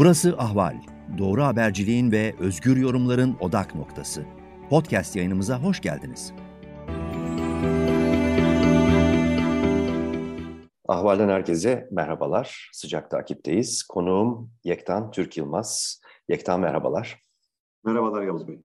Burası 0.00 0.34
Ahval. 0.38 0.76
Doğru 1.18 1.42
haberciliğin 1.42 2.12
ve 2.12 2.34
özgür 2.38 2.76
yorumların 2.76 3.36
odak 3.40 3.74
noktası. 3.74 4.24
Podcast 4.70 5.16
yayınımıza 5.16 5.62
hoş 5.62 5.80
geldiniz. 5.80 6.32
Ahval'den 10.88 11.28
herkese 11.28 11.88
merhabalar. 11.90 12.70
Sıcak 12.72 13.10
takipteyiz. 13.10 13.82
Konuğum 13.82 14.50
Yektan 14.64 15.10
Türk 15.10 15.36
Yılmaz. 15.36 16.00
Yektan 16.28 16.60
merhabalar. 16.60 17.22
Merhabalar 17.84 18.22
Yavuz 18.22 18.48
Bey. 18.48 18.62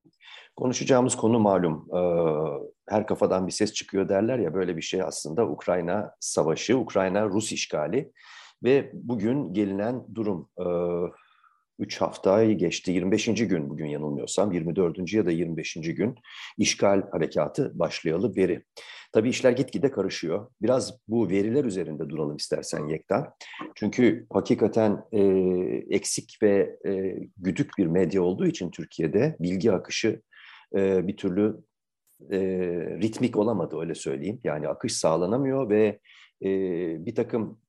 Konuşacağımız 0.55 1.15
konu 1.15 1.39
malum. 1.39 1.87
Her 2.89 3.07
kafadan 3.07 3.47
bir 3.47 3.51
ses 3.51 3.73
çıkıyor 3.73 4.09
derler 4.09 4.39
ya 4.39 4.53
böyle 4.53 4.77
bir 4.77 4.81
şey 4.81 5.01
aslında 5.01 5.47
Ukrayna 5.47 6.15
savaşı, 6.19 6.77
Ukrayna-Rus 6.77 7.51
işgali 7.51 8.11
ve 8.63 8.91
bugün 8.93 9.53
gelinen 9.53 10.03
durum. 10.15 10.49
3 11.79 12.01
haftayı 12.01 12.57
geçti. 12.57 12.91
25. 12.91 13.25
gün 13.25 13.69
bugün 13.69 13.85
yanılmıyorsam 13.85 14.51
24. 14.51 15.13
ya 15.13 15.25
da 15.25 15.31
25. 15.31 15.73
gün 15.73 16.15
işgal 16.57 17.01
harekatı 17.11 17.79
başlayalı 17.79 18.35
beri. 18.35 18.63
Tabii 19.13 19.29
işler 19.29 19.51
gitgide 19.51 19.91
karışıyor. 19.91 20.51
Biraz 20.61 20.99
bu 21.07 21.29
veriler 21.29 21.65
üzerinde 21.65 22.09
duralım 22.09 22.35
istersen 22.35 22.87
Yekta. 22.87 23.33
Çünkü 23.75 24.25
hakikaten 24.33 25.05
e, 25.11 25.21
eksik 25.89 26.37
ve 26.41 26.77
e, 26.87 27.15
güdük 27.37 27.71
bir 27.77 27.87
medya 27.87 28.21
olduğu 28.21 28.47
için 28.47 28.71
Türkiye'de 28.71 29.35
bilgi 29.39 29.71
akışı 29.71 30.21
e, 30.75 31.07
bir 31.07 31.17
türlü 31.17 31.57
e, 32.31 32.39
ritmik 33.01 33.37
olamadı 33.37 33.79
öyle 33.79 33.95
söyleyeyim. 33.95 34.39
Yani 34.43 34.67
akış 34.67 34.93
sağlanamıyor 34.93 35.69
ve 35.69 35.99
e, 36.41 36.49
bir 37.05 37.15
takım 37.15 37.59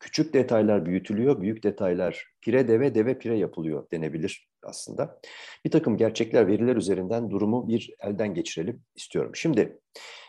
küçük 0.00 0.34
detaylar 0.34 0.86
büyütülüyor, 0.86 1.40
büyük 1.40 1.62
detaylar 1.62 2.26
pire 2.40 2.68
deve 2.68 2.94
deve 2.94 3.18
pire 3.18 3.38
yapılıyor 3.38 3.90
denebilir 3.92 4.48
aslında. 4.62 5.20
Bir 5.64 5.70
takım 5.70 5.96
gerçekler, 5.96 6.46
veriler 6.46 6.76
üzerinden 6.76 7.30
durumu 7.30 7.68
bir 7.68 7.94
elden 8.00 8.34
geçirelim 8.34 8.82
istiyorum. 8.96 9.30
Şimdi 9.34 9.78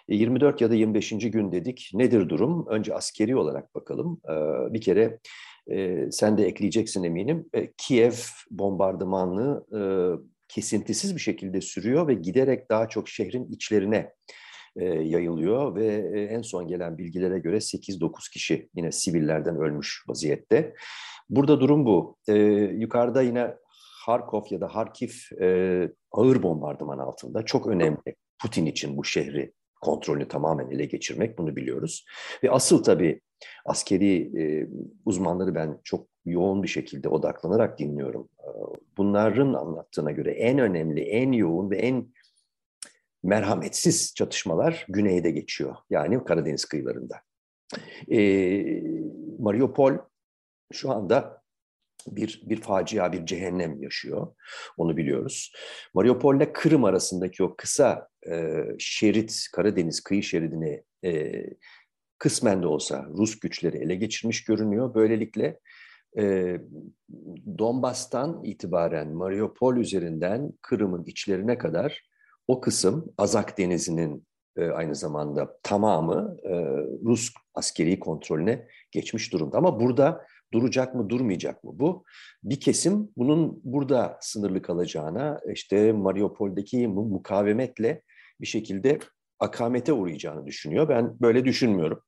24 0.07 0.61
ya 0.61 0.69
da 0.69 0.75
25. 0.75 1.09
gün 1.09 1.51
dedik. 1.51 1.89
Nedir 1.93 2.29
durum? 2.29 2.67
Önce 2.67 2.95
askeri 2.95 3.35
olarak 3.35 3.75
bakalım. 3.75 4.21
Bir 4.73 4.81
kere 4.81 5.19
sen 6.11 6.37
de 6.37 6.45
ekleyeceksin 6.45 7.03
eminim. 7.03 7.49
Kiev 7.77 8.13
bombardımanlığı 8.51 9.65
kesintisiz 10.47 11.15
bir 11.15 11.21
şekilde 11.21 11.61
sürüyor 11.61 12.07
ve 12.07 12.13
giderek 12.13 12.69
daha 12.69 12.89
çok 12.89 13.09
şehrin 13.09 13.45
içlerine 13.45 14.11
e, 14.77 14.85
yayılıyor 14.85 15.75
ve 15.75 15.85
e, 15.85 16.21
en 16.21 16.41
son 16.41 16.67
gelen 16.67 16.97
bilgilere 16.97 17.39
göre 17.39 17.55
8-9 17.55 18.33
kişi 18.33 18.69
yine 18.75 18.91
sivillerden 18.91 19.55
ölmüş 19.55 20.03
vaziyette. 20.07 20.73
Burada 21.29 21.59
durum 21.59 21.85
bu. 21.85 22.17
E, 22.27 22.33
yukarıda 22.77 23.21
yine 23.21 23.53
Harkov 24.05 24.43
ya 24.49 24.61
da 24.61 24.75
Harkiv 24.75 25.09
e, 25.41 25.89
ağır 26.11 26.43
bombardıman 26.43 26.97
altında. 26.97 27.45
Çok 27.45 27.67
önemli 27.67 28.15
Putin 28.41 28.65
için 28.65 28.97
bu 28.97 29.03
şehri 29.03 29.53
kontrolünü 29.81 30.27
tamamen 30.27 30.69
ele 30.69 30.85
geçirmek 30.85 31.37
bunu 31.37 31.55
biliyoruz. 31.55 32.05
Ve 32.43 32.51
asıl 32.51 32.83
tabii 32.83 33.21
askeri 33.65 34.41
e, 34.41 34.67
uzmanları 35.05 35.55
ben 35.55 35.79
çok 35.83 36.07
yoğun 36.25 36.63
bir 36.63 36.67
şekilde 36.67 37.09
odaklanarak 37.09 37.79
dinliyorum. 37.79 38.29
Bunların 38.97 39.53
anlattığına 39.53 40.11
göre 40.11 40.31
en 40.31 40.59
önemli, 40.59 41.01
en 41.01 41.31
yoğun 41.31 41.69
ve 41.71 41.77
en 41.77 42.07
merhametsiz 43.23 44.13
çatışmalar 44.15 44.85
güneyde 44.89 45.31
geçiyor. 45.31 45.75
Yani 45.89 46.23
Karadeniz 46.23 46.65
kıyılarında. 46.65 47.15
E, 48.11 48.19
Mariupol 49.39 49.93
şu 50.73 50.91
anda 50.91 51.41
bir, 52.07 52.43
bir 52.45 52.61
facia, 52.61 53.11
bir 53.11 53.25
cehennem 53.25 53.81
yaşıyor. 53.83 54.35
Onu 54.77 54.97
biliyoruz. 54.97 55.53
Mariupol 55.93 56.35
ile 56.35 56.53
Kırım 56.53 56.83
arasındaki 56.83 57.43
o 57.43 57.55
kısa 57.55 58.07
e, 58.29 58.63
şerit, 58.79 59.47
Karadeniz 59.53 60.01
kıyı 60.01 60.23
şeridini 60.23 60.83
e, 61.05 61.43
kısmen 62.19 62.63
de 62.63 62.67
olsa 62.67 63.07
Rus 63.17 63.39
güçleri 63.39 63.77
ele 63.77 63.95
geçirmiş 63.95 64.43
görünüyor. 64.43 64.93
Böylelikle 64.95 65.59
e, 66.17 66.57
Donbas'tan 67.57 68.43
itibaren 68.43 69.13
Mariupol 69.13 69.77
üzerinden 69.77 70.53
Kırım'ın 70.61 71.03
içlerine 71.03 71.57
kadar 71.57 72.07
o 72.47 72.61
kısım 72.61 73.13
Azak 73.17 73.57
Denizi'nin 73.57 74.27
e, 74.57 74.65
aynı 74.65 74.95
zamanda 74.95 75.57
tamamı 75.63 76.37
e, 76.43 76.51
Rus 77.05 77.33
askeri 77.53 77.99
kontrolüne 77.99 78.67
geçmiş 78.91 79.33
durumda. 79.33 79.57
Ama 79.57 79.79
burada 79.79 80.25
duracak 80.53 80.95
mı 80.95 81.09
durmayacak 81.09 81.63
mı 81.63 81.71
bu? 81.73 82.03
Bir 82.43 82.59
kesim 82.59 83.09
bunun 83.17 83.61
burada 83.63 84.17
sınırlı 84.21 84.61
kalacağına 84.61 85.39
işte 85.53 85.91
Mariupol'deki 85.91 86.87
mukavemetle 86.87 88.01
bir 88.41 88.47
şekilde 88.47 88.99
akamete 89.39 89.93
uğrayacağını 89.93 90.45
düşünüyor. 90.45 90.89
Ben 90.89 91.19
böyle 91.21 91.45
düşünmüyorum. 91.45 92.01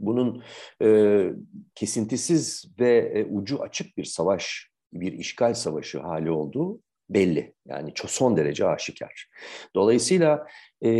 Bunun 0.00 0.42
e, 0.82 1.30
kesintisiz 1.74 2.64
ve 2.80 2.98
e, 2.98 3.24
ucu 3.24 3.62
açık 3.62 3.96
bir 3.96 4.04
savaş, 4.04 4.70
bir 4.92 5.12
işgal 5.12 5.54
savaşı 5.54 6.00
hali 6.00 6.30
olduğu 6.30 6.80
belli. 7.10 7.54
Yani 7.66 7.94
çok 7.94 8.10
son 8.10 8.36
derece 8.36 8.66
aşikar. 8.66 9.28
Dolayısıyla 9.74 10.46
e, 10.84 10.90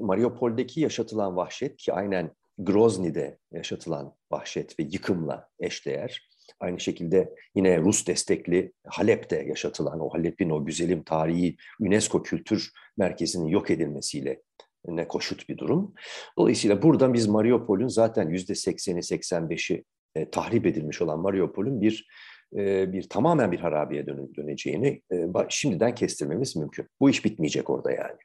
Mariupol'deki 0.00 0.80
yaşatılan 0.80 1.36
vahşet 1.36 1.76
ki 1.76 1.92
aynen 1.92 2.30
Grozny'de 2.58 3.38
yaşatılan 3.52 4.14
vahşet 4.30 4.80
ve 4.80 4.82
yıkımla 4.82 5.48
eşdeğer. 5.60 6.28
Aynı 6.60 6.80
şekilde 6.80 7.34
yine 7.54 7.78
Rus 7.78 8.06
destekli 8.06 8.72
Halep'te 8.86 9.42
yaşatılan 9.42 10.00
o 10.00 10.08
Halep'in 10.08 10.50
o 10.50 10.64
güzelim 10.64 11.02
tarihi 11.02 11.56
UNESCO 11.80 12.22
Kültür 12.22 12.72
Merkezi'nin 12.96 13.48
yok 13.48 13.70
edilmesiyle 13.70 14.42
ne 14.86 15.08
koşut 15.08 15.48
bir 15.48 15.58
durum. 15.58 15.94
Dolayısıyla 16.38 16.82
buradan 16.82 17.14
biz 17.14 17.26
Mariupol'ün 17.26 17.88
zaten 17.88 18.28
yüzde 18.28 18.54
sekseni, 18.54 19.02
seksen 19.02 19.50
beşi 19.50 19.84
e, 20.14 20.30
tahrip 20.30 20.66
edilmiş 20.66 21.02
olan 21.02 21.20
Mariupol'ün 21.20 21.80
bir 21.80 22.08
bir 22.52 23.08
tamamen 23.08 23.52
bir 23.52 23.58
harabeye 23.58 24.06
döneceğini 24.06 25.02
e, 25.12 25.26
şimdiden 25.48 25.94
kestirmemiz 25.94 26.56
mümkün. 26.56 26.86
Bu 27.00 27.10
iş 27.10 27.24
bitmeyecek 27.24 27.70
orada 27.70 27.92
yani. 27.92 28.18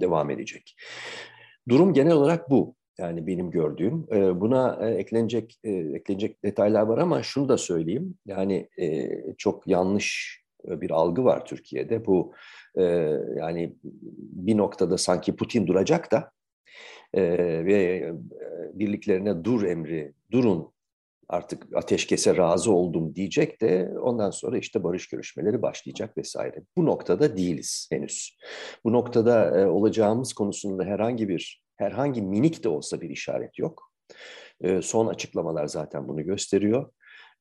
Devam 0.00 0.30
edecek. 0.30 0.76
Durum 1.68 1.92
genel 1.92 2.12
olarak 2.12 2.50
bu. 2.50 2.74
Yani 2.98 3.26
benim 3.26 3.50
gördüğüm. 3.50 4.06
Buna 4.40 4.90
eklenecek 4.90 5.60
eklenecek 5.64 6.44
detaylar 6.44 6.82
var 6.82 6.98
ama 6.98 7.22
şunu 7.22 7.48
da 7.48 7.58
söyleyeyim. 7.58 8.14
Yani 8.26 8.68
çok 9.38 9.66
yanlış 9.66 10.40
bir 10.64 10.90
algı 10.90 11.24
var 11.24 11.44
Türkiye'de. 11.44 12.06
Bu 12.06 12.34
yani 13.36 13.74
bir 14.16 14.56
noktada 14.56 14.98
sanki 14.98 15.36
Putin 15.36 15.66
duracak 15.66 16.12
da 16.12 16.30
ve 17.14 18.12
birliklerine 18.74 19.44
dur 19.44 19.62
emri, 19.62 20.12
durun 20.30 20.72
artık 21.30 21.66
ateşkese 21.76 22.36
razı 22.36 22.72
oldum 22.72 23.14
diyecek 23.14 23.60
de 23.60 23.92
ondan 24.00 24.30
sonra 24.30 24.58
işte 24.58 24.84
barış 24.84 25.08
görüşmeleri 25.08 25.62
başlayacak 25.62 26.18
vesaire. 26.18 26.62
Bu 26.76 26.86
noktada 26.86 27.36
değiliz 27.36 27.88
henüz. 27.92 28.38
Bu 28.84 28.92
noktada 28.92 29.60
e, 29.60 29.66
olacağımız 29.66 30.32
konusunda 30.32 30.84
herhangi 30.84 31.28
bir 31.28 31.64
herhangi 31.76 32.22
minik 32.22 32.64
de 32.64 32.68
olsa 32.68 33.00
bir 33.00 33.10
işaret 33.10 33.58
yok. 33.58 33.92
E, 34.60 34.82
son 34.82 35.06
açıklamalar 35.06 35.66
zaten 35.66 36.08
bunu 36.08 36.24
gösteriyor. 36.24 36.92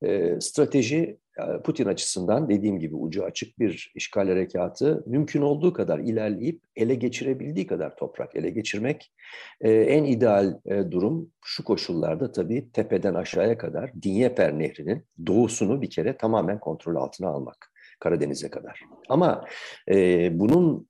E, 0.03 0.41
strateji 0.41 1.19
Putin 1.63 1.85
açısından 1.85 2.49
dediğim 2.49 2.79
gibi 2.79 2.95
ucu 2.95 3.23
açık 3.23 3.59
bir 3.59 3.91
işgal 3.95 4.27
harekatı 4.27 5.03
mümkün 5.05 5.41
olduğu 5.41 5.73
kadar 5.73 5.99
ilerleyip 5.99 6.61
ele 6.75 6.95
geçirebildiği 6.95 7.67
kadar 7.67 7.95
toprak 7.95 8.35
ele 8.35 8.49
geçirmek. 8.49 9.13
E, 9.61 9.71
en 9.71 10.03
ideal 10.03 10.59
e, 10.65 10.91
durum 10.91 11.31
şu 11.45 11.63
koşullarda 11.63 12.31
tabii 12.31 12.71
tepeden 12.71 13.13
aşağıya 13.13 13.57
kadar 13.57 13.91
Dinyeper 14.01 14.59
Nehri'nin 14.59 15.05
doğusunu 15.27 15.81
bir 15.81 15.89
kere 15.89 16.17
tamamen 16.17 16.59
kontrol 16.59 16.95
altına 16.95 17.27
almak. 17.27 17.71
Karadeniz'e 17.99 18.49
kadar. 18.49 18.81
Ama 19.09 19.45
e, 19.91 20.29
bunun 20.39 20.87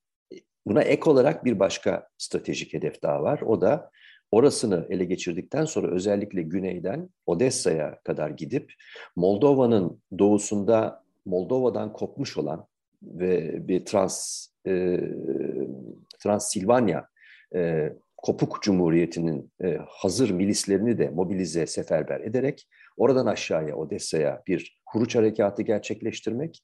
buna 0.66 0.81
ek 0.81 1.10
olarak 1.10 1.46
bir 1.46 1.60
başka 1.60 2.07
stratejik 2.18 2.74
hedef 2.74 3.01
daha 3.01 3.24
var. 3.24 3.42
O 3.42 3.62
da 3.62 3.92
Orasını 4.31 4.88
ele 4.90 5.06
geçirdikten 5.06 5.66
sonra 5.66 5.92
özellikle 5.92 6.42
güneyden 6.42 7.10
Odessa'ya 7.26 8.00
kadar 8.04 8.30
gidip 8.30 8.74
Moldova'nın 9.16 10.02
doğusunda 10.20 11.04
Moldova'dan 11.26 11.94
kopmuş 11.94 12.38
olan 12.38 12.68
ve 13.04 13.68
bir 13.68 13.86
Trans 13.86 14.48
e, 14.68 15.00
Transilvanya 16.20 17.08
e, 17.56 17.94
Kopuk 18.18 18.62
Cumhuriyeti'nin 18.62 19.52
e, 19.64 19.78
hazır 19.88 20.30
milislerini 20.30 20.98
de 20.98 21.10
mobilize 21.10 21.68
seferber 21.68 22.20
ederek 22.20 22.68
oradan 22.98 23.25
aşağıya 23.25 23.75
Odessa'ya 23.75 24.44
bir 24.48 24.80
huruç 24.86 25.16
harekatı 25.16 25.62
gerçekleştirmek 25.62 26.64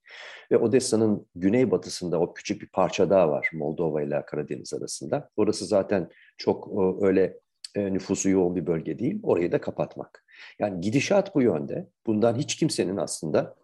ve 0.52 0.58
Odessa'nın 0.58 1.28
güneybatısında 1.36 2.20
o 2.20 2.34
küçük 2.34 2.62
bir 2.62 2.68
parça 2.68 3.10
daha 3.10 3.30
var 3.30 3.50
Moldova 3.54 4.02
ile 4.02 4.24
Karadeniz 4.26 4.74
arasında. 4.74 5.30
Orası 5.38 5.66
zaten 5.66 6.10
çok 6.38 6.70
öyle 7.04 7.40
e, 7.75 7.94
nüfusu 7.94 8.30
yoğun 8.30 8.56
bir 8.56 8.68
bölge 8.68 9.00
değil, 9.00 9.19
orayı 9.24 9.51
da 9.51 9.62
kapatmak. 9.62 10.25
Yani 10.60 10.81
gidişat 10.81 11.36
bu 11.36 11.42
yönde. 11.42 11.88
Bundan 12.06 12.36
hiç 12.36 12.56
kimsenin 12.56 12.98
aslında 12.98 13.56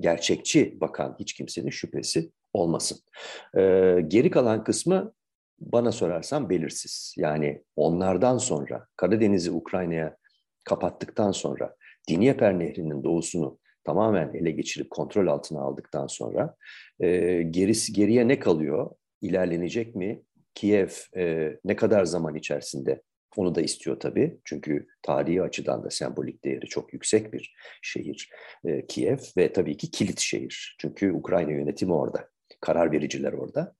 gerçekçi 0.00 0.80
bakan 0.80 1.16
hiç 1.18 1.32
kimsenin 1.32 1.70
şüphesi 1.70 2.30
olmasın. 2.52 2.98
Ee, 3.56 4.04
geri 4.08 4.30
kalan 4.30 4.64
kısmı 4.64 5.12
bana 5.60 5.92
sorarsan 5.92 6.50
belirsiz. 6.50 7.14
Yani 7.16 7.62
onlardan 7.76 8.38
sonra 8.38 8.86
Karadeniz'i 8.96 9.50
Ukrayna'ya 9.50 10.16
kapattıktan 10.64 11.32
sonra 11.32 11.76
Dinyeper 12.08 12.58
Nehri'nin 12.58 13.04
doğusunu 13.04 13.58
tamamen 13.84 14.34
ele 14.34 14.50
geçirip 14.50 14.90
kontrol 14.90 15.26
altına 15.26 15.60
aldıktan 15.60 16.06
sonra 16.06 16.56
e, 17.00 17.42
gerisi, 17.42 17.92
geriye 17.92 18.28
ne 18.28 18.38
kalıyor? 18.38 18.90
İlerlenecek 19.20 19.94
mi? 19.94 20.22
Kiev 20.54 20.88
e, 21.16 21.52
ne 21.64 21.76
kadar 21.76 22.04
zaman 22.04 22.34
içerisinde 22.34 23.02
onu 23.36 23.54
da 23.54 23.60
istiyor 23.60 24.00
tabii. 24.00 24.40
Çünkü 24.44 24.86
tarihi 25.02 25.42
açıdan 25.42 25.84
da 25.84 25.90
sembolik 25.90 26.44
değeri 26.44 26.66
çok 26.66 26.92
yüksek 26.92 27.32
bir 27.32 27.54
şehir 27.82 28.30
e, 28.64 28.86
Kiev 28.86 29.18
ve 29.36 29.52
tabii 29.52 29.76
ki 29.76 29.90
kilit 29.90 30.20
şehir. 30.20 30.76
Çünkü 30.80 31.12
Ukrayna 31.12 31.50
yönetimi 31.50 31.94
orada, 31.94 32.28
karar 32.60 32.92
vericiler 32.92 33.32
orada. 33.32 33.74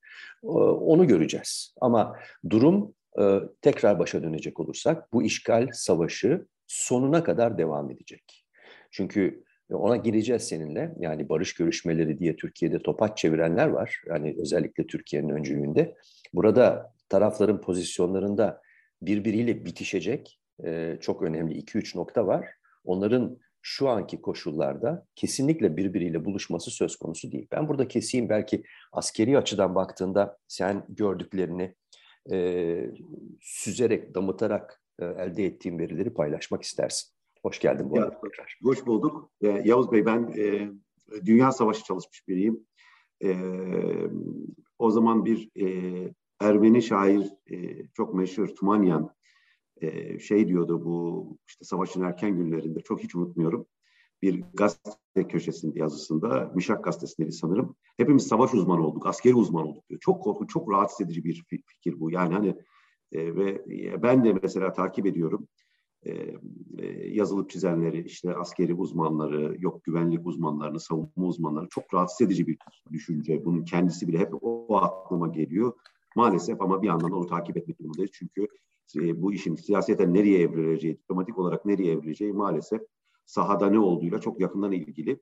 E, 0.44 0.48
onu 0.48 1.06
göreceğiz. 1.06 1.74
Ama 1.80 2.16
durum 2.50 2.94
e, 3.20 3.40
tekrar 3.62 3.98
başa 3.98 4.22
dönecek 4.22 4.60
olursak 4.60 5.12
bu 5.12 5.22
işgal 5.22 5.68
savaşı 5.72 6.46
sonuna 6.66 7.24
kadar 7.24 7.58
devam 7.58 7.90
edecek. 7.90 8.44
Çünkü 8.90 9.44
ona 9.70 9.96
gireceğiz 9.96 10.42
seninle. 10.42 10.94
Yani 10.98 11.28
barış 11.28 11.54
görüşmeleri 11.54 12.18
diye 12.18 12.36
Türkiye'de 12.36 12.78
topaç 12.78 13.18
çevirenler 13.18 13.68
var. 13.68 14.02
Yani 14.06 14.36
özellikle 14.40 14.86
Türkiye'nin 14.86 15.28
öncülüğünde. 15.28 15.94
Burada 16.32 16.92
tarafların 17.08 17.60
pozisyonlarında 17.60 18.62
birbiriyle 19.02 19.64
bitişecek 19.64 20.40
e, 20.64 20.98
çok 21.00 21.22
önemli 21.22 21.58
2-3 21.58 21.98
nokta 21.98 22.26
var. 22.26 22.46
Onların 22.84 23.38
şu 23.62 23.88
anki 23.88 24.20
koşullarda 24.20 25.06
kesinlikle 25.14 25.76
birbiriyle 25.76 26.24
buluşması 26.24 26.70
söz 26.70 26.96
konusu 26.96 27.32
değil. 27.32 27.46
Ben 27.52 27.68
burada 27.68 27.88
keseyim 27.88 28.28
belki 28.28 28.62
askeri 28.92 29.38
açıdan 29.38 29.74
baktığında 29.74 30.38
sen 30.48 30.84
gördüklerini 30.88 31.74
e, 32.32 32.90
süzerek, 33.40 34.14
damıtarak 34.14 34.82
e, 34.98 35.04
elde 35.04 35.46
ettiğin 35.46 35.78
verileri 35.78 36.14
paylaşmak 36.14 36.62
istersin. 36.62 37.10
Hoş 37.42 37.58
geldin 37.58 37.90
bu 37.90 37.96
ya, 37.96 38.02
arada 38.02 38.20
tekrar. 38.20 38.58
Hoş 38.62 38.86
bulduk. 38.86 39.30
E, 39.40 39.48
Yavuz 39.48 39.92
Bey 39.92 40.06
ben 40.06 40.34
e, 40.38 40.70
Dünya 41.26 41.52
Savaşı 41.52 41.84
çalışmış 41.84 42.28
biriyim. 42.28 42.66
E, 43.24 43.36
o 44.78 44.90
zaman 44.90 45.24
bir 45.24 45.50
e, 45.56 45.66
Ermeni 46.40 46.82
şair 46.82 47.32
e, 47.50 47.86
çok 47.94 48.14
meşhur 48.14 48.48
Tumanyan 48.48 49.14
e, 49.76 50.18
şey 50.18 50.48
diyordu 50.48 50.84
bu 50.84 51.28
işte 51.48 51.64
savaşın 51.64 52.02
erken 52.02 52.36
günlerinde 52.36 52.80
çok 52.80 53.00
hiç 53.00 53.14
unutmuyorum. 53.14 53.66
Bir 54.22 54.44
gazete 54.54 55.28
köşesinde 55.28 55.78
yazısında 55.78 56.52
Mişak 56.54 56.84
gazetesinde 56.84 57.30
sanırım. 57.30 57.76
Hepimiz 57.96 58.26
savaş 58.26 58.54
uzmanı 58.54 58.86
olduk, 58.86 59.06
askeri 59.06 59.34
uzman 59.34 59.66
olduk 59.66 59.88
diyor. 59.88 60.00
Çok 60.00 60.22
korkunç, 60.22 60.50
çok 60.50 60.70
rahatsız 60.70 61.06
edici 61.06 61.24
bir 61.24 61.44
fikir 61.48 62.00
bu. 62.00 62.10
Yani 62.10 62.34
hani 62.34 62.48
e, 63.12 63.36
ve 63.36 63.64
ben 64.02 64.24
de 64.24 64.32
mesela 64.42 64.72
takip 64.72 65.06
ediyorum 65.06 65.48
e, 66.02 66.12
e, 66.78 67.08
yazılıp 67.08 67.50
çizenleri, 67.50 68.04
işte 68.04 68.36
askeri 68.36 68.74
uzmanları, 68.74 69.56
yok 69.58 69.84
güvenlik 69.84 70.26
uzmanlarını, 70.26 70.80
savunma 70.80 71.26
uzmanları 71.26 71.68
çok 71.68 71.94
rahatsız 71.94 72.26
edici 72.26 72.46
bir 72.46 72.58
düşünce. 72.92 73.44
Bunun 73.44 73.64
kendisi 73.64 74.08
bile 74.08 74.18
hep 74.18 74.34
o 74.40 74.76
aklıma 74.76 75.28
geliyor. 75.28 75.72
Maalesef 76.16 76.60
ama 76.60 76.82
bir 76.82 76.86
yandan 76.86 77.12
onu 77.12 77.26
takip 77.26 77.56
etmek 77.56 77.78
durumundayız. 77.78 78.10
Çünkü 78.14 78.48
e, 78.96 79.22
bu 79.22 79.32
işin 79.32 79.54
siyaseten 79.54 80.14
nereye 80.14 80.40
evrileceği, 80.40 80.98
diplomatik 80.98 81.38
olarak 81.38 81.64
nereye 81.64 81.92
evrileceği 81.92 82.32
maalesef 82.32 82.82
sahada 83.26 83.70
ne 83.70 83.78
olduğuyla 83.78 84.20
çok 84.20 84.40
yakından 84.40 84.72
ilgili. 84.72 85.20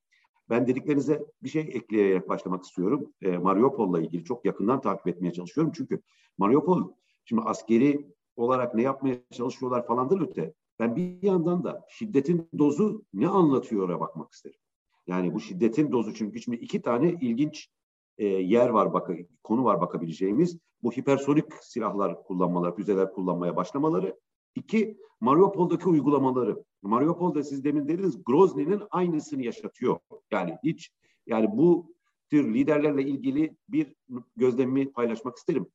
Ben 0.51 0.67
dediklerinize 0.67 1.27
bir 1.43 1.49
şey 1.49 1.63
ekleyerek 1.63 2.29
başlamak 2.29 2.65
istiyorum. 2.65 3.13
E, 3.23 3.39
Mariupol'la 3.39 4.01
ilgili 4.01 4.25
çok 4.25 4.45
yakından 4.45 4.81
takip 4.81 5.07
etmeye 5.07 5.33
çalışıyorum. 5.33 5.73
Çünkü 5.77 6.03
Mariupol 6.39 6.93
şimdi 7.25 7.43
askeri 7.43 8.07
olarak 8.37 8.75
ne 8.75 8.83
yapmaya 8.83 9.17
çalışıyorlar 9.33 9.87
falandır 9.87 10.21
öte. 10.21 10.55
Ben 10.79 10.97
bir 10.97 11.23
yandan 11.23 11.65
da 11.65 11.87
şiddetin 11.89 12.49
dozu 12.59 13.05
ne 13.15 13.29
anlatıyor'a 13.29 14.01
bakmak 14.01 14.33
isterim. 14.33 14.59
Yani 15.07 15.35
bu 15.35 15.41
şiddetin 15.41 15.93
dozu 15.93 16.15
çünkü 16.15 16.41
şimdi 16.41 16.57
iki 16.57 16.83
tane 16.83 17.11
ilginç 17.21 17.71
e, 18.19 18.27
yer 18.27 18.69
var, 18.69 18.93
bak 18.93 19.11
konu 19.43 19.65
var 19.65 19.81
bakabileceğimiz. 19.81 20.59
Bu 20.87 20.93
hipersonik 20.93 21.45
silahlar 21.61 22.23
kullanmalar, 22.23 22.77
füzeler 22.77 23.13
kullanmaya 23.13 23.57
başlamaları. 23.57 24.21
İki, 24.55 24.99
Mariupol'daki 25.21 25.89
uygulamaları. 25.89 26.65
Mariupol'da 26.83 27.43
siz 27.43 27.65
demin 27.65 27.89
dediniz 27.89 28.25
Grozny'nin 28.25 28.83
aynısını 28.91 29.43
yaşatıyor. 29.43 29.99
Yani 30.31 30.59
hiç 30.65 30.91
yani 31.27 31.49
bu 31.53 31.95
tür 32.31 32.55
liderlerle 32.55 33.03
ilgili 33.03 33.57
bir 33.69 33.95
gözlemimi 34.37 34.93
paylaşmak 34.93 35.37
isterim. 35.37 35.67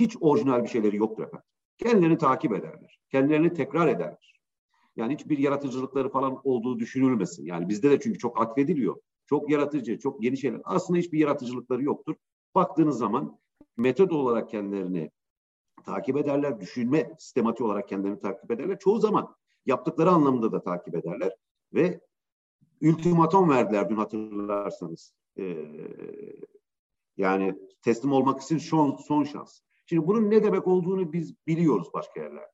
Hiç 0.00 0.16
orijinal 0.20 0.62
bir 0.62 0.68
şeyleri 0.68 0.96
yoktur 0.96 1.22
efendim. 1.22 1.46
Kendilerini 1.78 2.18
takip 2.18 2.52
ederler. 2.52 3.00
Kendilerini 3.10 3.52
tekrar 3.52 3.88
ederler. 3.88 4.40
Yani 4.96 5.14
hiçbir 5.14 5.38
yaratıcılıkları 5.38 6.08
falan 6.08 6.40
olduğu 6.44 6.78
düşünülmesin. 6.78 7.46
Yani 7.46 7.68
bizde 7.68 7.90
de 7.90 8.00
çünkü 8.00 8.18
çok 8.18 8.40
atfediliyor. 8.40 8.96
Çok 9.26 9.50
yaratıcı, 9.50 9.98
çok 9.98 10.24
yeni 10.24 10.36
şeyler. 10.36 10.60
Aslında 10.64 10.98
hiçbir 10.98 11.18
yaratıcılıkları 11.18 11.82
yoktur. 11.82 12.14
Baktığınız 12.54 12.98
zaman 12.98 13.38
metod 13.78 14.10
olarak 14.10 14.50
kendilerini 14.50 15.10
takip 15.84 16.16
ederler. 16.16 16.60
Düşünme 16.60 17.14
sistematiği 17.18 17.66
olarak 17.66 17.88
kendilerini 17.88 18.20
takip 18.20 18.50
ederler. 18.50 18.78
Çoğu 18.78 18.98
zaman 18.98 19.34
yaptıkları 19.66 20.10
anlamında 20.10 20.52
da 20.52 20.62
takip 20.62 20.94
ederler. 20.94 21.32
Ve 21.74 22.00
ultimatom 22.82 23.50
verdiler 23.50 23.88
dün 23.88 23.96
hatırlarsanız. 23.96 25.12
Ee, 25.38 25.66
yani 27.16 27.54
teslim 27.82 28.12
olmak 28.12 28.42
için 28.42 28.58
son, 28.58 28.96
son 28.96 29.24
şans. 29.24 29.60
Şimdi 29.86 30.06
bunun 30.06 30.30
ne 30.30 30.44
demek 30.44 30.66
olduğunu 30.66 31.12
biz 31.12 31.34
biliyoruz 31.46 31.88
başka 31.94 32.20
yerlerde. 32.20 32.52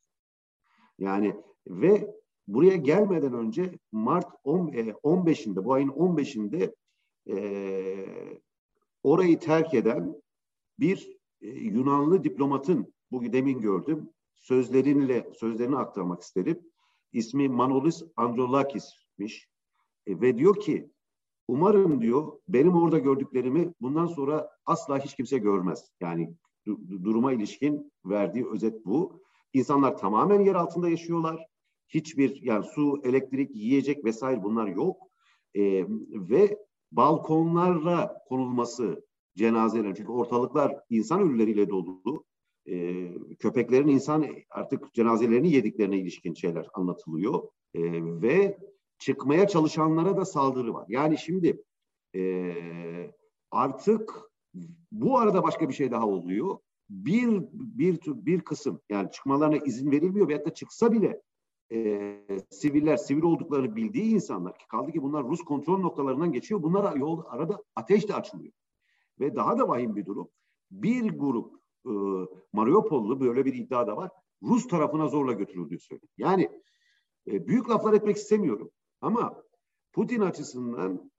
Yani 0.99 1.37
ve 1.67 2.15
buraya 2.49 2.77
gelmeden 2.77 3.32
önce 3.32 3.79
Mart 3.93 4.27
10, 4.44 4.69
15'inde, 4.69 5.61
e, 5.61 5.65
bu 5.65 5.73
ayın 5.73 5.88
15'inde 5.88 6.75
e, 7.29 7.37
orayı 9.03 9.38
terk 9.38 9.75
eden 9.75 10.23
bir 10.79 11.17
e, 11.41 11.49
Yunanlı 11.49 12.25
diplomatın, 12.25 12.94
bu 13.11 13.32
demin 13.32 13.61
gördüm, 13.61 14.11
sözleriyle 14.35 15.31
sözlerini 15.35 15.76
aktarmak 15.76 16.23
isterim. 16.23 16.61
İsmi 17.12 17.49
Manolis 17.49 18.03
Androlakis'miş. 18.17 19.49
E, 20.06 20.20
ve 20.20 20.39
diyor 20.39 20.60
ki, 20.60 20.91
umarım 21.49 22.01
diyor, 22.01 22.32
benim 22.49 22.75
orada 22.75 22.99
gördüklerimi 22.99 23.75
bundan 23.81 24.06
sonra 24.06 24.51
asla 24.67 24.99
hiç 24.99 25.17
kimse 25.17 25.39
görmez. 25.39 25.91
Yani 26.01 26.34
duruma 27.05 27.32
ilişkin 27.32 27.93
verdiği 28.05 28.46
özet 28.46 28.84
bu. 28.87 29.22
İnsanlar 29.53 29.99
tamamen 29.99 30.41
yer 30.41 30.55
altında 30.55 30.89
yaşıyorlar 30.89 31.46
hiçbir 31.89 32.43
yani 32.43 32.65
su, 32.65 33.01
elektrik, 33.05 33.56
yiyecek 33.56 34.05
vesaire 34.05 34.43
bunlar 34.43 34.67
yok. 34.67 35.03
E, 35.55 35.84
ve 36.10 36.58
balkonlarla 36.93 38.22
konulması 38.29 39.06
cenazelerin 39.36 39.94
çünkü 39.94 40.12
ortalıklar 40.12 40.81
insan 40.91 41.20
ölüleriyle 41.20 41.70
dolu. 41.70 42.24
E, 42.67 43.08
köpeklerin 43.38 43.88
insan 43.88 44.26
artık 44.50 44.94
cenazelerini 44.94 45.53
yediklerine 45.53 45.98
ilişkin 45.98 46.34
şeyler 46.34 46.67
anlatılıyor. 46.74 47.43
E, 47.74 47.81
ve 48.22 48.58
çıkmaya 48.98 49.48
çalışanlara 49.48 50.17
da 50.17 50.24
saldırı 50.24 50.74
var. 50.74 50.86
Yani 50.88 51.19
şimdi 51.19 51.62
e, 52.17 52.55
artık 53.50 54.14
bu 54.93 55.19
arada 55.19 55.43
başka 55.43 55.69
bir 55.69 55.74
şey 55.74 55.91
daha 55.91 56.06
oluyor. 56.06 56.58
Bir 56.91 57.43
bir 57.53 58.00
bir 58.06 58.41
kısım 58.41 58.81
yani 58.91 59.10
çıkmalarına 59.10 59.56
izin 59.56 59.91
verilmiyor 59.91 60.29
veyahut 60.29 60.46
da 60.46 60.55
çıksa 60.55 60.93
bile 60.93 61.22
e, 61.72 62.20
siviller, 62.50 62.96
sivil 62.96 63.22
olduklarını 63.22 63.76
bildiği 63.76 64.14
insanlar 64.14 64.58
ki 64.58 64.67
kaldı 64.69 64.93
ki 64.93 65.03
bunlar 65.03 65.24
Rus 65.24 65.43
kontrol 65.43 65.79
noktalarından 65.79 66.32
geçiyor. 66.32 66.62
Bunlar 66.62 66.96
yol 66.96 67.22
arada 67.26 67.62
ateş 67.76 68.08
de 68.08 68.14
açılıyor. 68.14 68.53
Ve 69.21 69.35
daha 69.35 69.59
da 69.59 69.69
vahim 69.69 69.97
bir 69.97 70.06
durum. 70.06 70.29
Bir 70.71 71.11
grup 71.11 71.55
e, 71.87 71.93
Mariupol'lu 72.53 73.21
böyle 73.21 73.44
bir 73.44 73.55
iddia 73.55 73.87
da 73.87 73.97
var. 73.97 74.11
Rus 74.43 74.69
tarafına 74.69 75.09
zorla 75.09 75.33
götürüldüğü 75.33 75.79
söyleniyor. 75.79 76.13
Yani 76.17 76.63
e, 77.27 77.47
büyük 77.47 77.71
laflar 77.71 77.93
etmek 77.93 78.17
istemiyorum. 78.17 78.71
Ama 79.01 79.43
Putin 79.93 80.21
açısından 80.21 81.11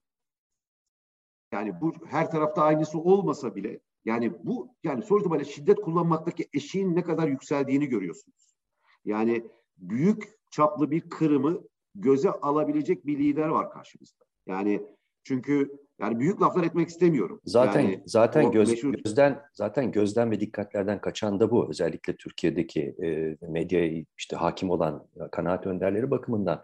yani 1.52 1.80
bu 1.80 1.92
her 2.06 2.30
tarafta 2.30 2.62
aynısı 2.62 2.98
olmasa 2.98 3.54
bile 3.54 3.80
yani 4.04 4.44
bu 4.44 4.74
yani 4.84 5.02
sonuçta 5.02 5.30
böyle 5.30 5.44
şiddet 5.44 5.80
kullanmaktaki 5.80 6.48
eşiğin 6.52 6.94
ne 6.96 7.02
kadar 7.02 7.28
yükseldiğini 7.28 7.86
görüyorsunuz. 7.86 8.56
Yani 9.04 9.50
büyük 9.76 10.36
çaplı 10.50 10.90
bir 10.90 11.00
kırımı 11.00 11.62
göze 11.94 12.30
alabilecek 12.30 13.06
bir 13.06 13.18
lider 13.18 13.48
var 13.48 13.70
karşımızda. 13.70 14.24
Yani 14.46 14.86
çünkü 15.24 15.85
yani 16.00 16.18
büyük 16.18 16.42
laflar 16.42 16.64
etmek 16.64 16.88
istemiyorum. 16.88 17.40
Zaten 17.44 17.80
yani 17.80 18.02
zaten 18.06 18.50
göz, 18.52 18.70
meşhur... 18.70 18.94
gözden 18.94 19.40
zaten 19.52 19.92
gözden 19.92 20.30
ve 20.30 20.40
dikkatlerden 20.40 21.00
kaçan 21.00 21.40
da 21.40 21.50
bu. 21.50 21.70
Özellikle 21.70 22.16
Türkiye'deki 22.16 22.94
e, 23.02 23.36
medyaya 23.48 24.04
işte 24.18 24.36
hakim 24.36 24.70
olan 24.70 25.06
kanaat 25.32 25.66
önderleri 25.66 26.10
bakımından. 26.10 26.62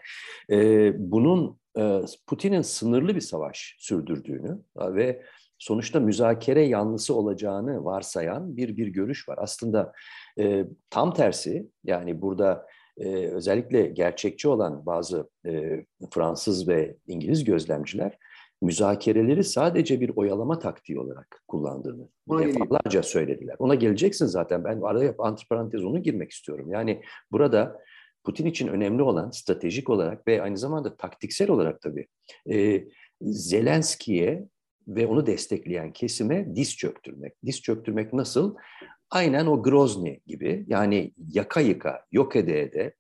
E, 0.51 0.93
bunun 1.13 1.63
Putin'in 2.27 2.63
sınırlı 2.63 3.15
bir 3.15 3.21
savaş 3.21 3.77
sürdürdüğünü 3.79 4.59
ve 4.77 5.23
sonuçta 5.59 6.01
müzakere 6.01 6.63
yanlısı 6.63 7.15
olacağını 7.15 7.85
varsayan 7.85 8.57
bir 8.57 8.77
bir 8.77 8.87
görüş 8.87 9.29
var. 9.29 9.39
Aslında 9.41 9.93
e, 10.39 10.65
tam 10.91 11.15
tersi 11.15 11.67
yani 11.85 12.23
burada 12.23 12.67
e, 12.99 13.09
özellikle 13.27 13.87
gerçekçi 13.87 14.49
olan 14.49 14.87
bazı 14.87 15.31
e, 15.47 15.85
Fransız 16.11 16.69
ve 16.69 16.97
İngiliz 17.07 17.45
gözlemciler 17.45 18.19
müzakereleri 18.63 19.45
sadece 19.45 20.01
bir 20.01 20.13
oyalama 20.17 20.59
taktiği 20.59 20.99
olarak 20.99 21.43
kullandığını 21.49 22.09
defalarca 22.31 23.03
söylediler. 23.03 23.57
Ona 23.59 23.75
geleceksin 23.75 24.27
zaten. 24.27 24.65
Ben 24.65 24.81
araya 24.81 25.15
antiparantez 25.19 25.85
onu 25.85 26.03
girmek 26.03 26.31
istiyorum. 26.31 26.71
Yani 26.71 27.03
burada 27.33 27.81
Putin 28.25 28.47
için 28.47 28.69
önemli 28.69 29.03
olan 29.03 29.31
stratejik 29.31 29.91
olarak 29.91 30.29
ve 30.29 30.43
aynı 30.43 30.59
zamanda 30.59 30.97
taktiksel 30.97 31.51
olarak 31.51 31.81
tabii 31.81 32.07
e, 32.51 32.85
Zelenski'ye 33.23 34.49
ve 34.89 35.07
onu 35.07 35.27
destekleyen 35.27 35.93
kesime 35.93 36.57
diz 36.57 36.77
çöktürmek. 36.77 37.35
Diz 37.47 37.63
çöktürmek 37.63 38.13
nasıl? 38.13 38.57
Aynen 39.11 39.47
o 39.47 39.63
Grozny 39.63 40.17
gibi 40.27 40.65
yani 40.69 41.13
yaka 41.33 41.61
yıka, 41.61 42.05
yok 42.13 42.37
ede 42.37 42.63
ede 42.63 42.95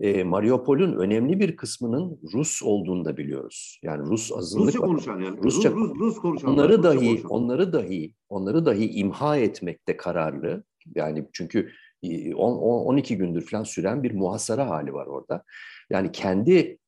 e, 0.00 0.24
Mariupol'ün 0.24 0.92
önemli 0.92 1.40
bir 1.40 1.56
kısmının 1.56 2.20
Rus 2.34 2.62
olduğunu 2.62 3.04
da 3.04 3.16
biliyoruz. 3.16 3.80
Yani 3.82 4.06
Rus 4.06 4.32
azınlık 4.32 4.66
Rusça 4.66 4.78
konuşan 4.78 5.20
yani. 5.20 5.38
Rusça, 5.42 5.70
Rus, 5.70 5.90
Rus, 5.90 5.98
Rus 5.98 6.18
konuşan. 6.18 6.52
Onları 6.52 6.78
Rusça 6.78 6.82
dahi 6.82 7.06
konuşan. 7.06 7.30
onları 7.30 7.72
dahi 7.72 8.14
onları 8.28 8.66
dahi 8.66 8.90
imha 8.90 9.36
etmekte 9.36 9.96
kararlı. 9.96 10.64
Yani 10.94 11.28
çünkü 11.32 11.70
10 12.02 12.32
12 12.36 13.16
gündür 13.16 13.46
falan 13.46 13.64
süren 13.64 14.02
bir 14.02 14.12
muhasara 14.14 14.68
hali 14.68 14.92
var 14.92 15.06
orada. 15.06 15.42
Yani 15.90 16.12
kendi 16.12 16.78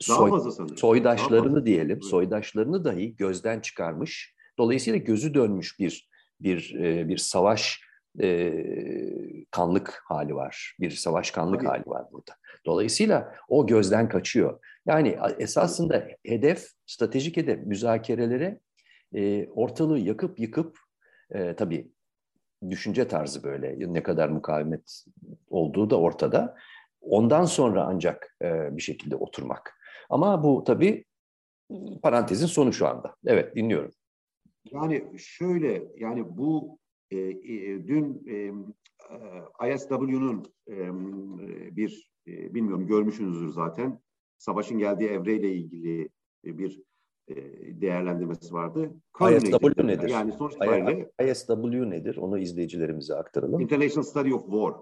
soy, 0.00 0.40
soydaşlarını 0.76 1.66
diyelim, 1.66 2.02
soydaşlarını 2.02 2.84
dahi 2.84 3.16
gözden 3.16 3.60
çıkarmış. 3.60 4.34
Dolayısıyla 4.58 4.98
gözü 4.98 5.34
dönmüş 5.34 5.78
bir 5.78 6.08
bir 6.40 6.74
e, 6.74 7.08
bir 7.08 7.16
savaş 7.16 7.80
e, 8.22 8.64
kanlık 9.50 10.02
hali 10.04 10.34
var. 10.34 10.76
Bir 10.80 10.90
savaş 10.90 11.30
kanlık 11.30 11.60
Tabii. 11.60 11.68
hali 11.68 11.86
var 11.86 12.04
burada. 12.12 12.32
Dolayısıyla 12.66 13.34
o 13.48 13.66
gözden 13.66 14.08
kaçıyor. 14.08 14.60
Yani 14.86 15.18
esasında 15.38 16.08
hedef, 16.26 16.68
stratejik 16.86 17.36
hedef 17.36 17.66
müzakerelere 17.66 18.60
e, 19.14 19.48
ortalığı 19.48 19.98
yakıp 19.98 20.38
yıkıp 20.38 20.78
e, 21.30 21.56
tabii 21.56 21.90
düşünce 22.70 23.08
tarzı 23.08 23.42
böyle 23.42 23.92
ne 23.92 24.02
kadar 24.02 24.28
mukavemet 24.28 25.04
olduğu 25.50 25.90
da 25.90 26.00
ortada. 26.00 26.56
Ondan 27.00 27.44
sonra 27.44 27.84
ancak 27.84 28.36
e, 28.42 28.76
bir 28.76 28.82
şekilde 28.82 29.16
oturmak. 29.16 29.78
Ama 30.10 30.42
bu 30.42 30.64
tabii 30.64 31.04
parantezin 32.02 32.46
sonu 32.46 32.72
şu 32.72 32.86
anda. 32.88 33.16
Evet 33.26 33.56
dinliyorum. 33.56 33.90
Yani 34.72 35.04
şöyle 35.18 35.82
yani 35.96 36.36
bu 36.36 36.78
e, 37.14 37.54
e, 37.54 37.88
dün 37.88 38.22
e, 38.26 38.34
e, 39.64 39.74
ISW'nun 39.74 40.44
e, 40.68 41.76
bir 41.76 42.10
e, 42.26 42.54
bilmiyorum 42.54 42.86
görmüşsünüzdür 42.86 43.48
zaten 43.48 44.00
savaşın 44.38 44.78
geldiği 44.78 45.08
evreyle 45.08 45.54
ilgili 45.54 46.08
e, 46.44 46.58
bir 46.58 46.82
e, 47.28 47.34
değerlendirmesi 47.80 48.54
vardı. 48.54 48.94
ISW 49.20 49.86
nedir? 49.86 50.08
Yani 50.08 50.32
sonuç 50.32 50.52
itibariyle 50.52 51.10
ISW 51.30 51.90
nedir? 51.90 52.16
Onu 52.16 52.38
izleyicilerimize 52.38 53.14
aktaralım. 53.14 53.60
International 53.60 54.04
Study 54.04 54.34
of 54.34 54.44
War. 54.44 54.74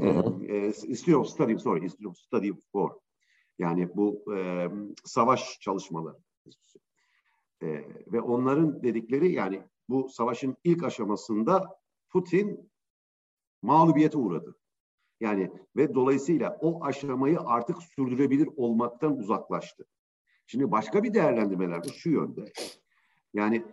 Hı 0.00 0.10
hı. 0.10 0.44
E, 0.46 0.66
Institute 0.66 1.16
of 1.16 1.28
Study, 1.28 1.58
sorry, 1.58 1.84
Institute 1.84 2.08
of 2.08 2.16
Study 2.16 2.52
of 2.52 2.60
War. 2.60 2.90
Yani 3.58 3.88
bu 3.96 4.24
e, 4.36 4.68
savaş 5.04 5.60
çalışmaları. 5.60 6.16
E, 7.62 7.66
ve 8.12 8.20
onların 8.20 8.82
dedikleri 8.82 9.32
yani 9.32 9.62
bu 9.88 10.08
savaşın 10.08 10.56
ilk 10.64 10.84
aşamasında 10.84 11.78
Putin 12.10 12.70
mağlubiyete 13.62 14.18
uğradı. 14.18 14.56
Yani 15.20 15.52
ve 15.76 15.94
dolayısıyla 15.94 16.58
o 16.60 16.84
aşamayı 16.84 17.40
artık 17.40 17.82
sürdürebilir 17.82 18.48
olmaktan 18.56 19.18
uzaklaştı. 19.18 19.86
Şimdi 20.46 20.70
başka 20.70 21.02
bir 21.02 21.14
değerlendirmeler 21.14 21.84
de 21.84 21.88
şu 21.88 22.10
yönde. 22.10 22.52
Yani 23.34 23.64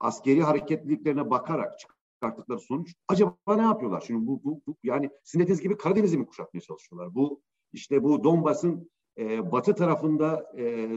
askeri 0.00 0.42
hareketliliklerine 0.42 1.30
bakarak 1.30 1.78
çıkarttıkları 1.78 2.60
sonuç 2.60 2.94
acaba 3.08 3.36
ne 3.56 3.62
yapıyorlar? 3.62 4.00
Şimdi 4.06 4.26
bu, 4.26 4.44
bu, 4.44 4.62
bu 4.66 4.76
yani 4.82 5.10
Sinetiz 5.24 5.60
gibi 5.60 5.76
Karadeniz'i 5.76 6.18
mi 6.18 6.26
kuşatmaya 6.26 6.60
çalışıyorlar? 6.60 7.14
Bu 7.14 7.42
işte 7.72 8.02
bu 8.02 8.24
Donbas'ın 8.24 8.90
e, 9.18 9.52
batı 9.52 9.74
tarafında 9.74 10.52
e, 10.56 10.88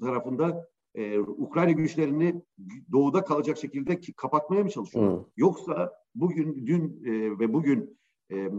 tarafında 0.00 0.70
e, 0.94 1.18
Ukrayna 1.18 1.70
güçlerini 1.70 2.42
doğuda 2.92 3.24
kalacak 3.24 3.58
şekilde 3.58 4.00
ki, 4.00 4.12
kapatmaya 4.12 4.62
mı 4.64 4.70
çalışıyorlar? 4.70 5.18
Hı. 5.20 5.24
Yoksa 5.36 5.92
bugün 6.14 6.66
dün 6.66 7.02
e, 7.04 7.38
ve 7.38 7.52
bugün 7.52 7.98
e, 8.30 8.50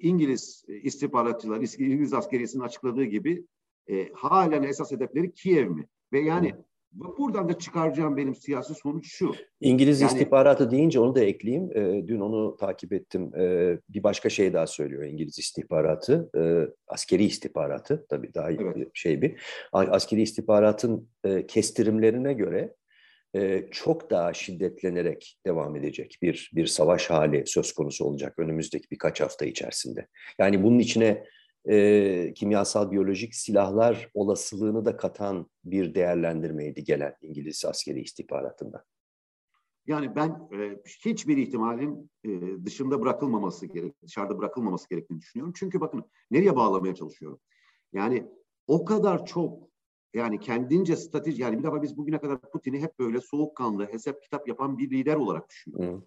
İngiliz 0.00 0.64
istihbaratçılar, 0.68 1.56
İngiliz 1.78 2.12
askeriyesinin 2.14 2.62
açıkladığı 2.62 3.04
gibi 3.04 3.46
e, 3.90 4.12
halen 4.12 4.62
esas 4.62 4.92
hedefleri 4.92 5.32
Kiev 5.32 5.70
mi? 5.70 5.88
Ve 6.12 6.20
yani 6.20 6.54
bu- 6.56 6.64
buradan 6.92 7.48
da 7.48 7.58
çıkaracağım 7.58 8.16
benim 8.16 8.34
siyasi 8.34 8.74
sonuç 8.74 9.06
şu. 9.08 9.34
İngiliz 9.60 10.00
Yani- 10.00 10.12
istihbaratı 10.12 10.70
deyince 10.70 11.00
onu 11.00 11.14
da 11.14 11.20
ekleyeyim. 11.20 11.70
Ee, 11.76 12.08
dün 12.08 12.20
onu 12.20 12.56
takip 12.56 12.92
ettim. 12.92 13.30
Ee, 13.36 13.78
bir 13.88 14.02
başka 14.02 14.28
şey 14.30 14.52
daha 14.52 14.66
söylüyor 14.66 15.04
İngiliz 15.04 15.38
istihbaratı. 15.38 16.30
Ee, 16.38 16.62
askeri 16.88 17.24
istihbaratı 17.24 18.06
tabii 18.08 18.34
daha 18.34 18.50
Evet. 18.50 18.88
şey 18.94 19.22
bir. 19.22 19.42
Askeri 19.72 20.22
istihbaratın 20.22 21.08
e, 21.24 21.46
kestirimlerine 21.46 22.32
göre 22.32 22.74
e, 23.36 23.68
çok 23.70 24.10
daha 24.10 24.32
şiddetlenerek 24.34 25.38
devam 25.46 25.76
edecek 25.76 26.18
bir 26.22 26.50
bir 26.54 26.66
savaş 26.66 27.10
hali 27.10 27.42
söz 27.46 27.72
konusu 27.72 28.04
olacak 28.04 28.34
önümüzdeki 28.38 28.90
birkaç 28.90 29.20
hafta 29.20 29.44
içerisinde. 29.44 30.06
Yani 30.38 30.62
bunun 30.62 30.78
içine 30.78 31.24
e, 31.68 32.34
kimyasal 32.34 32.90
biyolojik 32.90 33.34
silahlar 33.34 34.10
olasılığını 34.14 34.84
da 34.84 34.96
katan 34.96 35.50
bir 35.64 35.94
değerlendirmeydi 35.94 36.84
gelen 36.84 37.14
İngiliz 37.22 37.64
askeri 37.64 38.00
istihbaratında. 38.00 38.84
Yani 39.86 40.16
ben 40.16 40.48
e, 40.52 40.82
hiçbir 41.04 41.36
ihtimalin 41.36 42.10
e, 42.24 42.30
dışında 42.64 43.00
bırakılmaması 43.00 43.66
gerek, 43.66 44.02
dışarıda 44.02 44.38
bırakılmaması 44.38 44.88
gerektiğini 44.88 45.20
düşünüyorum. 45.20 45.52
Çünkü 45.56 45.80
bakın 45.80 46.04
nereye 46.30 46.56
bağlamaya 46.56 46.94
çalışıyorum. 46.94 47.40
Yani 47.92 48.26
o 48.66 48.84
kadar 48.84 49.26
çok 49.26 49.66
yani 50.14 50.40
kendince 50.40 50.96
strateji 50.96 51.42
yani 51.42 51.58
bir 51.58 51.62
defa 51.62 51.82
biz 51.82 51.96
bugüne 51.96 52.18
kadar 52.18 52.40
Putin'i 52.40 52.80
hep 52.80 52.98
böyle 52.98 53.20
soğukkanlı, 53.20 53.86
hesap 53.92 54.22
kitap 54.22 54.48
yapan 54.48 54.78
bir 54.78 54.90
lider 54.90 55.16
olarak 55.16 55.50
düşünüyoruz. 55.50 56.04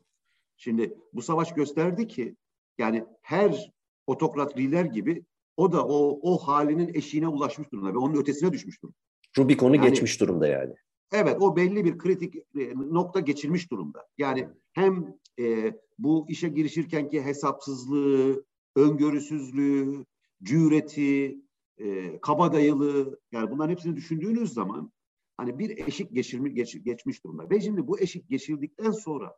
Şimdi 0.57 0.97
bu 1.13 1.21
savaş 1.21 1.53
gösterdi 1.53 2.07
ki 2.07 2.35
yani 2.77 3.05
her 3.21 3.73
otokrat 4.07 4.57
lider 4.57 4.85
gibi 4.85 5.25
o 5.59 5.71
da 5.71 5.85
o 5.87 6.19
o 6.21 6.37
halinin 6.37 6.93
eşiğine 6.93 7.27
ulaşmış 7.27 7.71
durumda 7.71 7.93
ve 7.93 7.97
onun 7.97 8.15
ötesine 8.21 8.51
düşmüş 8.51 8.81
durumda. 8.83 8.97
Rubicon'u 9.37 9.75
Yani- 9.75 9.89
geçmiş 9.89 10.21
durumda 10.21 10.47
yani. 10.47 10.73
Evet, 11.11 11.37
o 11.39 11.55
belli 11.55 11.85
bir 11.85 11.97
kritik 11.97 12.35
e, 12.35 12.73
nokta 12.75 13.19
geçirmiş 13.19 13.71
durumda. 13.71 14.07
Yani 14.17 14.47
hem 14.73 15.15
e, 15.39 15.73
bu 15.97 16.25
işe 16.29 16.49
girişirkenki 16.49 17.21
hesapsızlığı, 17.21 18.45
öngörüsüzlüğü, 18.75 20.05
cüreti, 20.43 21.41
e, 21.77 22.19
kabadayılığı, 22.21 23.19
yani 23.31 23.51
bunların 23.51 23.71
hepsini 23.71 23.95
düşündüğünüz 23.95 24.53
zaman 24.53 24.91
hani 25.37 25.59
bir 25.59 25.87
eşik 25.87 26.13
geçirmiş, 26.13 26.53
geç- 26.53 26.83
geçmiş 26.83 27.23
durumda. 27.23 27.49
Ve 27.49 27.61
şimdi 27.61 27.87
bu 27.87 27.99
eşik 27.99 28.29
geçirdikten 28.29 28.91
sonra 28.91 29.35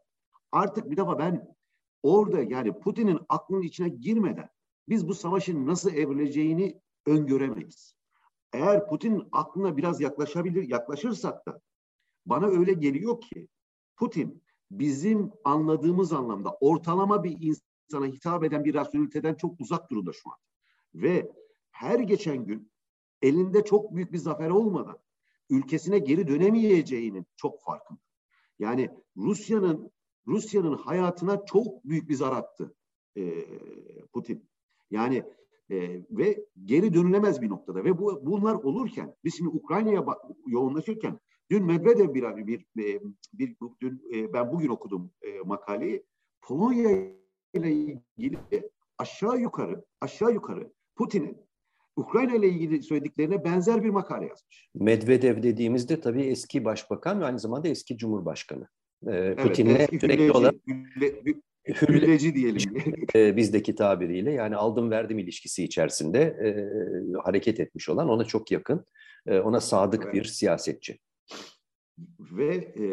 artık 0.52 0.92
bir 0.92 0.98
defa 0.98 1.20
ben 1.20 1.56
orada 2.04 2.42
yani 2.42 2.80
Putin'in 2.80 3.20
aklının 3.30 3.62
içine 3.62 3.90
girmeden 3.90 4.50
biz 4.90 5.08
bu 5.08 5.14
savaşın 5.14 5.68
nasıl 5.68 5.94
evrileceğini 5.94 6.82
öngöremeyiz. 7.06 7.96
Eğer 8.54 8.88
Putin'in 8.88 9.24
aklına 9.32 9.78
biraz 9.78 10.02
yaklaşabilir, 10.02 10.70
yaklaşırsak 10.70 11.46
da 11.46 11.62
bana 12.26 12.48
öyle 12.48 12.74
geliyor 12.74 13.22
ki 13.22 13.48
Putin 13.96 14.44
bizim 14.72 15.32
anladığımız 15.44 16.14
anlamda 16.14 16.58
ortalama 16.62 17.24
bir 17.24 17.38
insana 17.42 18.06
hitap 18.06 18.44
eden 18.44 18.66
bir 18.66 18.74
rasyoneliteden 18.74 19.36
çok 19.36 19.62
uzak 19.62 19.92
durumda 19.92 20.14
şu 20.14 20.30
an. 20.30 20.38
Ve 20.96 21.32
her 21.72 22.00
geçen 22.00 22.46
gün 22.46 22.72
elinde 23.22 23.66
çok 23.66 23.96
büyük 23.96 24.14
bir 24.14 24.18
zafer 24.18 24.50
olmadan 24.50 24.98
ülkesine 25.50 26.00
geri 26.00 26.28
dönemeyeceğinin 26.28 27.26
çok 27.36 27.62
farkında. 27.62 28.00
Yani 28.60 28.90
Rusya'nın 29.18 29.92
Rusya'nın 30.28 30.78
hayatına 30.78 31.46
çok 31.46 31.86
büyük 31.86 32.10
bir 32.10 32.16
zar 32.16 32.32
attı 32.32 32.76
e, 33.18 33.46
Putin. 34.14 34.51
Yani 34.92 35.24
e, 35.72 36.02
ve 36.12 36.46
geri 36.66 36.94
dönülemez 36.94 37.42
bir 37.42 37.50
noktada 37.50 37.84
ve 37.84 37.98
bu 37.98 38.26
bunlar 38.26 38.56
olurken 38.56 39.16
biz 39.24 39.38
şimdi 39.38 39.50
Ukrayna'ya 39.50 40.06
yoğunlaşırken 40.48 41.20
dün 41.52 41.66
Medvedev 41.66 42.14
bir 42.14 42.24
bir 42.24 42.48
bir, 42.48 42.66
bir, 42.76 43.02
bir 43.34 43.56
dün 43.82 44.04
e, 44.14 44.34
ben 44.34 44.52
bugün 44.52 44.70
okudum 44.70 45.12
e, 45.22 45.40
makaleyi 45.40 46.06
Polonya 46.42 46.92
ile 47.54 47.72
ilgili 47.72 48.38
aşağı 48.98 49.40
yukarı 49.40 49.86
aşağı 50.02 50.34
yukarı 50.34 50.74
Putin'in 50.96 51.38
Ukrayna 51.96 52.36
ile 52.36 52.50
ilgili 52.50 52.84
söylediklerine 52.84 53.44
benzer 53.44 53.84
bir 53.84 53.90
makale 53.90 54.28
yazmış. 54.28 54.70
Medvedev 54.76 55.44
dediğimizde 55.44 56.02
tabii 56.02 56.24
eski 56.24 56.66
başbakan 56.66 57.22
ve 57.22 57.26
aynı 57.26 57.40
zamanda 57.40 57.68
eski 57.68 57.98
cumhurbaşkanı. 57.98 58.68
Ee, 59.08 59.12
evet, 59.12 59.40
Putin'le 59.40 60.00
sürekli 60.00 60.32
olarak 60.32 60.56
hülleci 61.68 62.36
diyelim. 62.36 62.76
e, 63.16 63.38
bizdeki 63.38 63.76
tabiriyle 63.76 64.32
yani 64.32 64.56
aldım 64.56 64.92
verdim 64.92 65.20
ilişkisi 65.20 65.64
içerisinde 65.64 66.20
e, 66.22 66.50
hareket 67.24 67.60
etmiş 67.60 67.90
olan 67.90 68.10
ona 68.10 68.24
çok 68.24 68.52
yakın, 68.52 68.86
e, 69.26 69.40
ona 69.40 69.60
sadık 69.62 70.04
evet. 70.04 70.14
bir 70.14 70.24
siyasetçi. 70.24 71.00
Ve 72.20 72.56
e, 72.56 72.86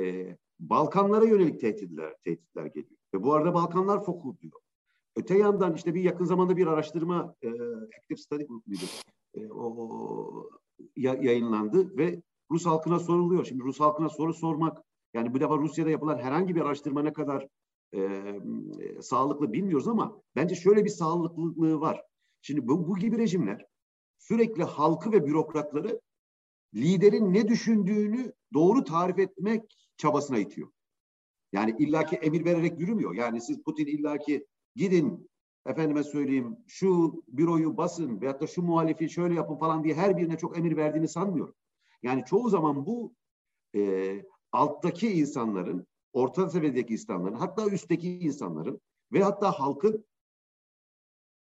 Balkanlara 0.60 1.24
yönelik 1.24 1.60
tehditler, 1.60 2.14
tehditler 2.24 2.66
geliyor. 2.66 2.98
Ve 3.14 3.22
bu 3.22 3.32
arada 3.32 3.54
Balkanlar 3.54 4.04
fokur 4.04 4.38
diyor. 4.38 4.60
Öte 5.16 5.38
yandan 5.38 5.74
işte 5.74 5.94
bir 5.94 6.00
yakın 6.02 6.24
zamanda 6.24 6.56
bir 6.56 6.66
araştırma 6.66 7.34
e, 7.42 7.48
Active 7.98 8.16
Study 8.18 8.44
Group 8.44 8.66
muydu? 8.66 8.84
E, 9.34 9.48
o 9.48 10.50
ya, 10.96 11.14
yayınlandı 11.14 11.96
ve 11.98 12.22
Rus 12.50 12.66
halkına 12.66 12.98
soruluyor. 12.98 13.44
Şimdi 13.44 13.62
Rus 13.62 13.80
halkına 13.80 14.08
soru 14.08 14.34
sormak 14.34 14.84
yani 15.14 15.34
bu 15.34 15.40
defa 15.40 15.56
Rusya'da 15.56 15.90
yapılan 15.90 16.18
herhangi 16.18 16.54
bir 16.54 16.60
araştırma 16.60 17.02
ne 17.02 17.12
kadar 17.12 17.48
e, 17.94 18.02
sağlıklı 19.02 19.52
bilmiyoruz 19.52 19.88
ama 19.88 20.22
bence 20.36 20.54
şöyle 20.54 20.84
bir 20.84 20.90
sağlıklılığı 20.90 21.80
var. 21.80 22.04
Şimdi 22.42 22.68
bu, 22.68 22.88
bu 22.88 22.96
gibi 22.96 23.18
rejimler 23.18 23.66
sürekli 24.18 24.62
halkı 24.62 25.12
ve 25.12 25.26
bürokratları 25.26 26.00
liderin 26.74 27.34
ne 27.34 27.48
düşündüğünü 27.48 28.32
doğru 28.54 28.84
tarif 28.84 29.18
etmek 29.18 29.90
çabasına 29.96 30.38
itiyor. 30.38 30.68
Yani 31.52 31.76
illaki 31.78 32.16
emir 32.16 32.44
vererek 32.44 32.80
yürümüyor. 32.80 33.14
Yani 33.14 33.40
siz 33.40 33.62
Putin 33.62 33.86
illaki 33.86 34.46
gidin 34.76 35.30
efendime 35.66 36.04
söyleyeyim 36.04 36.56
şu 36.66 37.22
büroyu 37.28 37.76
basın 37.76 38.20
veyahut 38.20 38.40
da 38.40 38.46
şu 38.46 38.62
muhalifi 38.62 39.10
şöyle 39.10 39.34
yapın 39.34 39.56
falan 39.56 39.84
diye 39.84 39.94
her 39.94 40.16
birine 40.16 40.38
çok 40.38 40.58
emir 40.58 40.76
verdiğini 40.76 41.08
sanmıyorum. 41.08 41.54
Yani 42.02 42.24
çoğu 42.24 42.48
zaman 42.48 42.86
bu 42.86 43.14
e, 43.74 44.22
alttaki 44.52 45.12
insanların, 45.12 45.86
orta 46.12 46.50
seviyedeki 46.50 46.92
insanların, 46.92 47.34
hatta 47.34 47.66
üstteki 47.66 48.18
insanların 48.18 48.80
ve 49.12 49.22
hatta 49.22 49.52
halkın 49.52 50.06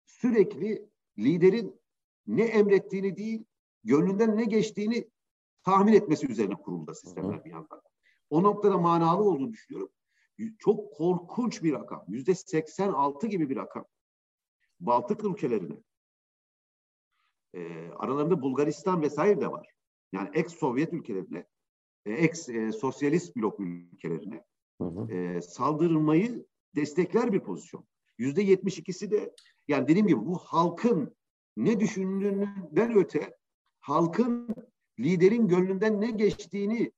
sürekli 0.06 0.90
liderin 1.18 1.80
ne 2.26 2.42
emrettiğini 2.42 3.16
değil, 3.16 3.44
gönlünden 3.84 4.36
ne 4.36 4.44
geçtiğini 4.44 5.10
tahmin 5.62 5.92
etmesi 5.92 6.26
üzerine 6.26 6.54
kuruldu 6.54 6.94
sistemler 6.94 7.44
bir 7.44 7.50
yandan. 7.50 7.82
O 8.30 8.42
noktada 8.42 8.78
manalı 8.78 9.22
olduğunu 9.22 9.52
düşünüyorum. 9.52 9.92
Çok 10.58 10.92
korkunç 10.94 11.62
bir 11.62 11.72
rakam. 11.72 12.04
Yüzde 12.08 12.34
86 12.34 13.26
gibi 13.26 13.50
bir 13.50 13.56
rakam. 13.56 13.84
Baltık 14.80 15.24
ülkelerine, 15.24 15.76
e, 17.54 17.88
aralarında 17.88 18.42
Bulgaristan 18.42 19.02
vesaire 19.02 19.40
de 19.40 19.50
var. 19.50 19.68
Yani 20.12 20.30
ex-Sovyet 20.32 20.92
ülkelerine, 20.92 21.46
e, 22.06 22.12
ex-sosyalist 22.12 23.36
blok 23.36 23.60
ülkelerine 23.60 24.44
hı. 24.84 25.12
E, 25.12 25.40
saldırmayı 25.40 26.46
destekler 26.76 27.32
bir 27.32 27.40
pozisyon. 27.40 27.84
Yüzde 28.18 28.44
72'si 28.44 29.10
de 29.10 29.34
yani 29.68 29.88
dediğim 29.88 30.06
gibi 30.06 30.26
bu 30.26 30.38
halkın 30.38 31.16
ne 31.56 31.80
düşündüğünden 31.80 32.94
öte 32.94 33.36
halkın 33.80 34.48
liderin 34.98 35.48
gönlünden 35.48 36.00
ne 36.00 36.10
geçtiğini 36.10 36.92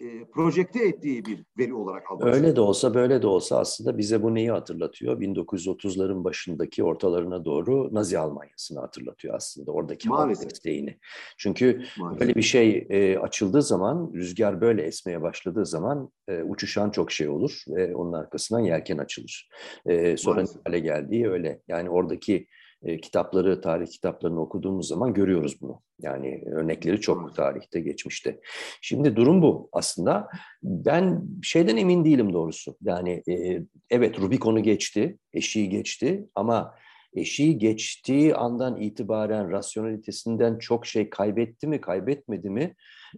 e, 0.00 0.24
projekte 0.24 0.88
ettiği 0.88 1.24
bir 1.24 1.44
veri 1.58 1.74
olarak 1.74 2.10
almak. 2.10 2.34
Öyle 2.34 2.56
de 2.56 2.60
olsa 2.60 2.94
böyle 2.94 3.22
de 3.22 3.26
olsa 3.26 3.58
aslında 3.58 3.98
bize 3.98 4.22
bu 4.22 4.34
neyi 4.34 4.50
hatırlatıyor? 4.50 5.20
1930'ların 5.20 6.24
başındaki 6.24 6.84
ortalarına 6.84 7.44
doğru 7.44 7.94
Nazi 7.94 8.18
Almanyası'nı 8.18 8.80
hatırlatıyor 8.80 9.34
aslında 9.34 9.72
oradaki 9.72 10.08
halk 10.08 10.30
desteğini. 10.30 10.98
Çünkü 11.36 11.82
Maalesef. 11.98 12.20
böyle 12.20 12.34
bir 12.34 12.42
şey 12.42 12.86
e, 12.90 13.18
açıldığı 13.18 13.62
zaman, 13.62 14.12
rüzgar 14.14 14.60
böyle 14.60 14.82
esmeye 14.82 15.22
başladığı 15.22 15.66
zaman 15.66 16.10
e, 16.28 16.42
uçuşan 16.42 16.90
çok 16.90 17.12
şey 17.12 17.28
olur 17.28 17.62
ve 17.68 17.94
onun 17.94 18.12
arkasından 18.12 18.60
yelken 18.60 18.98
açılır. 18.98 19.48
E, 19.86 20.16
sonra 20.16 20.44
hale 20.64 20.78
geldiği 20.78 21.30
öyle. 21.30 21.60
Yani 21.68 21.90
oradaki 21.90 22.46
e, 22.82 23.00
kitapları, 23.00 23.60
tarih 23.60 23.86
kitaplarını 23.86 24.40
okuduğumuz 24.40 24.88
zaman 24.88 25.14
görüyoruz 25.14 25.60
bunu. 25.60 25.80
Yani 26.00 26.42
örnekleri 26.46 27.00
çok 27.00 27.36
tarihte, 27.36 27.80
geçmişte. 27.80 28.40
Şimdi 28.80 29.16
durum 29.16 29.42
bu 29.42 29.68
aslında. 29.72 30.28
Ben 30.62 31.22
şeyden 31.42 31.76
emin 31.76 32.04
değilim 32.04 32.32
doğrusu. 32.32 32.76
Yani 32.82 33.22
e, 33.28 33.62
evet 33.90 34.20
Rubikon'u 34.20 34.62
geçti, 34.62 35.18
eşiği 35.32 35.68
geçti 35.68 36.28
ama 36.34 36.74
eşiği 37.14 37.58
geçtiği 37.58 38.34
andan 38.34 38.80
itibaren 38.80 39.50
rasyonalitesinden 39.50 40.58
çok 40.58 40.86
şey 40.86 41.10
kaybetti 41.10 41.66
mi, 41.66 41.80
kaybetmedi 41.80 42.50
mi 42.50 42.74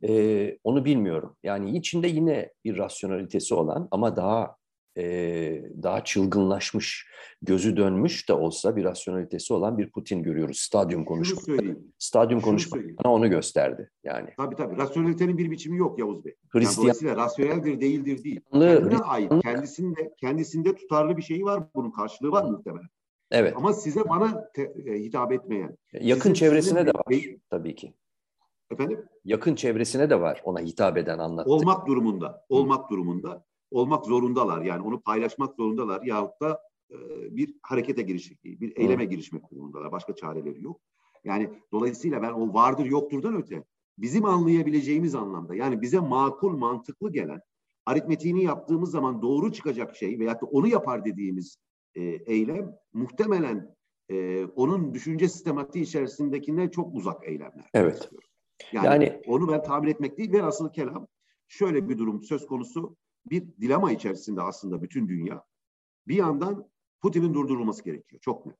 e, 0.09 0.59
onu 0.65 0.85
bilmiyorum. 0.85 1.37
Yani 1.43 1.77
içinde 1.77 2.09
yine 2.09 2.53
bir 2.65 2.79
rasyonalitesi 2.79 3.55
olan 3.55 3.89
ama 3.91 4.17
daha 4.17 4.60
e, 4.97 5.05
daha 5.83 6.05
çılgınlaşmış, 6.05 7.07
gözü 7.43 7.77
dönmüş 7.77 8.29
de 8.29 8.33
olsa 8.33 8.77
bir 8.77 8.85
rasyonalitesi 8.85 9.55
olan 9.55 9.79
bir 9.79 9.91
Putin 9.91 10.23
görüyoruz. 10.23 10.59
Stadyum 10.59 11.05
konuşmaları. 11.05 11.79
Stadyum 11.99 12.41
konuşmaları 12.41 12.95
onu 13.05 13.31
gösterdi 13.31 13.91
yani. 14.05 14.31
Tabii 14.37 14.57
tabii. 14.57 14.77
Rasyonelitenin 14.77 15.39
bir 15.39 15.51
biçimi 15.51 15.79
yok 15.79 15.99
Yavuz 15.99 16.25
Bey. 16.25 16.35
Hristiyan... 16.49 16.87
Yani 16.87 16.95
dolayısıyla 16.95 17.17
rasyoneldir 17.17 17.81
değildir 17.81 18.25
değil. 18.25 18.41
Kendine 18.53 18.97
ait. 18.97 19.33
Kendisinde, 19.43 20.15
kendisinde 20.17 20.75
tutarlı 20.75 21.17
bir 21.17 21.23
şeyi 21.23 21.45
var. 21.45 21.63
Bunun 21.75 21.91
karşılığı 21.91 22.31
var 22.31 22.45
muhtemelen. 22.45 22.89
Evet. 23.31 23.55
Ama 23.57 23.73
size 23.73 24.09
bana 24.09 24.51
te, 24.55 24.63
e, 24.63 24.93
hitap 24.93 25.33
etmeyen. 25.33 25.77
Yakın 25.93 26.21
sizin, 26.21 26.35
çevresine 26.35 26.79
sizin 26.79 26.87
de 26.87 26.99
var 26.99 27.05
bey... 27.11 27.39
tabii 27.51 27.75
ki. 27.75 27.95
Efendim? 28.71 29.05
Yakın 29.25 29.55
çevresine 29.55 30.11
de 30.11 30.21
var 30.21 30.41
ona 30.45 30.61
hitap 30.61 30.97
eden 30.97 31.19
anlattı. 31.19 31.51
Olmak 31.51 31.87
durumunda. 31.87 32.45
Olmak 32.49 32.91
durumunda 32.91 33.45
olmak 33.71 34.07
zorundalar. 34.07 34.63
Yani 34.63 34.83
onu 34.83 35.01
paylaşmak 35.01 35.55
zorundalar 35.55 36.03
yahut 36.03 36.41
da 36.41 36.61
e, 36.91 36.97
bir 37.37 37.55
harekete 37.63 38.03
girişmek, 38.03 38.45
bir 38.45 38.77
eyleme 38.77 39.05
girişmek 39.05 39.51
durumundalar. 39.51 39.93
Başka 39.93 40.15
çareleri 40.15 40.63
yok. 40.63 40.81
Yani 41.25 41.51
dolayısıyla 41.73 42.23
ben 42.23 42.33
o 42.33 42.55
vardır 42.55 42.85
yokturdan 42.85 43.37
öte 43.37 43.65
bizim 43.99 44.25
anlayabileceğimiz 44.25 45.15
anlamda 45.15 45.55
yani 45.55 45.83
bize 45.83 46.01
makul 46.01 46.57
mantıklı 46.57 47.13
gelen 47.13 47.41
aritmetiğini 47.87 48.45
yaptığımız 48.45 48.91
zaman 48.91 49.23
doğru 49.23 49.53
çıkacak 49.53 49.97
şey 49.97 50.19
veyahut 50.19 50.43
da 50.43 50.47
onu 50.47 50.69
yapar 50.69 51.05
dediğimiz 51.05 51.57
e, 51.95 52.03
eylem 52.03 52.77
muhtemelen 52.93 53.75
e, 54.11 54.45
onun 54.45 54.95
düşünce 54.95 55.29
sistematiği 55.29 55.85
içerisindekine 55.85 56.71
çok 56.71 56.95
uzak 56.95 57.29
eylemler. 57.29 57.71
Evet. 57.75 58.11
Yani, 58.73 58.87
yani 58.87 59.23
onu 59.27 59.49
ben 59.49 59.63
tahmin 59.63 59.89
etmek 59.89 60.19
değil 60.19 60.33
ve 60.33 60.43
asıl 60.43 60.73
kelam 60.73 61.07
şöyle 61.49 61.89
bir 61.89 61.99
durum 61.99 62.23
söz 62.23 62.47
konusu 62.47 62.97
bir 63.27 63.43
dilema 63.61 63.93
içerisinde 63.93 64.43
aslında 64.43 64.83
bütün 64.83 65.09
dünya. 65.09 65.45
Bir 66.09 66.17
yandan 66.17 66.71
Putin'in 67.03 67.35
durdurulması 67.35 67.85
gerekiyor. 67.85 68.21
Çok 68.21 68.47
net. 68.47 68.59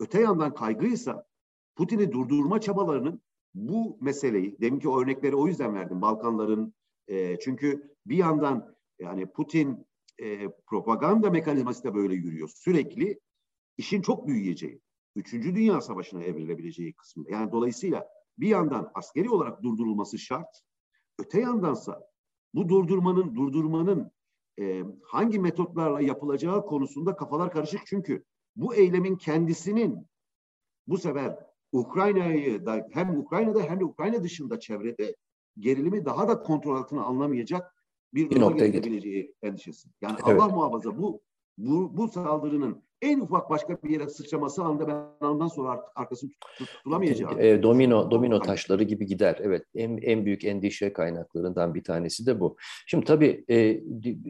Öte 0.00 0.20
yandan 0.20 0.54
kaygıysa 0.54 1.26
Putin'i 1.76 2.12
durdurma 2.12 2.60
çabalarının 2.60 3.22
bu 3.54 3.98
meseleyi, 4.00 4.60
deminki 4.60 4.88
örnekleri 4.88 5.36
o 5.36 5.46
yüzden 5.46 5.74
verdim. 5.74 6.02
Balkanların 6.02 6.74
e, 7.08 7.38
çünkü 7.38 7.94
bir 8.06 8.16
yandan 8.16 8.76
yani 8.98 9.26
Putin 9.26 9.86
e, 10.18 10.48
propaganda 10.66 11.30
mekanizması 11.30 11.84
da 11.84 11.94
böyle 11.94 12.14
yürüyor. 12.14 12.48
Sürekli 12.48 13.20
işin 13.76 14.02
çok 14.02 14.26
büyüyeceği, 14.26 14.80
Üçüncü 15.16 15.54
Dünya 15.56 15.80
Savaşı'na 15.80 16.22
evrilebileceği 16.22 16.92
kısmında. 16.92 17.30
Yani 17.30 17.52
dolayısıyla 17.52 18.08
bir 18.38 18.48
yandan 18.48 18.90
askeri 18.94 19.30
olarak 19.30 19.62
durdurulması 19.62 20.18
şart. 20.18 20.62
Öte 21.18 21.40
yandansa 21.40 22.08
bu 22.54 22.68
durdurmanın 22.68 23.34
durdurmanın 23.34 24.10
e, 24.60 24.84
hangi 25.02 25.38
metotlarla 25.38 26.00
yapılacağı 26.00 26.66
konusunda 26.66 27.16
kafalar 27.16 27.52
karışık 27.52 27.86
çünkü 27.86 28.24
bu 28.56 28.74
eylemin 28.74 29.16
kendisinin 29.16 30.06
bu 30.86 30.98
sefer 30.98 31.38
Ukrayna'yı 31.72 32.66
da 32.66 32.88
hem 32.90 33.18
Ukrayna'da 33.18 33.62
hem 33.62 33.80
de 33.80 33.84
Ukrayna 33.84 34.22
dışında 34.22 34.60
çevrede 34.60 35.16
gerilimi 35.58 36.04
daha 36.04 36.28
da 36.28 36.42
kontrol 36.42 36.76
altına 36.76 37.02
alınamayacak 37.02 37.74
bir, 38.14 38.30
bir 38.30 38.40
noktaya 38.40 38.68
gidebileceği 38.68 39.34
endişesi. 39.42 39.88
Yani 40.00 40.16
evet. 40.26 40.40
Allah 40.40 40.48
muhafaza 40.48 40.98
bu 40.98 41.20
bu 41.58 41.96
bu 41.96 42.08
saldırının 42.08 42.82
en 43.02 43.20
ufak 43.20 43.50
başka 43.50 43.82
bir 43.82 43.90
yere 43.90 44.08
sıçraması 44.08 44.62
anda 44.62 44.88
ben 44.88 45.26
ondan 45.26 45.48
sonra 45.48 45.70
artık 45.70 45.88
arkasını 45.94 46.30
tutulamayacağım. 46.58 47.40
E, 47.40 47.62
domino 47.62 48.10
domino 48.10 48.40
taşları 48.40 48.82
gibi 48.82 49.06
gider. 49.06 49.38
Evet 49.42 49.64
en, 49.74 49.96
en 49.96 50.24
büyük 50.24 50.44
endişe 50.44 50.92
kaynaklarından 50.92 51.74
bir 51.74 51.84
tanesi 51.84 52.26
de 52.26 52.40
bu. 52.40 52.56
Şimdi 52.86 53.04
tabii 53.04 53.44
e, 53.50 53.80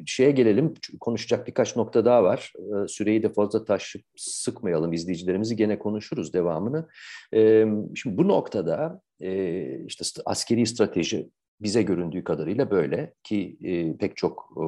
şeye 0.07 0.31
gelelim 0.31 0.74
konuşacak 1.00 1.46
birkaç 1.46 1.76
nokta 1.76 2.04
daha 2.04 2.22
var. 2.22 2.52
E, 2.57 2.88
süreyi 2.88 3.22
de 3.22 3.28
fazla 3.28 3.64
taş 3.64 3.96
sıkmayalım 4.16 4.92
izleyicilerimizi 4.92 5.57
gene 5.57 5.78
konuşuruz 5.78 6.33
devamını. 6.33 6.88
E, 7.35 7.66
şimdi 7.94 8.18
bu 8.18 8.28
noktada 8.28 9.00
e, 9.20 9.85
işte 9.87 10.04
askeri 10.24 10.66
strateji 10.66 11.31
bize 11.61 11.83
göründüğü 11.83 12.24
kadarıyla 12.24 12.70
böyle 12.70 13.14
ki 13.22 13.59
e, 13.64 13.96
pek 13.96 14.16
çok 14.16 14.50
e, 14.57 14.64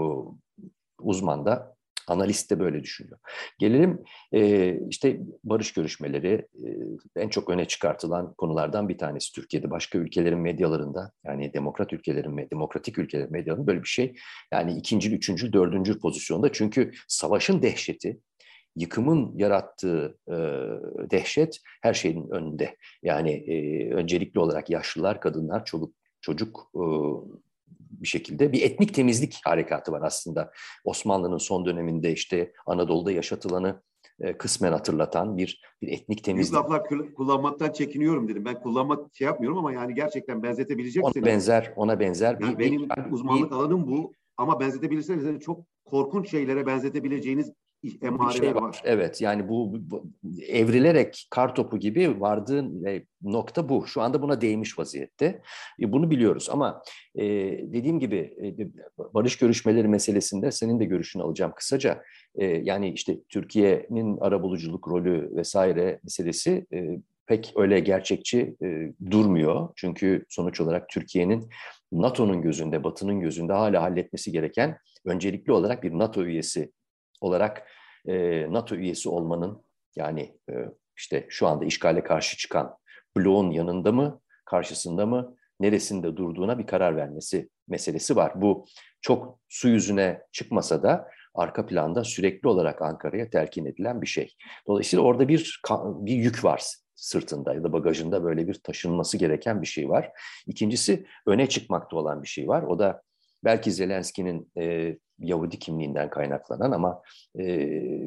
uzman 1.02 1.46
da 1.46 1.79
Analist 2.10 2.50
de 2.50 2.60
böyle 2.60 2.82
düşünüyor. 2.82 3.18
Gelelim 3.58 4.02
e, 4.32 4.74
işte 4.88 5.20
barış 5.44 5.72
görüşmeleri 5.72 6.46
e, 6.54 6.68
en 7.16 7.28
çok 7.28 7.50
öne 7.50 7.64
çıkartılan 7.64 8.34
konulardan 8.34 8.88
bir 8.88 8.98
tanesi 8.98 9.32
Türkiye'de. 9.32 9.70
Başka 9.70 9.98
ülkelerin 9.98 10.38
medyalarında 10.38 11.12
yani 11.24 11.54
demokrat 11.54 11.92
ülkelerin, 11.92 12.48
demokratik 12.50 12.98
ülkelerin 12.98 13.32
medyalarında 13.32 13.66
böyle 13.66 13.82
bir 13.82 13.88
şey. 13.88 14.14
Yani 14.52 14.74
ikinci, 14.74 15.14
üçüncü, 15.14 15.52
dördüncü 15.52 15.98
pozisyonda. 15.98 16.52
Çünkü 16.52 16.92
savaşın 17.08 17.62
dehşeti, 17.62 18.20
yıkımın 18.76 19.38
yarattığı 19.38 20.18
e, 20.28 20.36
dehşet 21.10 21.60
her 21.82 21.94
şeyin 21.94 22.30
önünde. 22.30 22.76
Yani 23.02 23.30
e, 23.32 23.90
öncelikli 23.92 24.38
olarak 24.38 24.70
yaşlılar, 24.70 25.20
kadınlar, 25.20 25.64
çoluk, 25.64 25.94
çocuk 26.20 26.70
e, 26.74 26.82
bir 28.00 28.08
şekilde 28.08 28.52
bir 28.52 28.62
etnik 28.62 28.94
temizlik 28.94 29.40
harekatı 29.44 29.92
var 29.92 30.02
aslında. 30.02 30.52
Osmanlı'nın 30.84 31.38
son 31.38 31.66
döneminde 31.66 32.12
işte 32.12 32.52
Anadolu'da 32.66 33.12
yaşatılanı 33.12 33.82
e, 34.20 34.38
kısmen 34.38 34.72
hatırlatan 34.72 35.36
bir 35.36 35.62
bir 35.82 35.88
etnik 35.88 36.24
temizlik. 36.24 36.54
Laflar 36.54 36.82
kullanmaktan 37.16 37.72
çekiniyorum 37.72 38.28
dedim. 38.28 38.44
Ben 38.44 38.60
kullanmak 38.60 39.14
şey 39.14 39.24
yapmıyorum 39.24 39.58
ama 39.58 39.72
yani 39.72 39.94
gerçekten 39.94 40.42
benzetebileceksiniz. 40.42 41.16
Ona 41.16 41.26
benzer, 41.26 41.72
ona 41.76 42.00
benzer. 42.00 42.36
Yani 42.40 42.52
bir, 42.52 42.58
benim 42.58 42.82
bir, 42.82 43.12
uzmanlık 43.12 43.50
bir, 43.50 43.56
alanım 43.56 43.86
bu 43.86 44.12
ama 44.36 44.60
benzetebilirseniz 44.60 45.40
çok 45.40 45.66
korkunç 45.84 46.30
şeylere 46.30 46.66
benzetebileceğiniz 46.66 47.52
emareler 48.02 48.38
şey 48.38 48.54
var. 48.54 48.62
var. 48.62 48.82
Evet 48.84 49.20
yani 49.20 49.48
bu, 49.48 49.76
bu 49.90 50.04
evrilerek 50.48 51.26
kar 51.30 51.54
topu 51.54 51.78
gibi 51.78 52.20
vardığın 52.20 52.84
e, 52.84 53.04
nokta 53.22 53.68
bu. 53.68 53.86
Şu 53.86 54.02
anda 54.02 54.22
buna 54.22 54.40
değmiş 54.40 54.78
vaziyette. 54.78 55.42
E, 55.82 55.92
bunu 55.92 56.10
biliyoruz 56.10 56.48
ama 56.52 56.82
e, 57.14 57.24
dediğim 57.72 57.98
gibi 57.98 58.16
e, 58.16 58.68
barış 59.14 59.38
görüşmeleri 59.38 59.88
meselesinde 59.88 60.52
senin 60.52 60.80
de 60.80 60.84
görüşünü 60.84 61.22
alacağım 61.22 61.52
kısaca. 61.56 62.02
E, 62.34 62.46
yani 62.46 62.92
işte 62.92 63.16
Türkiye'nin 63.28 64.18
arabuluculuk 64.18 64.88
rolü 64.88 65.36
vesaire 65.36 66.00
meselesi 66.04 66.66
e, 66.72 67.00
pek 67.26 67.52
öyle 67.56 67.80
gerçekçi 67.80 68.56
e, 68.62 68.92
durmuyor. 69.10 69.68
Çünkü 69.76 70.24
sonuç 70.28 70.60
olarak 70.60 70.88
Türkiye'nin 70.88 71.48
NATO'nun 71.92 72.42
gözünde, 72.42 72.84
Batı'nın 72.84 73.20
gözünde 73.20 73.52
hala 73.52 73.82
halletmesi 73.82 74.32
gereken 74.32 74.78
öncelikli 75.04 75.52
olarak 75.52 75.82
bir 75.82 75.92
NATO 75.92 76.24
üyesi 76.24 76.72
olarak 77.20 77.66
e, 78.06 78.46
NATO 78.52 78.74
üyesi 78.76 79.09
olmanın 79.09 79.64
yani 79.96 80.38
e, 80.50 80.54
işte 80.96 81.26
şu 81.28 81.46
anda 81.46 81.64
işgale 81.64 82.04
karşı 82.04 82.37
çıkan 82.37 82.76
bloğun 83.16 83.50
yanında 83.50 83.92
mı, 83.92 84.20
karşısında 84.44 85.06
mı, 85.06 85.37
neresinde 85.61 86.16
durduğuna 86.16 86.59
bir 86.59 86.66
karar 86.66 86.96
vermesi 86.96 87.48
meselesi 87.68 88.16
var. 88.16 88.33
Bu 88.35 88.64
çok 89.00 89.38
su 89.48 89.68
yüzüne 89.68 90.22
çıkmasa 90.33 90.83
da 90.83 91.09
arka 91.35 91.66
planda 91.66 92.04
sürekli 92.04 92.48
olarak 92.48 92.83
Ankara'ya 92.83 93.30
telkin 93.30 93.64
edilen 93.64 94.02
bir 94.02 94.06
şey. 94.06 94.35
Dolayısıyla 94.66 95.04
orada 95.04 95.28
bir 95.28 95.61
bir 95.80 96.14
yük 96.14 96.44
var 96.44 96.62
sırtında 96.94 97.54
ya 97.54 97.64
da 97.64 97.72
bagajında 97.72 98.24
böyle 98.24 98.48
bir 98.48 98.54
taşınması 98.54 99.16
gereken 99.18 99.62
bir 99.62 99.66
şey 99.66 99.88
var. 99.88 100.11
İkincisi 100.46 101.06
öne 101.26 101.48
çıkmakta 101.48 101.96
olan 101.96 102.22
bir 102.22 102.28
şey 102.28 102.48
var. 102.48 102.62
O 102.62 102.78
da 102.78 103.02
belki 103.44 103.72
Zelenski'nin 103.72 104.53
e, 104.59 104.96
Yahudi 105.18 105.59
kimliğinden 105.59 106.11
kaynaklanan 106.11 106.72
ama 106.72 107.03
e, 107.38 107.46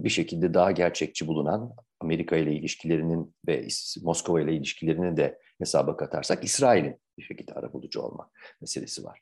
bir 0.04 0.10
şekilde 0.10 0.54
daha 0.54 0.72
gerçekçi 0.72 1.28
bulunan 1.28 1.74
Amerika 2.00 2.38
ile 2.38 2.54
ilişkilerinin 2.54 3.36
ve 3.48 3.68
Moskova 4.02 4.42
ile 4.42 4.54
ilişkilerini 4.54 5.18
de 5.18 5.40
hesaba 5.58 5.98
katarsak 5.98 6.44
İsrail'in 6.44 7.00
bir 7.18 7.24
şekilde 7.24 7.54
arabulucu 7.54 8.02
olma 8.02 8.30
meselesi 8.62 9.04
var. 9.04 9.20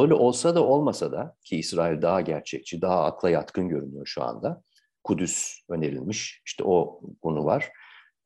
Öyle 0.00 0.14
olsa 0.14 0.54
da 0.54 0.64
olmasa 0.64 1.12
da 1.12 1.36
ki 1.44 1.56
İsrail 1.56 2.02
daha 2.02 2.20
gerçekçi, 2.20 2.82
daha 2.82 3.04
akla 3.04 3.30
yatkın 3.30 3.68
görünüyor 3.68 4.06
şu 4.06 4.22
anda. 4.22 4.62
Kudüs 5.04 5.60
önerilmiş, 5.68 6.42
işte 6.46 6.64
o 6.64 7.00
konu 7.22 7.44
var. 7.44 7.72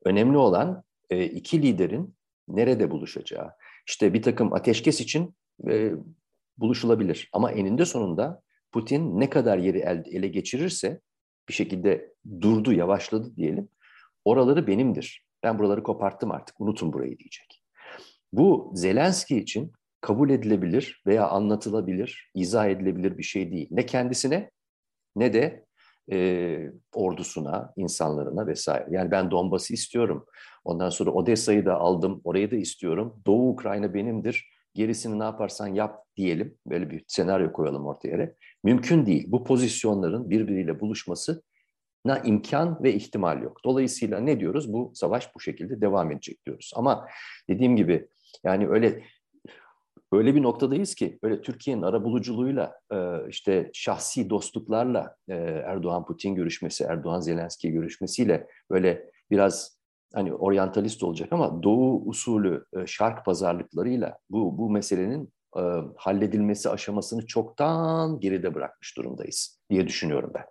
Önemli 0.05 0.37
olan 0.37 0.83
e, 1.09 1.25
iki 1.25 1.61
liderin 1.61 2.15
nerede 2.47 2.91
buluşacağı. 2.91 3.51
İşte 3.87 4.13
bir 4.13 4.21
takım 4.21 4.53
ateşkes 4.53 5.01
için 5.01 5.35
e, 5.69 5.91
buluşulabilir 6.57 7.29
ama 7.33 7.51
eninde 7.51 7.85
sonunda 7.85 8.41
Putin 8.71 9.19
ne 9.19 9.29
kadar 9.29 9.57
yeri 9.57 10.03
ele 10.11 10.27
geçirirse 10.27 11.01
bir 11.49 11.53
şekilde 11.53 12.13
durdu, 12.41 12.73
yavaşladı 12.73 13.35
diyelim. 13.35 13.69
Oraları 14.25 14.67
benimdir. 14.67 15.25
Ben 15.43 15.59
buraları 15.59 15.83
koparttım 15.83 16.31
artık. 16.31 16.61
Unutun 16.61 16.93
burayı 16.93 17.17
diyecek. 17.17 17.63
Bu 18.33 18.71
Zelenski 18.75 19.37
için 19.37 19.71
kabul 20.01 20.29
edilebilir 20.29 21.01
veya 21.07 21.27
anlatılabilir, 21.27 22.31
izah 22.33 22.67
edilebilir 22.67 23.17
bir 23.17 23.23
şey 23.23 23.51
değil. 23.51 23.67
Ne 23.71 23.85
kendisine 23.85 24.51
ne 25.15 25.33
de 25.33 25.65
e, 26.11 26.71
ordusuna, 26.93 27.73
insanlarına 27.75 28.47
vesaire. 28.47 28.87
Yani 28.89 29.11
ben 29.11 29.31
Donbas'ı 29.31 29.73
istiyorum. 29.73 30.25
Ondan 30.63 30.89
sonra 30.89 31.11
Odessa'yı 31.11 31.65
da 31.65 31.75
aldım, 31.75 32.21
orayı 32.23 32.51
da 32.51 32.55
istiyorum. 32.55 33.21
Doğu 33.25 33.49
Ukrayna 33.49 33.93
benimdir. 33.93 34.56
Gerisini 34.77 35.19
ne 35.19 35.23
yaparsan 35.23 35.67
yap 35.67 36.03
diyelim. 36.17 36.57
Böyle 36.67 36.89
bir 36.89 37.03
senaryo 37.07 37.53
koyalım 37.53 37.85
ortaya. 37.85 38.33
Mümkün 38.63 39.05
değil. 39.05 39.25
Bu 39.27 39.43
pozisyonların 39.43 40.29
birbiriyle 40.29 40.79
buluşması 40.79 41.43
na 42.05 42.19
imkan 42.19 42.83
ve 42.83 42.93
ihtimal 42.93 43.41
yok. 43.41 43.59
Dolayısıyla 43.65 44.19
ne 44.19 44.39
diyoruz? 44.39 44.73
Bu 44.73 44.91
savaş 44.95 45.35
bu 45.35 45.39
şekilde 45.39 45.81
devam 45.81 46.11
edecek 46.11 46.45
diyoruz. 46.45 46.71
Ama 46.75 47.07
dediğim 47.49 47.75
gibi 47.75 48.07
yani 48.43 48.67
öyle 48.69 49.03
öyle 50.11 50.35
bir 50.35 50.43
noktadayız 50.43 50.95
ki 50.95 51.19
öyle 51.23 51.41
Türkiye'nin 51.41 51.81
arabuluculuğuyla 51.81 52.79
işte 53.29 53.71
şahsi 53.73 54.29
dostluklarla 54.29 55.15
Erdoğan-Putin 55.65 56.35
görüşmesi, 56.35 56.83
Erdoğan-Zelenski 56.83 57.71
görüşmesiyle 57.71 58.47
böyle 58.71 59.11
biraz 59.31 59.76
hani 60.13 60.33
oryantalist 60.33 61.03
olacak 61.03 61.33
ama 61.33 61.63
Doğu 61.63 62.05
usulü 62.05 62.65
şark 62.85 63.25
pazarlıklarıyla 63.25 64.17
bu 64.29 64.57
bu 64.57 64.69
meselenin 64.69 65.33
e, 65.57 65.61
halledilmesi 65.95 66.69
aşamasını 66.69 67.25
çoktan 67.25 68.19
geride 68.19 68.55
bırakmış 68.55 68.97
durumdayız 68.97 69.59
diye 69.69 69.87
düşünüyorum 69.87 70.31
ben. 70.33 70.45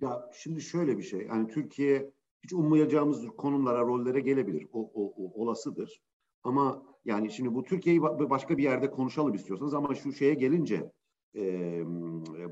Ya 0.00 0.30
şimdi 0.32 0.60
şöyle 0.60 0.98
bir 0.98 1.02
şey, 1.02 1.26
yani 1.26 1.48
Türkiye 1.48 2.10
hiç 2.44 2.52
ummayacağımız 2.52 3.26
konumlara, 3.36 3.80
rollere 3.80 4.20
gelebilir. 4.20 4.66
O, 4.72 4.90
o, 4.94 5.14
o 5.16 5.42
olasıdır. 5.42 6.02
Ama 6.42 6.82
yani 7.04 7.30
şimdi 7.30 7.54
bu 7.54 7.64
Türkiye'yi 7.64 8.02
başka 8.02 8.58
bir 8.58 8.62
yerde 8.62 8.90
konuşalım 8.90 9.34
istiyorsanız 9.34 9.74
ama 9.74 9.94
şu 9.94 10.12
şeye 10.12 10.34
gelince 10.34 10.92
e, 11.36 11.82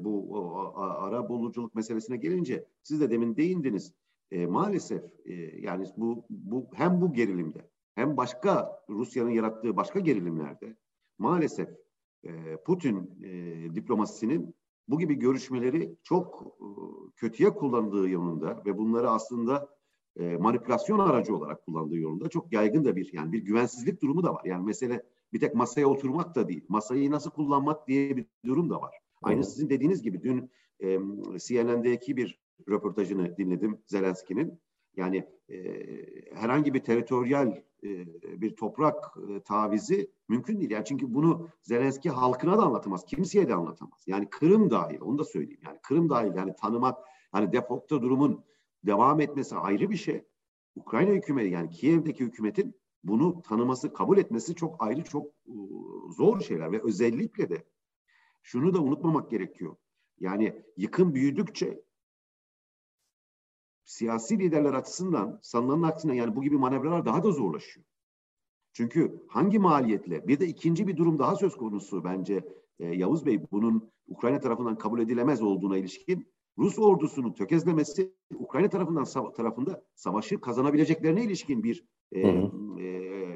bu 0.05 0.37
o, 0.39 0.73
ara 0.77 1.29
buluculuk 1.29 1.75
meselesine 1.75 2.17
gelince 2.17 2.65
siz 2.83 3.01
de 3.01 3.11
demin 3.11 3.37
değindiniz. 3.37 3.93
E, 4.31 4.47
maalesef 4.47 5.03
e, 5.25 5.35
yani 5.61 5.87
bu 5.97 6.27
bu 6.31 6.67
hem 6.75 7.01
bu 7.01 7.12
gerilimde 7.12 7.71
hem 7.95 8.17
başka 8.17 8.83
Rusya'nın 8.89 9.31
yarattığı 9.31 9.77
başka 9.77 10.01
gerilimlerde 10.01 10.77
maalesef 11.19 11.69
e, 12.25 12.57
Putin 12.57 13.11
e, 13.23 13.75
diplomasisinin 13.75 14.55
bu 14.89 14.99
gibi 14.99 15.15
görüşmeleri 15.15 15.97
çok 16.03 16.57
e, 16.61 16.67
kötüye 17.17 17.51
kullandığı 17.51 18.09
yönünde 18.09 18.57
ve 18.67 18.79
bunları 18.79 19.11
aslında 19.11 19.77
e, 20.17 20.37
manipülasyon 20.37 20.99
aracı 20.99 21.37
olarak 21.37 21.67
kullandığı 21.67 21.97
yolunda 21.97 22.29
çok 22.29 22.53
yaygın 22.53 22.85
da 22.85 22.97
bir 22.97 23.12
yani 23.12 23.33
bir 23.33 23.39
güvensizlik 23.39 24.03
durumu 24.03 24.23
da 24.23 24.35
var. 24.35 24.45
Yani 24.45 24.65
mesele 24.65 25.03
bir 25.33 25.41
tek 25.41 25.55
masaya 25.55 25.87
oturmak 25.87 26.35
da 26.35 26.49
değil. 26.49 26.65
Masayı 26.69 27.11
nasıl 27.11 27.31
kullanmak 27.31 27.89
diye 27.89 28.17
bir 28.17 28.27
durum 28.47 28.71
da 28.71 28.81
var. 28.81 28.95
Aynı 29.23 29.39
evet. 29.39 29.49
sizin 29.49 29.71
dediğiniz 29.71 30.03
gibi 30.03 30.23
dün 30.23 30.51
e, 30.81 30.99
CNN'deki 31.39 32.17
bir 32.17 32.46
röportajını 32.69 33.37
dinledim 33.37 33.79
Zelenski'nin. 33.87 34.61
Yani 34.97 35.29
e, 35.49 35.57
herhangi 36.35 36.75
bir 36.75 36.81
teritoryal 36.81 37.62
e, 37.85 38.07
bir 38.40 38.57
toprak 38.57 39.16
e, 39.29 39.40
tavizi 39.40 40.11
mümkün 40.29 40.61
değil. 40.61 40.71
Yani 40.71 40.85
çünkü 40.85 41.14
bunu 41.14 41.49
Zelenski 41.62 42.11
halkına 42.11 42.59
da 42.59 42.62
anlatamaz, 42.62 43.05
kimseye 43.05 43.49
de 43.49 43.55
anlatamaz. 43.55 44.03
Yani 44.07 44.31
Kırım 44.31 44.71
dahil, 44.71 45.01
onu 45.01 45.19
da 45.19 45.25
söyleyeyim. 45.25 45.61
Yani 45.64 45.79
Kırım 45.83 46.09
dahil 46.09 46.35
yani 46.37 46.55
tanımak, 46.57 46.99
hani 47.33 47.53
defokta 47.53 48.03
durumun 48.03 48.45
devam 48.87 49.21
etmesi 49.21 49.57
ayrı 49.57 49.90
bir 49.90 49.97
şey. 49.97 50.25
Ukrayna 50.77 51.11
hükümeti 51.11 51.51
yani 51.51 51.71
Kiev'deki 51.71 52.25
hükümetin 52.25 52.75
bunu 53.05 53.42
tanıması, 53.42 53.92
kabul 53.92 54.19
etmesi 54.19 54.55
çok 54.55 54.83
ayrı, 54.83 55.05
çok 55.05 55.27
uh, 55.47 56.12
zor 56.16 56.40
şeyler 56.40 56.73
ve 56.73 56.83
özellikle 56.83 57.49
de 57.49 57.64
şunu 58.42 58.75
da 58.75 58.83
unutmamak 58.83 59.31
gerekiyor. 59.31 59.77
Yani 60.21 60.62
yıkım 60.77 61.14
büyüdükçe 61.14 61.83
siyasi 63.87 64.38
liderler 64.38 64.72
açısından 64.72 65.38
sanılanın 65.42 65.83
aksine 65.83 66.16
yani 66.16 66.37
bu 66.37 66.42
gibi 66.42 66.57
manevralar 66.57 67.05
daha 67.05 67.22
da 67.22 67.31
zorlaşıyor. 67.31 67.87
Çünkü 68.72 69.25
hangi 69.29 69.59
maliyetle 69.59 70.29
bir 70.29 70.40
de 70.40 70.46
ikinci 70.46 70.87
bir 70.87 70.96
durum 70.96 71.18
daha 71.18 71.37
söz 71.37 71.57
konusu 71.57 72.05
bence 72.05 72.44
e, 72.79 72.87
Yavuz 72.87 73.27
Bey 73.27 73.42
bunun 73.53 73.90
Ukrayna 74.09 74.40
tarafından 74.40 74.79
kabul 74.79 75.01
edilemez 75.01 75.42
olduğuna 75.42 75.77
ilişkin 75.77 76.29
Rus 76.59 76.79
ordusunun 76.79 77.33
tökezlemesi 77.33 78.12
Ukrayna 78.35 78.68
tarafından 78.68 79.33
tarafında 79.33 79.85
savaşı 79.94 80.40
kazanabileceklerine 80.40 81.25
ilişkin 81.25 81.62
bir 81.62 81.85
e, 82.12 82.20
e, 82.20 82.46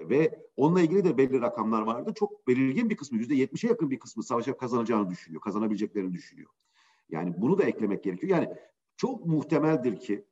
ve 0.09 0.47
onunla 0.57 0.81
ilgili 0.81 1.05
de 1.05 1.19
belli 1.19 1.41
rakamlar 1.41 1.83
vardı. 1.83 2.13
Çok 2.15 2.49
belirgin 2.49 2.91
bir 2.91 2.97
kısmı 2.97 3.19
yüzde 3.19 3.35
yetmişe 3.35 3.69
yakın 3.69 3.91
bir 3.91 3.99
kısmı 3.99 4.23
savaşı 4.23 4.57
kazanacağını 4.57 5.11
düşünüyor, 5.11 5.41
kazanabileceklerini 5.41 6.13
düşünüyor. 6.13 6.51
Yani 7.09 7.35
bunu 7.39 7.59
da 7.59 7.65
eklemek 7.65 8.05
gerekiyor. 8.05 8.39
Yani 8.39 8.49
çok 8.97 9.27
muhtemeldir 9.27 9.97
ki 9.97 10.25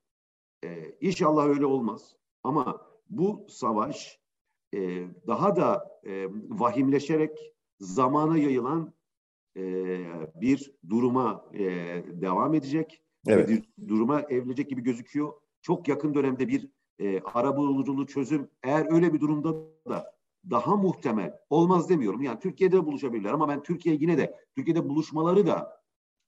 e, 0.64 0.96
inşallah 1.00 1.46
öyle 1.46 1.66
olmaz. 1.66 2.16
Ama 2.42 2.86
bu 3.10 3.46
savaş 3.48 4.20
e, 4.74 5.06
daha 5.26 5.56
da 5.56 6.00
e, 6.06 6.26
vahimleşerek 6.48 7.54
zamana 7.80 8.38
yayılan 8.38 8.94
e, 9.56 9.62
bir 10.34 10.72
duruma 10.88 11.44
e, 11.54 11.64
devam 12.08 12.54
edecek. 12.54 13.02
Evet. 13.26 13.48
Bir 13.48 13.88
duruma 13.88 14.20
evrilecek 14.20 14.70
gibi 14.70 14.82
gözüküyor. 14.82 15.32
Çok 15.62 15.88
yakın 15.88 16.14
dönemde 16.14 16.48
bir 16.48 16.68
e, 16.98 17.20
arabuluculuğu 17.20 18.06
çözüm 18.06 18.50
eğer 18.62 18.92
öyle 18.92 19.14
bir 19.14 19.20
durumda 19.20 19.54
da 19.88 20.18
daha 20.50 20.76
muhtemel 20.76 21.38
olmaz 21.50 21.88
demiyorum. 21.88 22.22
Yani 22.22 22.38
Türkiye'de 22.38 22.86
buluşabilirler 22.86 23.32
ama 23.32 23.48
ben 23.48 23.62
Türkiye 23.62 23.94
yine 23.94 24.18
de 24.18 24.34
Türkiye'de 24.56 24.88
buluşmaları 24.88 25.46
da 25.46 25.82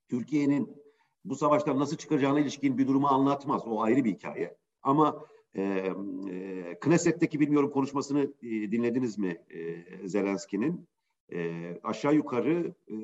Türkiye'nin 0.09 0.80
bu 1.25 1.35
savaştan 1.35 1.79
nasıl 1.79 1.97
çıkacağına 1.97 2.39
ilişkin 2.39 2.77
bir 2.77 2.87
durumu 2.87 3.07
anlatmaz. 3.07 3.67
O 3.67 3.81
ayrı 3.81 4.03
bir 4.03 4.13
hikaye. 4.13 4.57
Ama 4.83 5.25
e, 5.55 5.61
e, 5.61 6.77
Knesset'teki 6.79 7.39
bilmiyorum 7.39 7.71
konuşmasını 7.71 8.21
e, 8.43 8.49
dinlediniz 8.71 9.17
mi 9.17 9.37
e, 9.49 10.07
Zelenski'nin? 10.07 10.87
E, 11.33 11.79
aşağı 11.83 12.15
yukarı 12.15 12.73
e, 12.87 12.95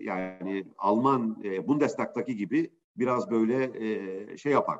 yani 0.00 0.66
Alman 0.78 1.42
e, 1.44 1.68
Bundestag'taki 1.68 2.36
gibi 2.36 2.70
biraz 2.96 3.30
böyle 3.30 3.70
e, 3.74 4.36
şey 4.36 4.52
yapan 4.52 4.78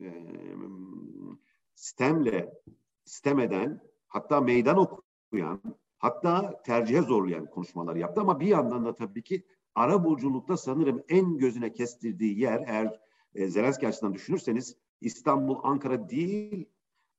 e, 0.00 0.06
sistemle 1.74 2.54
sistem 3.04 3.38
eden 3.38 3.80
hatta 4.08 4.40
meydan 4.40 4.76
okuyan 4.76 5.60
hatta 5.98 6.62
tercihe 6.62 7.02
zorlayan 7.02 7.46
konuşmalar 7.46 7.96
yaptı 7.96 8.20
ama 8.20 8.40
bir 8.40 8.46
yandan 8.46 8.84
da 8.84 8.94
tabii 8.94 9.22
ki 9.22 9.46
ara 9.74 10.04
burculukta 10.04 10.56
sanırım 10.56 11.02
en 11.08 11.38
gözüne 11.38 11.72
kestirdiği 11.72 12.40
yer 12.40 12.64
eğer 12.66 13.00
e, 13.34 13.48
Zelenski 13.48 13.88
açısından 13.88 14.14
düşünürseniz 14.14 14.76
İstanbul, 15.00 15.58
Ankara 15.62 16.08
değil 16.08 16.68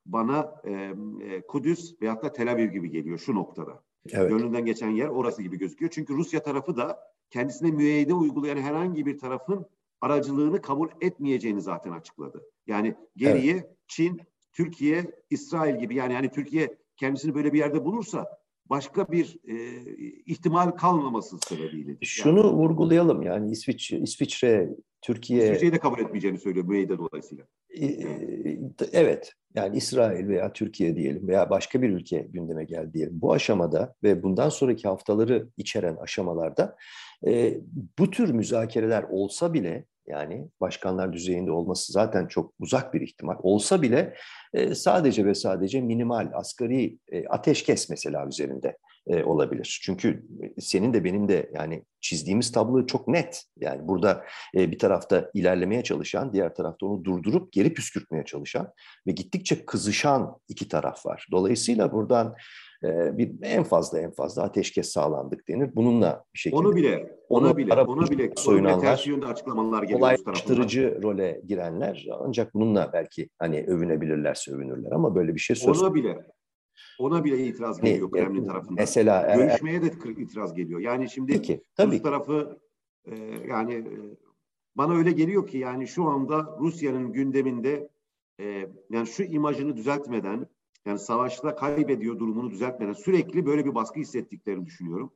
bana 0.06 0.62
e, 0.64 0.72
e, 1.22 1.42
Kudüs 1.48 2.02
veyahut 2.02 2.24
da 2.24 2.34
Tel 2.34 2.52
Aviv 2.52 2.72
gibi 2.72 2.90
geliyor 2.90 3.18
şu 3.18 3.36
noktada. 3.36 3.84
Evet. 4.12 4.30
Gönlünden 4.30 4.66
geçen 4.66 4.90
yer 4.90 5.08
orası 5.08 5.42
gibi 5.42 5.58
gözüküyor. 5.58 5.92
Çünkü 5.92 6.14
Rusya 6.14 6.44
tarafı 6.44 6.78
da 6.78 7.00
kendisine 7.30 7.72
müeyyide 7.72 8.14
uygulayan 8.14 8.58
herhangi 8.58 9.06
bir 9.06 9.18
tarafın 9.18 9.66
aracılığını 10.02 10.62
kabul 10.62 10.90
etmeyeceğini 11.02 11.62
zaten 11.62 11.92
açıkladı. 11.92 12.46
Yani 12.68 12.96
geriye 13.16 13.54
evet. 13.54 13.70
Çin, 13.88 14.22
Türkiye, 14.52 15.12
İsrail 15.30 15.80
gibi 15.80 15.96
yani 15.96 16.14
yani 16.14 16.32
Türkiye 16.32 16.78
kendisini 16.98 17.36
böyle 17.36 17.54
bir 17.54 17.60
yerde 17.60 17.86
bulursa 17.86 18.43
başka 18.70 19.12
bir 19.12 19.38
e, 19.48 19.56
ihtimal 20.26 20.72
kalmaması 20.72 21.38
sebebiyle. 21.48 21.98
Şunu 22.02 22.40
yani, 22.40 22.52
vurgulayalım 22.52 23.22
yani 23.22 23.52
İsviç, 23.52 23.92
İsviçre, 23.92 24.70
Türkiye... 25.02 25.46
İsviçre'yi 25.46 25.74
de 25.74 25.80
kabul 25.80 26.00
etmeyeceğini 26.00 26.38
söylüyor 26.38 26.66
müeyyide 26.66 26.98
dolayısıyla. 26.98 27.46
E, 27.82 27.86
evet 28.92 29.34
yani 29.56 29.78
İsrail 29.78 30.28
veya 30.28 30.54
Türkiye 30.54 30.96
diyelim 30.96 31.28
veya 31.28 31.50
başka 31.50 31.82
bir 31.82 31.90
ülke 31.90 32.28
gündeme 32.34 32.64
geldi 32.64 32.94
diyelim. 32.94 33.22
Bu 33.22 33.34
aşamada 33.34 33.96
ve 34.04 34.24
bundan 34.24 34.50
sonraki 34.50 34.88
haftaları 34.88 35.50
içeren 35.58 35.96
aşamalarda 35.96 36.76
e, 37.28 37.58
bu 38.00 38.10
tür 38.10 38.30
müzakereler 38.30 39.04
olsa 39.04 39.54
bile 39.54 39.86
yani 40.08 40.48
başkanlar 40.62 41.14
düzeyinde 41.14 41.52
olması 41.52 41.94
zaten 41.94 42.28
çok 42.28 42.54
uzak 42.60 42.94
bir 42.94 43.02
ihtimal. 43.02 43.36
Olsa 43.44 43.82
bile 43.82 44.16
e, 44.54 44.76
sadece 44.76 45.26
ve 45.26 45.36
sadece 45.36 45.82
minimal 45.82 46.32
asgari 46.34 46.98
e, 47.12 47.28
ateşkes 47.28 47.90
mesela 47.90 48.28
üzerinde 48.28 48.78
e, 49.08 49.24
olabilir. 49.24 49.80
Çünkü 49.84 50.26
senin 50.60 50.94
de 50.94 51.04
benim 51.04 51.28
de 51.28 51.52
yani 51.56 51.84
çizdiğimiz 52.02 52.52
tablo 52.52 52.86
çok 52.86 53.08
net. 53.08 53.44
Yani 53.60 53.88
burada 53.88 54.26
e, 54.58 54.72
bir 54.72 54.80
tarafta 54.80 55.32
ilerlemeye 55.34 55.84
çalışan, 55.84 56.34
diğer 56.34 56.56
tarafta 56.56 56.86
onu 56.86 57.04
durdurup 57.04 57.52
geri 57.52 57.74
püskürtmeye 57.74 58.26
çalışan 58.26 58.74
ve 59.08 59.12
gittikçe 59.12 59.66
kızışan 59.66 60.38
iki 60.48 60.68
taraf 60.68 61.06
var. 61.06 61.28
Dolayısıyla 61.32 61.92
buradan 61.92 62.28
e, 62.28 62.73
bir 63.18 63.32
en 63.42 63.64
fazla 63.64 64.00
en 64.00 64.12
fazla 64.12 64.44
ateşkes 64.44 64.90
sağlandık 64.90 65.48
denir. 65.48 65.70
Bununla 65.76 66.26
bir 66.34 66.40
şekilde 66.40 66.60
onu 66.60 66.76
bile 66.76 67.18
ona 67.30 67.58
bile 67.58 67.74
ona 67.74 68.10
bile 68.10 68.32
soyunanlar 68.36 69.04
yönde 69.08 69.26
açıklamalar 69.26 69.84
geliyor 69.84 70.00
kolaylaştırıcı 70.00 71.00
role 71.04 71.42
girenler 71.48 72.08
ancak 72.20 72.54
bununla 72.54 72.90
belki 72.94 73.30
hani 73.40 73.66
övünebilirlerse 73.68 74.52
övünürler 74.52 74.92
ama 74.92 75.16
böyle 75.16 75.36
bir 75.36 75.40
şey 75.40 75.56
söz 75.56 75.82
Ona 75.82 75.94
bile 75.94 76.26
ona 77.00 77.24
bile 77.24 77.48
itiraz 77.48 77.82
geliyor 77.82 78.10
ne, 78.14 78.20
Kremlin 78.20 78.48
tarafından. 78.48 78.76
Mesela 78.76 79.36
görüşmeye 79.36 79.82
de 79.82 79.92
itiraz 80.18 80.54
geliyor. 80.54 80.80
Yani 80.80 81.10
şimdi 81.10 81.32
Peki, 81.32 81.62
tabii. 81.76 81.96
Rus 81.96 82.02
tarafı 82.02 82.60
e, 83.06 83.16
yani 83.48 83.74
e, 83.74 83.86
bana 84.76 84.94
öyle 84.94 85.12
geliyor 85.12 85.48
ki 85.48 85.58
yani 85.58 85.88
şu 85.88 86.06
anda 86.06 86.58
Rusya'nın 86.60 87.14
gündeminde 87.14 87.90
e, 88.40 88.68
yani 88.90 89.08
şu 89.08 89.24
imajını 89.24 89.78
düzeltmeden 89.78 90.48
yani 90.86 91.00
savaşta 91.00 91.56
kaybediyor 91.56 92.20
durumunu 92.20 92.52
düzeltmeden 92.52 92.94
sürekli 92.94 93.46
böyle 93.46 93.66
bir 93.66 93.76
baskı 93.76 94.00
hissettiklerini 94.00 94.66
düşünüyorum. 94.66 95.14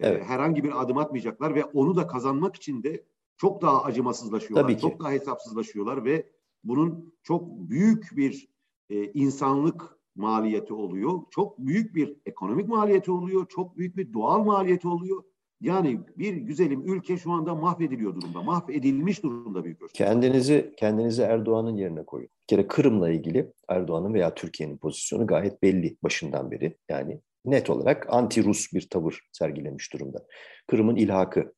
Ee, 0.00 0.08
evet. 0.08 0.24
herhangi 0.24 0.64
bir 0.64 0.82
adım 0.82 0.98
atmayacaklar 0.98 1.54
ve 1.54 1.64
onu 1.64 1.96
da 1.96 2.06
kazanmak 2.06 2.56
için 2.56 2.82
de 2.82 3.04
çok 3.36 3.62
daha 3.62 3.84
acımasızlaşıyorlar. 3.84 4.62
Tabii 4.62 4.74
ki. 4.74 4.80
Çok 4.80 5.00
daha 5.00 5.10
hesapsızlaşıyorlar 5.10 6.04
ve 6.04 6.26
bunun 6.64 7.14
çok 7.22 7.48
büyük 7.48 8.16
bir 8.16 8.48
e, 8.90 9.04
insanlık 9.04 9.98
maliyeti 10.14 10.74
oluyor. 10.74 11.20
Çok 11.30 11.58
büyük 11.58 11.94
bir 11.94 12.16
ekonomik 12.26 12.68
maliyeti 12.68 13.10
oluyor. 13.10 13.46
Çok 13.48 13.76
büyük 13.76 13.96
bir 13.96 14.12
doğal 14.12 14.44
maliyeti 14.44 14.88
oluyor. 14.88 15.22
Yani 15.60 16.00
bir 16.18 16.34
güzelim 16.34 16.82
ülke 16.86 17.16
şu 17.16 17.32
anda 17.32 17.54
mahvediliyor 17.54 18.14
durumda. 18.14 18.42
Mahvedilmiş 18.42 19.22
durumda 19.22 19.64
büyük 19.64 19.82
ölçüde. 19.82 19.98
Kendinizi 19.98 20.74
kendinizi 20.76 21.22
Erdoğan'ın 21.22 21.76
yerine 21.76 22.04
koyun. 22.04 22.28
Kere 22.52 22.68
Kırım'la 22.68 23.10
ilgili 23.10 23.52
Erdoğan'ın 23.68 24.14
veya 24.14 24.34
Türkiye'nin 24.34 24.76
pozisyonu 24.76 25.26
gayet 25.26 25.62
belli 25.62 25.96
başından 26.02 26.50
beri. 26.50 26.76
Yani 26.88 27.20
net 27.44 27.70
olarak 27.70 28.06
anti-Rus 28.08 28.74
bir 28.74 28.88
tavır 28.88 29.20
sergilemiş 29.32 29.92
durumda. 29.92 30.26
Kırım'ın 30.66 30.96
ilhakı, 30.96 31.54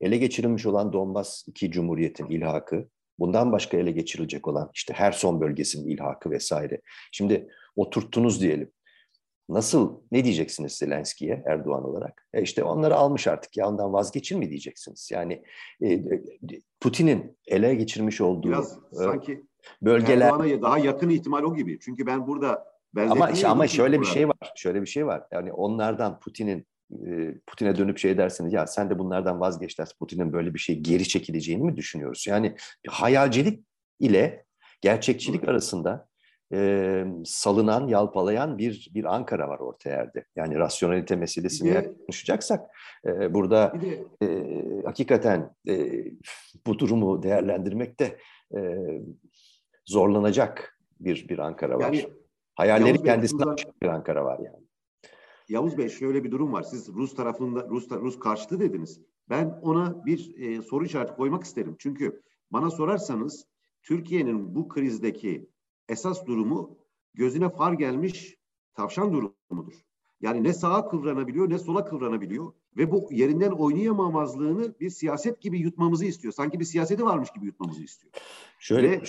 ele 0.00 0.16
geçirilmiş 0.16 0.66
olan 0.66 0.92
Donbas 0.92 1.48
iki 1.48 1.70
cumhuriyetin 1.70 2.26
ilhakı, 2.26 2.88
bundan 3.18 3.52
başka 3.52 3.76
ele 3.76 3.90
geçirilecek 3.90 4.48
olan 4.48 4.70
işte 4.74 4.94
Herson 4.94 5.40
bölgesinin 5.40 5.88
ilhakı 5.88 6.30
vesaire. 6.30 6.80
Şimdi 7.12 7.48
oturttunuz 7.76 8.40
diyelim. 8.40 8.70
Nasıl, 9.48 10.00
ne 10.12 10.24
diyeceksiniz 10.24 10.72
Zelenski'ye 10.72 11.42
Erdoğan 11.46 11.84
olarak? 11.84 12.26
E 12.32 12.42
işte 12.42 12.64
onları 12.64 12.94
almış 12.94 13.26
artık 13.26 13.56
ya 13.56 13.68
ondan 13.68 13.92
vazgeçin 13.92 14.38
mi 14.38 14.50
diyeceksiniz? 14.50 15.10
Yani 15.12 15.42
e, 15.80 15.92
e 15.92 16.22
Putin'in 16.80 17.38
ele 17.46 17.74
geçirmiş 17.74 18.20
olduğu 18.20 18.48
Biraz 18.48 18.78
e, 18.92 18.96
sanki 18.96 19.44
bölgeler... 19.82 20.26
Erdoğan'a 20.26 20.62
daha 20.62 20.78
yakın 20.78 21.08
ihtimal 21.08 21.42
o 21.42 21.56
gibi. 21.56 21.78
Çünkü 21.80 22.06
ben 22.06 22.26
burada 22.26 22.74
ama 22.96 23.30
işte, 23.30 23.48
ama 23.48 23.68
şöyle 23.68 24.00
bir 24.00 24.06
şey 24.06 24.28
var. 24.28 24.52
Şöyle 24.56 24.82
bir 24.82 24.86
şey 24.86 25.06
var. 25.06 25.22
Yani 25.32 25.52
onlardan 25.52 26.20
Putin'in 26.20 26.66
e, 27.06 27.34
Putin'e 27.46 27.76
dönüp 27.76 27.98
şey 27.98 28.18
dersiniz 28.18 28.52
ya 28.52 28.66
sen 28.66 28.90
de 28.90 28.98
bunlardan 28.98 29.40
vazgeç 29.40 29.78
dersin. 29.78 29.96
Putin'in 29.98 30.32
böyle 30.32 30.54
bir 30.54 30.58
şey 30.58 30.80
geri 30.80 31.08
çekileceğini 31.08 31.62
mi 31.64 31.76
düşünüyoruz? 31.76 32.24
Yani 32.28 32.56
hayalcilik 32.88 33.64
ile 34.00 34.44
gerçekçilik 34.80 35.48
arasında 35.48 36.08
e, 36.52 37.04
salınan, 37.24 37.88
yalpalayan 37.88 38.58
bir 38.58 38.90
bir 38.94 39.14
Ankara 39.14 39.48
var 39.48 39.58
orta 39.58 39.90
yerde. 39.90 40.24
Yani 40.36 40.58
rasyonelite 40.58 41.16
meselesini 41.16 41.74
de, 41.74 41.92
konuşacaksak 42.06 42.70
e, 43.06 43.34
burada 43.34 43.72
de, 43.80 44.04
e, 44.26 44.28
hakikaten 44.84 45.54
e, 45.68 46.04
bu 46.66 46.78
durumu 46.78 47.22
değerlendirmekte 47.22 48.18
e, 48.56 48.60
zorlanacak 49.86 50.80
bir 51.00 51.28
bir 51.28 51.38
Ankara 51.38 51.78
var. 51.78 51.92
Yani, 51.92 52.08
Hayalleri 52.54 52.88
Yavuz 52.88 53.02
kendisine 53.02 53.46
Bey, 53.46 53.64
bir 53.82 53.86
Ankara 53.86 54.24
var 54.24 54.38
yani. 54.38 54.64
Yavuz 55.48 55.78
Bey 55.78 55.88
şöyle 55.88 56.24
bir 56.24 56.30
durum 56.30 56.52
var. 56.52 56.62
Siz 56.62 56.88
Rus 56.88 57.14
tarafında 57.14 57.68
Rus 57.68 57.90
Rus 57.90 58.18
karşıtı 58.18 58.60
dediniz. 58.60 59.00
Ben 59.30 59.58
ona 59.62 60.06
bir 60.06 60.34
e, 60.38 60.62
soru 60.62 60.84
işareti 60.84 61.14
koymak 61.14 61.44
isterim. 61.44 61.76
Çünkü 61.78 62.22
bana 62.50 62.70
sorarsanız 62.70 63.46
Türkiye'nin 63.82 64.54
bu 64.54 64.68
krizdeki 64.68 65.50
esas 65.88 66.26
durumu 66.26 66.78
gözüne 67.14 67.50
far 67.50 67.72
gelmiş 67.72 68.36
tavşan 68.74 69.12
durumudur. 69.12 69.74
Yani 70.20 70.44
ne 70.44 70.52
sağa 70.52 70.88
kıvranabiliyor 70.88 71.50
ne 71.50 71.58
sola 71.58 71.84
kıvranabiliyor 71.84 72.52
ve 72.76 72.90
bu 72.90 73.08
yerinden 73.10 73.50
oynayamamazlığını 73.50 74.80
bir 74.80 74.90
siyaset 74.90 75.40
gibi 75.40 75.58
yutmamızı 75.58 76.04
istiyor. 76.04 76.34
Sanki 76.34 76.60
bir 76.60 76.64
siyaseti 76.64 77.04
varmış 77.04 77.30
gibi 77.30 77.46
yutmamızı 77.46 77.82
istiyor. 77.82 78.12
Şöyle 78.58 78.90
ve 78.90 79.02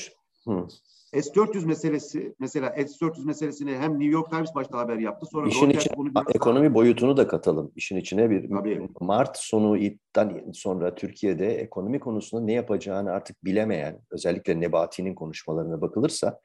Hı. 0.47 0.67
S-400 1.13 1.65
meselesi, 1.65 2.35
mesela 2.39 2.69
S-400 2.69 3.25
meselesini 3.25 3.77
hem 3.77 3.91
New 3.91 4.13
York 4.13 4.31
Times 4.31 4.55
başta 4.55 4.77
haber 4.77 4.97
yaptı. 4.97 5.25
Sonra 5.31 5.47
İşin 5.47 5.69
içine 5.69 5.97
bunu 5.97 6.11
ekonomi 6.35 6.73
boyutunu 6.73 7.17
da 7.17 7.27
katalım. 7.27 7.71
İşin 7.75 7.97
içine 7.97 8.29
bir 8.29 8.49
Tabii. 8.49 8.89
Mart 8.99 9.37
sonu 9.37 9.79
sonra 10.53 10.95
Türkiye'de 10.95 11.55
ekonomi 11.55 11.99
konusunda 11.99 12.43
ne 12.43 12.53
yapacağını 12.53 13.11
artık 13.11 13.45
bilemeyen, 13.45 14.01
özellikle 14.11 14.59
Nebati'nin 14.59 15.15
konuşmalarına 15.15 15.81
bakılırsa, 15.81 16.39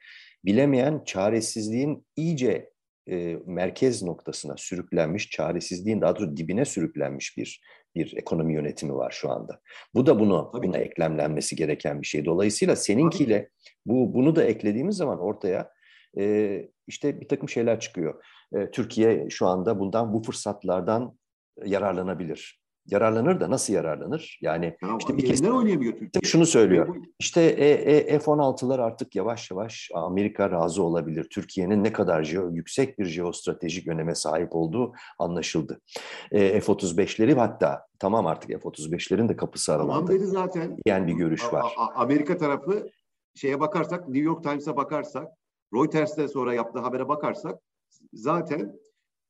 bilemeyen 0.45 1.01
çaresizliğin 1.05 2.05
iyice 2.15 2.71
e, 3.09 3.37
merkez 3.45 4.03
noktasına 4.03 4.57
sürüklenmiş, 4.57 5.29
çaresizliğin 5.29 6.01
daha 6.01 6.15
doğrusu 6.15 6.37
dibine 6.37 6.65
sürüklenmiş 6.65 7.37
bir 7.37 7.61
bir 7.95 8.17
ekonomi 8.17 8.53
yönetimi 8.53 8.95
var 8.95 9.11
şu 9.11 9.31
anda. 9.31 9.59
Bu 9.95 10.05
da 10.05 10.19
bunu 10.19 10.49
Tabii 10.53 10.67
buna 10.67 10.77
eklemlenmesi 10.77 11.55
gereken 11.55 12.01
bir 12.01 12.07
şey. 12.07 12.25
Dolayısıyla 12.25 12.75
seninkiyle 12.75 13.49
bu 13.85 14.13
bunu 14.13 14.35
da 14.35 14.43
eklediğimiz 14.43 14.97
zaman 14.97 15.19
ortaya 15.19 15.71
e, 16.17 16.69
işte 16.87 17.21
bir 17.21 17.27
takım 17.27 17.49
şeyler 17.49 17.79
çıkıyor. 17.79 18.23
E, 18.53 18.71
Türkiye 18.71 19.29
şu 19.29 19.47
anda 19.47 19.79
bundan 19.79 20.13
bu 20.13 20.23
fırsatlardan 20.23 21.17
yararlanabilir 21.65 22.60
yararlanır 22.91 23.39
da 23.39 23.49
nasıl 23.49 23.73
yararlanır? 23.73 24.39
Yani 24.41 24.77
ya, 24.81 24.97
işte 24.99 25.17
bir 25.17 25.25
kez 25.25 25.45
oynayamıyor 25.45 25.93
Türkiye. 25.93 26.21
Şunu 26.23 26.45
söylüyor. 26.45 26.95
İşte 27.19 27.41
e, 27.41 27.69
e, 27.69 28.19
F-16'lar 28.19 28.81
artık 28.81 29.15
yavaş 29.15 29.51
yavaş 29.51 29.89
Amerika 29.93 30.51
razı 30.51 30.83
olabilir. 30.83 31.27
Türkiye'nin 31.29 31.83
ne 31.83 31.91
kadar 31.93 32.23
jeo, 32.23 32.49
yüksek 32.51 32.99
bir 32.99 33.05
jeostratejik 33.05 33.87
öneme 33.87 34.15
sahip 34.15 34.55
olduğu 34.55 34.93
anlaşıldı. 35.19 35.81
E, 36.31 36.59
F-35'leri 36.61 37.35
hatta 37.35 37.87
tamam 37.99 38.27
artık 38.27 38.49
F-35'lerin 38.49 39.29
de 39.29 39.35
kapısı 39.35 39.73
aralandı. 39.73 39.93
Tamam 39.93 40.07
dedi 40.07 40.25
zaten. 40.25 40.77
Yani 40.85 41.07
bir 41.07 41.13
görüş 41.13 41.53
var. 41.53 41.73
A, 41.77 41.83
A, 41.83 42.01
Amerika 42.01 42.37
tarafı 42.37 42.89
şeye 43.35 43.59
bakarsak, 43.59 44.07
New 44.07 44.25
York 44.25 44.43
Times'a 44.43 44.77
bakarsak, 44.77 45.27
Reuters'te 45.73 46.27
sonra 46.27 46.53
yaptığı 46.53 46.79
habere 46.79 47.07
bakarsak 47.07 47.59
zaten 48.13 48.79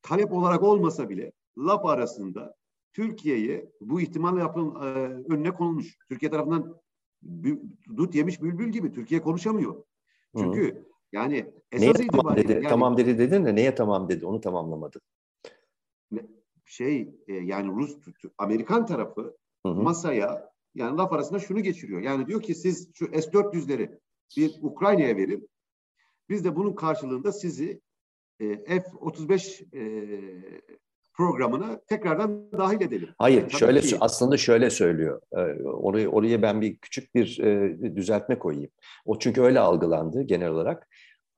talep 0.01 0.33
olarak 0.33 0.63
olmasa 0.63 1.09
bile 1.09 1.31
laf 1.57 1.85
arasında 1.85 2.55
Türkiye'ye 2.93 3.71
bu 3.81 4.01
ihtimal 4.01 4.37
yapın 4.37 4.75
e, 4.75 4.87
önüne 5.33 5.51
konulmuş. 5.51 5.97
Türkiye 6.09 6.31
tarafından 6.31 6.81
dut 7.97 8.15
yemiş 8.15 8.41
bülbül 8.41 8.69
gibi 8.69 8.91
Türkiye 8.91 9.21
konuşamıyor. 9.21 9.83
Çünkü 10.37 10.75
Hı. 10.75 10.85
yani 11.11 11.53
esas 11.71 11.99
neye 11.99 12.07
tamam 12.07 12.35
dedi? 12.35 12.51
Yani, 12.51 12.67
tamam 12.67 12.97
dedi 12.97 13.17
dedin 13.17 13.45
de 13.45 13.55
neye 13.55 13.75
tamam 13.75 14.09
dedi? 14.09 14.25
Onu 14.25 14.41
tamamlamadı. 14.41 14.99
Şey 16.65 17.15
e, 17.27 17.33
yani 17.33 17.71
Rus 17.71 17.97
Amerikan 18.37 18.85
tarafı 18.85 19.37
Hı. 19.65 19.69
masaya 19.69 20.51
yani 20.75 20.97
laf 20.97 21.13
arasında 21.13 21.39
şunu 21.39 21.59
geçiriyor. 21.59 22.01
Yani 22.01 22.27
diyor 22.27 22.41
ki 22.41 22.55
siz 22.55 22.89
şu 22.93 23.05
S-400'leri 23.05 23.99
bir 24.37 24.55
Ukrayna'ya 24.61 25.17
verin. 25.17 25.49
Biz 26.29 26.45
de 26.45 26.55
bunun 26.55 26.75
karşılığında 26.75 27.31
sizi 27.31 27.81
e, 28.39 28.63
F-35 28.63 29.77
e, 29.77 30.61
programına 31.13 31.79
tekrardan 31.87 32.51
dahil 32.51 32.81
edelim. 32.81 33.09
Hayır, 33.17 33.41
Tabii 33.41 33.59
şöyle 33.59 33.81
ki... 33.81 33.97
aslında 33.99 34.37
şöyle 34.37 34.69
söylüyor. 34.69 35.21
Ee, 35.33 35.63
oraya 35.63 36.09
oraya 36.09 36.41
ben 36.41 36.61
bir 36.61 36.77
küçük 36.77 37.15
bir 37.15 37.39
e, 37.39 37.95
düzeltme 37.95 38.39
koyayım. 38.39 38.71
O 39.05 39.19
çünkü 39.19 39.41
öyle 39.41 39.59
algılandı 39.59 40.21
genel 40.21 40.49
olarak. 40.49 40.87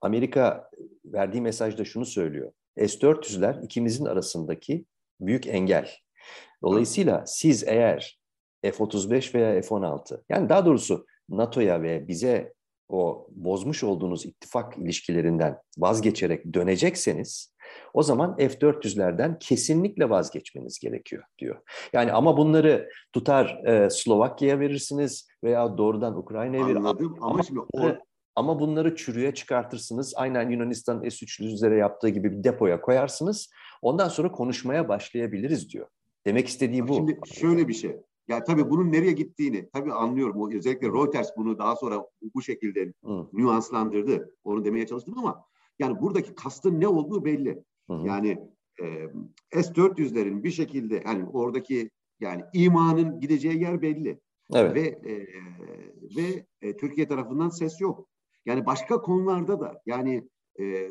Amerika 0.00 0.70
verdiği 1.04 1.40
mesajda 1.40 1.84
şunu 1.84 2.06
söylüyor. 2.06 2.52
S-400'ler 2.76 3.64
ikimizin 3.64 4.04
arasındaki 4.04 4.84
büyük 5.20 5.46
engel. 5.46 5.90
Dolayısıyla 6.62 7.24
siz 7.26 7.64
eğer 7.66 8.18
F-35 8.62 9.34
veya 9.34 9.62
F-16 9.62 10.22
yani 10.28 10.48
daha 10.48 10.66
doğrusu 10.66 11.06
NATO'ya 11.28 11.82
ve 11.82 12.08
bize 12.08 12.52
o 12.88 13.26
bozmuş 13.30 13.84
olduğunuz 13.84 14.26
ittifak 14.26 14.78
ilişkilerinden 14.78 15.58
vazgeçerek 15.78 16.54
dönecekseniz 16.54 17.53
o 17.94 18.02
zaman 18.02 18.36
F-400'lerden 18.36 19.38
kesinlikle 19.38 20.10
vazgeçmeniz 20.10 20.78
gerekiyor 20.78 21.22
diyor. 21.38 21.56
Yani 21.92 22.12
ama 22.12 22.36
bunları 22.36 22.88
tutar 23.12 23.62
e, 23.66 23.90
Slovakya'ya 23.90 24.60
verirsiniz 24.60 25.28
veya 25.44 25.78
doğrudan 25.78 26.18
Ukrayna'ya 26.18 26.66
verirsiniz. 26.66 26.86
Anladım 26.86 27.16
ama, 27.20 27.32
ama 27.32 27.42
şimdi 27.42 27.60
o... 27.60 27.80
Ama 28.36 28.60
bunları 28.60 28.96
çürüye 28.96 29.34
çıkartırsınız. 29.34 30.12
Aynen 30.16 30.50
Yunanistan 30.50 31.00
S-300'lere 31.00 31.76
yaptığı 31.76 32.08
gibi 32.08 32.32
bir 32.32 32.44
depoya 32.44 32.80
koyarsınız. 32.80 33.50
Ondan 33.82 34.08
sonra 34.08 34.32
konuşmaya 34.32 34.88
başlayabiliriz 34.88 35.70
diyor. 35.70 35.86
Demek 36.26 36.48
istediği 36.48 36.88
bu. 36.88 36.94
Şimdi 36.94 37.18
şöyle 37.26 37.68
bir 37.68 37.74
şey. 37.74 37.96
Ya 38.28 38.44
tabii 38.44 38.70
bunun 38.70 38.92
nereye 38.92 39.12
gittiğini 39.12 39.68
tabii 39.72 39.92
anlıyorum. 39.92 40.40
O, 40.40 40.52
özellikle 40.52 40.88
Reuters 40.88 41.28
bunu 41.36 41.58
daha 41.58 41.76
sonra 41.76 42.06
bu 42.34 42.42
şekilde 42.42 42.92
Hı. 43.04 43.26
nüanslandırdı. 43.32 44.34
Onu 44.44 44.64
demeye 44.64 44.86
çalıştım 44.86 45.14
ama 45.18 45.44
yani 45.78 46.00
buradaki 46.00 46.34
kastın 46.34 46.80
ne 46.80 46.88
olduğu 46.88 47.24
belli. 47.24 47.64
Hı 47.90 47.94
hı. 47.94 48.06
Yani 48.06 48.38
e, 48.82 49.62
S-400'lerin 49.62 50.44
bir 50.44 50.50
şekilde 50.50 51.02
yani 51.06 51.24
oradaki 51.24 51.90
yani 52.20 52.44
imanın 52.52 53.20
gideceği 53.20 53.60
yer 53.60 53.82
belli. 53.82 54.20
Evet. 54.54 54.74
Ve 54.74 55.10
e, 55.10 55.26
ve 56.16 56.46
e, 56.62 56.76
Türkiye 56.76 57.08
tarafından 57.08 57.48
ses 57.48 57.80
yok. 57.80 58.08
Yani 58.46 58.66
başka 58.66 59.00
konularda 59.00 59.60
da 59.60 59.82
yani 59.86 60.28
e, 60.60 60.88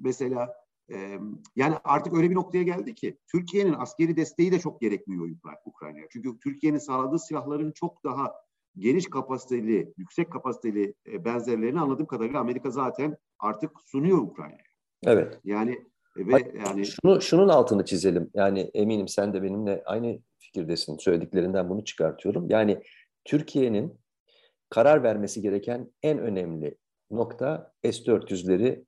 mesela 0.00 0.54
e, 0.92 1.18
yani 1.56 1.74
artık 1.84 2.14
öyle 2.14 2.30
bir 2.30 2.34
noktaya 2.34 2.62
geldi 2.62 2.94
ki 2.94 3.18
Türkiye'nin 3.32 3.72
askeri 3.72 4.16
desteği 4.16 4.52
de 4.52 4.58
çok 4.58 4.80
gerekmiyor 4.80 5.28
Ukrayna'ya. 5.64 6.06
Çünkü 6.10 6.38
Türkiye'nin 6.38 6.78
sağladığı 6.78 7.18
silahların 7.18 7.72
çok 7.72 8.04
daha 8.04 8.32
geniş 8.80 9.10
kapasiteli, 9.10 9.92
yüksek 9.96 10.32
kapasiteli 10.32 10.94
e, 11.12 11.24
benzerlerini 11.24 11.80
anladığım 11.80 12.06
kadarıyla 12.06 12.40
Amerika 12.40 12.70
zaten 12.70 13.16
artık 13.38 13.70
sunuyor 13.86 14.18
Ukrayna'ya. 14.18 14.64
Evet. 15.06 15.40
Yani 15.44 15.84
ve 16.16 16.32
Hayır, 16.32 16.54
yani 16.66 16.86
şunu 16.86 17.20
şunun 17.20 17.48
altını 17.48 17.84
çizelim. 17.84 18.30
Yani 18.34 18.70
eminim 18.74 19.08
sen 19.08 19.34
de 19.34 19.42
benimle 19.42 19.82
aynı 19.86 20.18
fikirdesin. 20.38 20.96
Söylediklerinden 20.96 21.68
bunu 21.68 21.84
çıkartıyorum. 21.84 22.50
Yani 22.50 22.82
Türkiye'nin 23.24 24.00
karar 24.70 25.02
vermesi 25.02 25.42
gereken 25.42 25.92
en 26.02 26.18
önemli 26.18 26.78
nokta 27.10 27.72
S-400'leri 27.84 28.84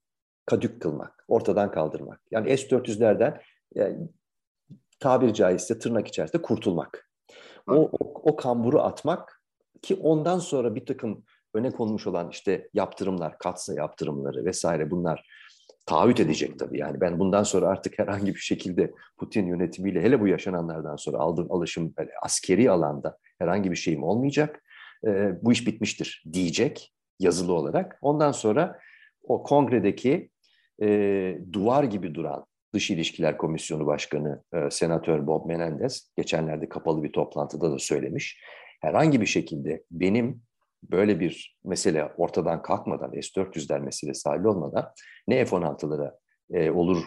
kadük 0.47 0.83
kılmak, 0.83 1.25
ortadan 1.29 1.71
kaldırmak. 1.71 2.21
Yani 2.31 2.59
S-400'lerden 2.59 3.41
yani, 3.75 4.09
tabir 5.01 5.33
caizse 5.33 5.79
tırnak 5.79 6.09
içerisinde 6.09 6.43
kurtulmak. 6.43 7.11
O, 7.67 7.75
o, 7.75 7.91
o 8.01 8.37
kamburu 8.37 8.81
atmak 8.81 9.42
ki 9.83 9.95
ondan 9.95 10.39
sonra 10.39 10.75
bir 10.75 10.87
takım 10.87 11.25
öne 11.55 11.71
konmuş 11.71 12.07
olan 12.07 12.31
işte 12.31 12.69
yaptırımlar, 12.75 13.39
katsa 13.39 13.75
yaptırımları 13.75 14.45
vesaire 14.45 14.91
bunlar 14.91 15.27
taahhüt 15.87 16.21
edecek 16.21 16.59
tabii. 16.59 16.79
Yani 16.79 17.01
ben 17.01 17.19
bundan 17.19 17.43
sonra 17.43 17.69
artık 17.69 17.99
herhangi 17.99 18.35
bir 18.35 18.41
şekilde 18.41 18.93
Putin 19.19 19.47
yönetimiyle 19.47 20.03
hele 20.03 20.21
bu 20.21 20.29
yaşananlardan 20.29 20.97
sonra 20.97 21.19
aldığım 21.19 21.53
alışım 21.53 21.95
askeri 22.23 22.71
alanda 22.71 23.19
herhangi 23.39 23.71
bir 23.71 23.77
şeyim 23.77 24.03
olmayacak. 24.03 24.63
E, 25.07 25.33
bu 25.43 25.53
iş 25.53 25.67
bitmiştir 25.67 26.25
diyecek 26.33 26.93
yazılı 27.21 27.53
olarak. 27.53 27.99
Ondan 28.03 28.33
sonra 28.33 28.79
o 29.23 29.43
kongredeki 29.43 30.31
e, 30.83 31.39
duvar 31.53 31.85
gibi 31.85 32.15
duran 32.15 32.47
Dış 32.75 32.91
İlişkiler 32.91 33.39
Komisyonu 33.39 33.87
Başkanı 33.87 34.43
e, 34.55 34.71
Senatör 34.71 35.27
Bob 35.27 35.47
Menendez 35.47 36.11
geçenlerde 36.17 36.69
kapalı 36.69 37.03
bir 37.03 37.13
toplantıda 37.13 37.73
da 37.73 37.79
söylemiş. 37.79 38.43
Herhangi 38.83 39.21
bir 39.21 39.27
şekilde 39.27 39.85
benim 39.91 40.43
böyle 40.91 41.21
bir 41.21 41.59
mesele 41.65 42.05
ortadan 42.05 42.63
kalkmadan, 42.63 43.21
S-400'ler 43.21 43.81
meselesi 43.81 44.29
olmadan 44.29 44.93
ne 45.29 45.45
F-16'lara 45.45 46.13
e, 46.53 46.71
olur 46.71 47.05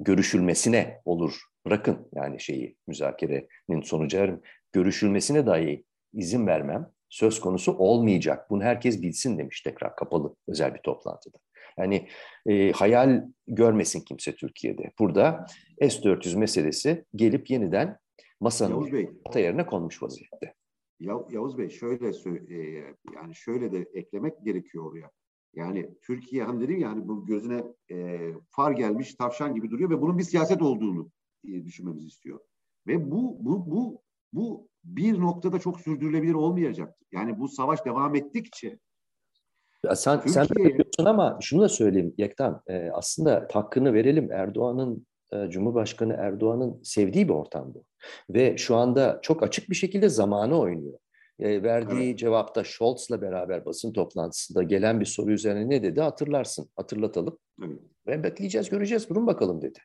görüşülmesine 0.00 1.00
olur 1.04 1.40
bırakın 1.66 2.08
yani 2.14 2.40
şeyi 2.40 2.76
müzakerenin 2.86 3.82
sonucu 3.82 4.42
görüşülmesine 4.72 5.46
dahi 5.46 5.84
izin 6.12 6.46
vermem 6.46 6.90
söz 7.08 7.40
konusu 7.40 7.72
olmayacak. 7.72 8.50
Bunu 8.50 8.62
herkes 8.62 9.02
bilsin 9.02 9.38
demiş 9.38 9.60
tekrar 9.62 9.96
kapalı 9.96 10.36
özel 10.48 10.74
bir 10.74 10.80
toplantıda. 10.80 11.38
Yani 11.78 12.08
e, 12.46 12.72
hayal 12.72 13.22
görmesin 13.46 14.00
kimse 14.00 14.36
Türkiye'de. 14.36 14.90
Burada 14.98 15.46
S-400 15.80 16.38
meselesi 16.38 17.04
gelip 17.14 17.50
yeniden 17.50 17.98
masanın 18.40 19.12
orta 19.24 19.40
yerine 19.40 19.66
konmuş 19.66 20.02
vaziyette. 20.02 20.54
Yavuz 21.00 21.58
Bey 21.58 21.68
şöyle 21.68 22.08
e, 22.54 22.84
yani 23.14 23.34
şöyle 23.34 23.72
de 23.72 23.78
eklemek 23.78 24.44
gerekiyor 24.44 24.92
oraya. 24.92 25.10
Yani 25.54 25.94
Türkiye 26.02 26.44
hani 26.44 26.60
dedim 26.60 26.78
yani 26.78 27.08
bu 27.08 27.26
gözüne 27.26 27.64
e, 27.90 28.18
far 28.50 28.72
gelmiş 28.72 29.14
tavşan 29.14 29.54
gibi 29.54 29.70
duruyor 29.70 29.90
ve 29.90 30.00
bunun 30.00 30.18
bir 30.18 30.22
siyaset 30.22 30.62
olduğunu 30.62 31.10
e, 31.44 31.64
düşünmemizi 31.64 32.06
istiyor. 32.06 32.40
Ve 32.86 33.10
bu 33.10 33.36
bu 33.40 33.70
bu 33.70 34.02
bu 34.32 34.68
bir 34.84 35.20
noktada 35.20 35.58
çok 35.58 35.80
sürdürülebilir 35.80 36.34
olmayacaktır. 36.34 37.06
Yani 37.12 37.38
bu 37.38 37.48
savaş 37.48 37.84
devam 37.84 38.14
ettikçe 38.14 38.78
ya 39.84 39.96
sen 39.96 40.22
Türkiye... 40.22 40.44
sen 40.44 40.56
diyorsun 40.56 41.04
ama 41.04 41.38
şunu 41.40 41.62
da 41.62 41.68
söyleyeyim 41.68 42.14
Yektan. 42.18 42.62
E, 42.66 42.90
aslında 42.90 43.48
hakkını 43.52 43.94
verelim 43.94 44.32
Erdoğan'ın 44.32 45.06
Cumhurbaşkanı 45.48 46.12
Erdoğan'ın 46.12 46.80
sevdiği 46.82 47.28
bir 47.28 47.34
ortam 47.34 47.74
bu. 47.74 47.84
Ve 48.30 48.56
şu 48.56 48.76
anda 48.76 49.18
çok 49.22 49.42
açık 49.42 49.70
bir 49.70 49.74
şekilde 49.74 50.08
zamanı 50.08 50.58
oynuyor. 50.58 50.98
E, 51.38 51.62
verdiği 51.62 52.08
evet. 52.08 52.18
cevapta 52.18 52.64
Scholz'la 52.64 53.22
beraber 53.22 53.64
basın 53.64 53.92
toplantısında 53.92 54.62
gelen 54.62 55.00
bir 55.00 55.06
soru 55.06 55.32
üzerine 55.32 55.68
ne 55.68 55.82
dedi 55.82 56.00
hatırlarsın, 56.00 56.68
hatırlatalım. 56.76 57.38
Evet. 57.64 57.78
Ve 58.06 58.22
bekleyeceğiz, 58.22 58.70
göreceğiz, 58.70 59.08
durun 59.08 59.26
bakalım 59.26 59.62
dedi. 59.62 59.78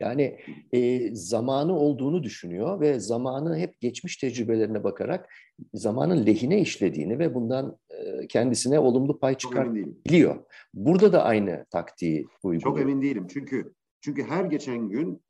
Yani 0.00 0.38
e, 0.72 1.14
zamanı 1.14 1.78
olduğunu 1.78 2.22
düşünüyor 2.22 2.80
ve 2.80 3.00
zamanı 3.00 3.58
hep 3.58 3.80
geçmiş 3.80 4.16
tecrübelerine 4.16 4.84
bakarak 4.84 5.28
zamanın 5.74 6.26
lehine 6.26 6.60
işlediğini 6.60 7.18
ve 7.18 7.34
bundan 7.34 7.78
e, 7.90 8.26
kendisine 8.26 8.78
olumlu 8.78 9.18
pay 9.18 9.34
çıkartabiliyor. 9.34 10.36
Burada 10.74 11.12
da 11.12 11.22
aynı 11.24 11.66
taktiği 11.70 12.26
uyguluyor. 12.42 12.76
Çok 12.76 12.80
emin 12.80 13.02
değilim 13.02 13.26
çünkü 13.32 13.74
çünkü 14.02 14.22
her 14.22 14.44
geçen 14.44 14.88
gün 14.88 15.22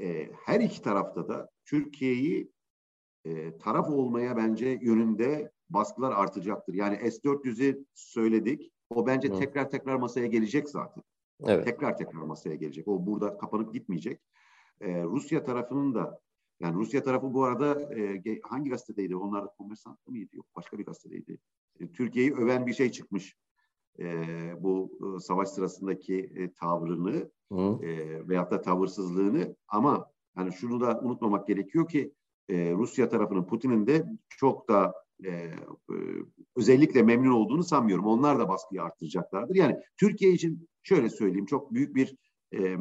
e, 0.00 0.30
her 0.44 0.60
iki 0.60 0.82
tarafta 0.82 1.28
da 1.28 1.50
Türkiye'yi 1.64 2.52
e, 3.24 3.58
taraf 3.58 3.90
olmaya 3.90 4.36
bence 4.36 4.78
yönünde 4.82 5.52
baskılar 5.70 6.12
artacaktır. 6.12 6.74
Yani 6.74 7.10
S-400'ü 7.10 7.84
söyledik. 7.94 8.72
O 8.90 9.06
bence 9.06 9.28
Hı. 9.28 9.38
tekrar 9.38 9.70
tekrar 9.70 9.96
masaya 9.96 10.26
gelecek 10.26 10.68
zaten. 10.68 11.02
Evet. 11.44 11.64
Tekrar 11.64 11.96
tekrar 11.96 12.22
masaya 12.22 12.54
gelecek. 12.54 12.88
O 12.88 13.06
burada 13.06 13.38
kapanıp 13.38 13.74
gitmeyecek. 13.74 14.20
Ee, 14.80 15.02
Rusya 15.02 15.44
tarafının 15.44 15.94
da 15.94 16.20
yani 16.60 16.74
Rusya 16.74 17.02
tarafı 17.02 17.34
bu 17.34 17.44
arada 17.44 17.94
e, 17.94 18.40
hangi 18.42 18.70
gazetedeydi? 18.70 19.16
Onlar 19.16 19.44
da 19.44 19.46
Kommersant'ta 19.58 20.10
mıydı? 20.10 20.36
Yok 20.36 20.46
başka 20.56 20.78
bir 20.78 20.84
gazetedeydi. 20.84 21.38
E, 21.80 21.92
Türkiye'yi 21.92 22.34
öven 22.34 22.66
bir 22.66 22.74
şey 22.74 22.92
çıkmış. 22.92 23.36
E, 23.98 24.06
bu 24.60 24.98
e, 25.00 25.20
savaş 25.20 25.48
sırasındaki 25.48 26.30
e, 26.36 26.52
tavrını 26.52 27.30
e, 27.82 28.28
veyahut 28.28 28.50
da 28.50 28.62
tavırsızlığını 28.62 29.56
ama 29.68 30.10
hani 30.34 30.52
şunu 30.52 30.80
da 30.80 31.00
unutmamak 31.02 31.46
gerekiyor 31.46 31.88
ki 31.88 32.12
e, 32.48 32.72
Rusya 32.72 33.08
tarafının 33.08 33.44
Putin'in 33.44 33.86
de 33.86 34.04
çok 34.28 34.68
da 34.68 34.94
e, 35.24 35.30
e, 35.30 35.54
özellikle 36.56 37.02
memnun 37.02 37.30
olduğunu 37.30 37.64
sanmıyorum. 37.64 38.06
Onlar 38.06 38.38
da 38.38 38.48
baskıyı 38.48 38.82
arttıracaklardır. 38.82 39.54
Yani 39.54 39.76
Türkiye 39.96 40.32
için 40.32 40.68
şöyle 40.82 41.10
söyleyeyim 41.10 41.46
çok 41.46 41.72
büyük 41.74 41.94
bir 41.94 42.16
e, 42.52 42.76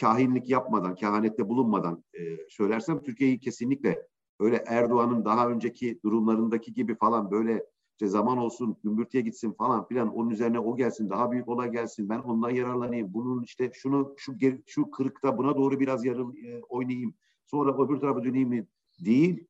kahinlik 0.00 0.50
yapmadan, 0.50 0.94
kehanette 0.94 1.48
bulunmadan 1.48 2.04
e, 2.14 2.20
söylersem 2.48 3.02
Türkiye'yi 3.02 3.38
kesinlikle 3.38 4.06
öyle 4.40 4.64
Erdoğan'ın 4.66 5.24
daha 5.24 5.48
önceki 5.48 6.00
durumlarındaki 6.04 6.74
gibi 6.74 6.96
falan 6.96 7.30
böyle 7.30 7.64
işte 7.94 8.06
zaman 8.06 8.38
olsun, 8.38 8.76
gümbürtüye 8.84 9.22
gitsin 9.22 9.52
falan 9.52 9.86
filan 9.86 10.14
onun 10.14 10.30
üzerine 10.30 10.58
o 10.58 10.76
gelsin, 10.76 11.10
daha 11.10 11.32
büyük 11.32 11.48
olay 11.48 11.72
gelsin, 11.72 12.08
ben 12.08 12.18
ondan 12.18 12.50
yararlanayım, 12.50 13.14
bunun 13.14 13.42
işte 13.42 13.70
şunu 13.74 14.14
şu 14.16 14.32
şu 14.66 14.90
kırıkta 14.90 15.38
buna 15.38 15.56
doğru 15.56 15.80
biraz 15.80 16.04
yarıl 16.04 16.36
e, 16.36 16.60
oynayayım, 16.68 17.14
sonra 17.46 17.84
öbür 17.84 18.00
tarafa 18.00 18.24
döneyim 18.24 18.48
mi 18.48 18.66
değil, 19.04 19.46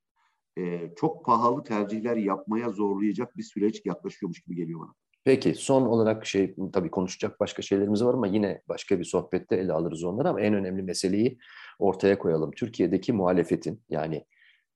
e, 0.58 0.92
çok 0.96 1.24
pahalı 1.24 1.64
tercihler 1.64 2.16
yapmaya 2.16 2.70
zorlayacak 2.70 3.36
bir 3.36 3.42
süreç 3.42 3.82
yaklaşıyormuş 3.84 4.40
gibi 4.40 4.56
geliyor 4.56 4.80
bana. 4.80 4.94
Peki 5.24 5.54
son 5.54 5.82
olarak 5.82 6.26
şey 6.26 6.54
tabii 6.72 6.90
konuşacak 6.90 7.40
başka 7.40 7.62
şeylerimiz 7.62 8.04
var 8.04 8.14
ama 8.14 8.26
yine 8.26 8.62
başka 8.68 8.98
bir 8.98 9.04
sohbette 9.04 9.56
ele 9.56 9.72
alırız 9.72 10.04
onları 10.04 10.28
ama 10.28 10.40
en 10.40 10.54
önemli 10.54 10.82
meseleyi 10.82 11.38
ortaya 11.78 12.18
koyalım. 12.18 12.50
Türkiye'deki 12.50 13.12
muhalefetin 13.12 13.82
yani 13.88 14.24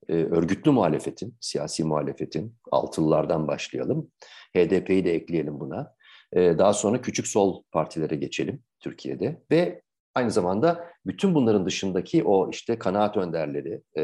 e, 0.09 0.15
örgütlü 0.15 0.71
muhalefetin, 0.71 1.37
siyasi 1.41 1.85
muhalefetin, 1.85 2.55
altılılardan 2.73 3.49
başlayalım. 3.49 4.11
HDP'yi 4.57 5.05
de 5.05 5.15
ekleyelim 5.15 5.61
buna. 5.61 5.95
E, 6.33 6.59
daha 6.59 6.73
sonra 6.73 7.01
küçük 7.01 7.27
sol 7.27 7.63
partilere 7.73 8.17
geçelim 8.17 8.63
Türkiye'de 8.81 9.43
ve 9.51 9.83
aynı 10.15 10.31
zamanda 10.31 10.85
bütün 11.07 11.35
bunların 11.35 11.67
dışındaki 11.67 12.25
o 12.25 12.51
işte 12.51 12.79
kanaat 12.79 13.17
önderleri, 13.17 13.83
e, 13.97 14.03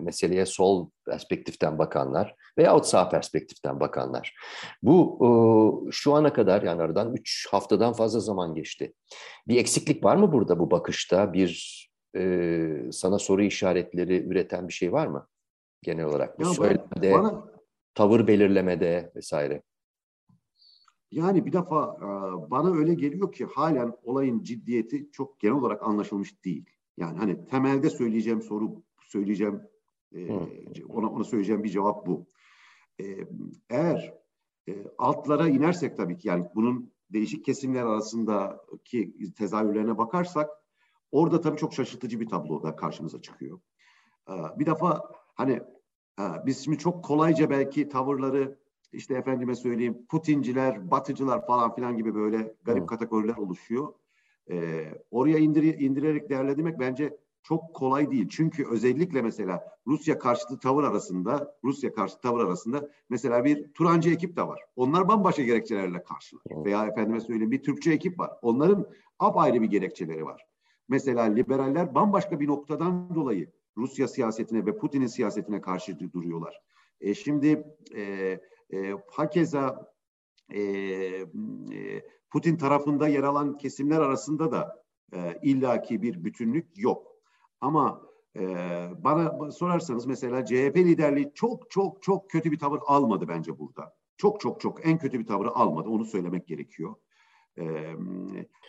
meseleye 0.00 0.46
sol 0.46 0.90
perspektiften 1.06 1.78
bakanlar 1.78 2.34
veyahut 2.58 2.86
sağ 2.86 3.08
perspektiften 3.08 3.80
bakanlar. 3.80 4.34
Bu 4.82 5.18
e, 5.20 5.28
şu 5.92 6.14
ana 6.14 6.32
kadar 6.32 6.62
yani 6.62 6.82
aradan 6.82 7.14
3 7.14 7.48
haftadan 7.50 7.92
fazla 7.92 8.20
zaman 8.20 8.54
geçti. 8.54 8.92
Bir 9.48 9.56
eksiklik 9.56 10.04
var 10.04 10.16
mı 10.16 10.32
burada 10.32 10.58
bu 10.58 10.70
bakışta? 10.70 11.32
Bir 11.32 11.82
e, 12.16 12.68
sana 12.92 13.18
soru 13.18 13.42
işaretleri 13.42 14.28
üreten 14.28 14.68
bir 14.68 14.72
şey 14.72 14.92
var 14.92 15.06
mı? 15.06 15.26
Genel 15.82 16.04
olarak 16.04 16.38
bu 16.38 16.42
ya 16.42 16.48
söylemede, 16.48 17.12
bana, 17.12 17.44
tavır 17.94 18.26
belirlemede 18.26 19.12
vesaire. 19.16 19.62
Yani 21.10 21.46
bir 21.46 21.52
defa 21.52 22.00
bana 22.50 22.74
öyle 22.74 22.94
geliyor 22.94 23.32
ki 23.32 23.44
halen 23.44 23.96
olayın 24.02 24.42
ciddiyeti 24.42 25.10
çok 25.12 25.40
genel 25.40 25.54
olarak 25.54 25.82
anlaşılmış 25.82 26.44
değil. 26.44 26.70
Yani 26.96 27.18
hani 27.18 27.46
temelde 27.46 27.90
söyleyeceğim 27.90 28.42
soru 28.42 28.82
söyleyeceğim 29.00 29.62
ona 30.88 31.10
ona 31.10 31.24
söyleyeceğim 31.24 31.64
bir 31.64 31.68
cevap 31.68 32.06
bu. 32.06 32.26
Eğer 33.70 34.14
altlara 34.98 35.48
inersek 35.48 35.96
tabii 35.96 36.18
ki 36.18 36.28
yani 36.28 36.46
bunun 36.54 36.92
değişik 37.10 37.44
kesimler 37.44 37.82
arasındaki 37.82 39.32
tezahürlerine 39.38 39.98
bakarsak 39.98 40.50
orada 41.12 41.40
tabii 41.40 41.56
çok 41.56 41.74
şaşırtıcı 41.74 42.20
bir 42.20 42.28
tablo 42.28 42.62
da 42.62 42.76
karşımıza 42.76 43.20
çıkıyor. 43.20 43.60
Bir 44.28 44.66
defa 44.66 45.02
hani 45.36 45.60
biz 46.46 46.64
şimdi 46.64 46.78
çok 46.78 47.04
kolayca 47.04 47.50
belki 47.50 47.88
tavırları 47.88 48.58
işte 48.92 49.14
efendime 49.14 49.54
söyleyeyim 49.54 50.06
Putinciler, 50.08 50.90
Batıcılar 50.90 51.46
falan 51.46 51.74
filan 51.74 51.96
gibi 51.96 52.14
böyle 52.14 52.36
garip 52.36 52.78
evet. 52.78 52.86
kategoriler 52.86 53.36
oluşuyor. 53.36 53.92
Ee, 54.50 54.84
oraya 55.10 55.38
indir, 55.38 55.78
indirerek 55.78 56.30
değerlendirmek 56.30 56.80
bence 56.80 57.16
çok 57.42 57.74
kolay 57.74 58.10
değil. 58.10 58.28
Çünkü 58.28 58.66
özellikle 58.70 59.22
mesela 59.22 59.78
Rusya 59.86 60.18
karşıtı 60.18 60.58
tavır 60.58 60.84
arasında, 60.84 61.58
Rusya 61.64 61.94
karşıtı 61.94 62.20
tavır 62.20 62.44
arasında 62.44 62.88
mesela 63.08 63.44
bir 63.44 63.72
Turancı 63.72 64.10
ekip 64.10 64.36
de 64.36 64.42
var. 64.42 64.60
Onlar 64.76 65.08
bambaşka 65.08 65.42
gerekçelerle 65.42 66.02
karşılar. 66.02 66.42
Evet. 66.50 66.66
Veya 66.66 66.86
efendime 66.86 67.20
söyleyeyim 67.20 67.50
bir 67.50 67.62
Türkçe 67.62 67.92
ekip 67.92 68.18
var. 68.18 68.30
Onların 68.42 68.86
apayrı 69.18 69.62
bir 69.62 69.70
gerekçeleri 69.70 70.24
var. 70.24 70.46
Mesela 70.88 71.22
liberaller 71.22 71.94
bambaşka 71.94 72.40
bir 72.40 72.46
noktadan 72.46 73.14
dolayı 73.14 73.50
Rusya 73.76 74.08
siyasetine 74.08 74.66
ve 74.66 74.76
Putin'in 74.76 75.06
siyasetine 75.06 75.60
karşı 75.60 75.98
duruyorlar. 76.12 76.60
E 77.00 77.14
şimdi 77.14 77.64
e, 77.94 78.02
e, 78.72 78.94
hakeza 79.10 79.92
e, 80.54 80.60
e, 80.62 81.26
Putin 82.30 82.56
tarafında 82.56 83.08
yer 83.08 83.22
alan 83.22 83.56
kesimler 83.56 84.00
arasında 84.00 84.52
da 84.52 84.82
e, 85.12 85.38
illaki 85.42 86.02
bir 86.02 86.24
bütünlük 86.24 86.66
yok. 86.76 87.06
Ama 87.60 88.02
e, 88.36 88.42
bana 88.98 89.50
sorarsanız 89.50 90.06
mesela 90.06 90.44
CHP 90.44 90.76
liderliği 90.76 91.32
çok 91.34 91.70
çok 91.70 92.02
çok 92.02 92.30
kötü 92.30 92.52
bir 92.52 92.58
tavır 92.58 92.80
almadı 92.86 93.28
bence 93.28 93.58
burada. 93.58 93.94
Çok 94.16 94.40
çok 94.40 94.60
çok 94.60 94.86
en 94.86 94.98
kötü 94.98 95.18
bir 95.18 95.26
tavırı 95.26 95.50
almadı. 95.50 95.88
Onu 95.88 96.04
söylemek 96.04 96.46
gerekiyor. 96.46 96.94
E, 97.58 97.64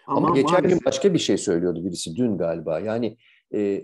ama, 0.08 0.28
ama 0.28 0.36
geçen 0.36 0.52
maalesef... 0.52 0.72
gün 0.72 0.86
başka 0.86 1.14
bir 1.14 1.20
şey 1.20 1.38
söylüyordu 1.38 1.86
birisi 1.86 2.16
dün 2.16 2.38
galiba. 2.38 2.80
Yani 2.80 3.18
e, 3.54 3.84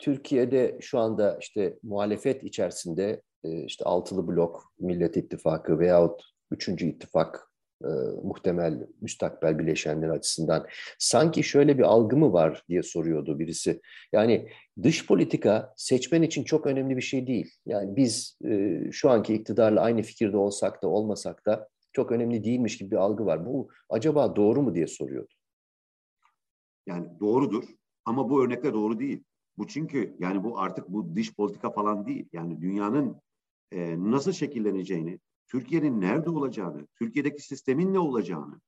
Türkiye'de 0.00 0.78
şu 0.80 0.98
anda 0.98 1.38
işte 1.40 1.78
muhalefet 1.82 2.44
içerisinde 2.44 3.22
e, 3.44 3.64
işte 3.64 3.84
altılı 3.84 4.28
blok, 4.28 4.72
Millet 4.78 5.16
İttifakı 5.16 5.78
veyahut 5.78 6.22
üçüncü 6.50 6.86
ittifak 6.86 7.50
e, 7.84 7.88
muhtemel 8.22 8.86
müstakbel 9.00 9.58
bileşenler 9.58 10.08
açısından 10.08 10.66
sanki 10.98 11.42
şöyle 11.42 11.78
bir 11.78 11.82
algı 11.82 12.16
mı 12.16 12.32
var 12.32 12.64
diye 12.68 12.82
soruyordu 12.82 13.38
birisi. 13.38 13.80
Yani 14.12 14.48
dış 14.82 15.06
politika 15.06 15.74
seçmen 15.76 16.22
için 16.22 16.44
çok 16.44 16.66
önemli 16.66 16.96
bir 16.96 17.02
şey 17.02 17.26
değil. 17.26 17.54
Yani 17.66 17.96
biz 17.96 18.38
e, 18.44 18.80
şu 18.92 19.10
anki 19.10 19.34
iktidarla 19.34 19.80
aynı 19.80 20.02
fikirde 20.02 20.36
olsak 20.36 20.82
da 20.82 20.88
olmasak 20.88 21.46
da 21.46 21.68
çok 21.92 22.12
önemli 22.12 22.44
değilmiş 22.44 22.78
gibi 22.78 22.90
bir 22.90 22.96
algı 22.96 23.26
var. 23.26 23.46
Bu 23.46 23.68
acaba 23.88 24.36
doğru 24.36 24.62
mu 24.62 24.74
diye 24.74 24.86
soruyordu. 24.86 25.34
Yani 26.86 27.08
doğrudur 27.20 27.64
ama 28.04 28.30
bu 28.30 28.44
örnekte 28.44 28.72
doğru 28.72 28.98
değil. 28.98 29.24
Bu 29.60 29.66
çünkü 29.66 30.16
yani 30.18 30.44
bu 30.44 30.58
artık 30.58 30.88
bu 30.88 31.14
dış 31.16 31.34
politika 31.34 31.70
falan 31.70 32.06
değil. 32.06 32.28
Yani 32.32 32.60
dünyanın 32.60 33.16
e, 33.72 33.96
nasıl 34.10 34.32
şekilleneceğini, 34.32 35.20
Türkiye'nin 35.48 36.00
nerede 36.00 36.30
olacağını, 36.30 36.86
Türkiye'deki 36.94 37.42
sistemin 37.42 37.94
ne 37.94 37.98
olacağını, 37.98 38.60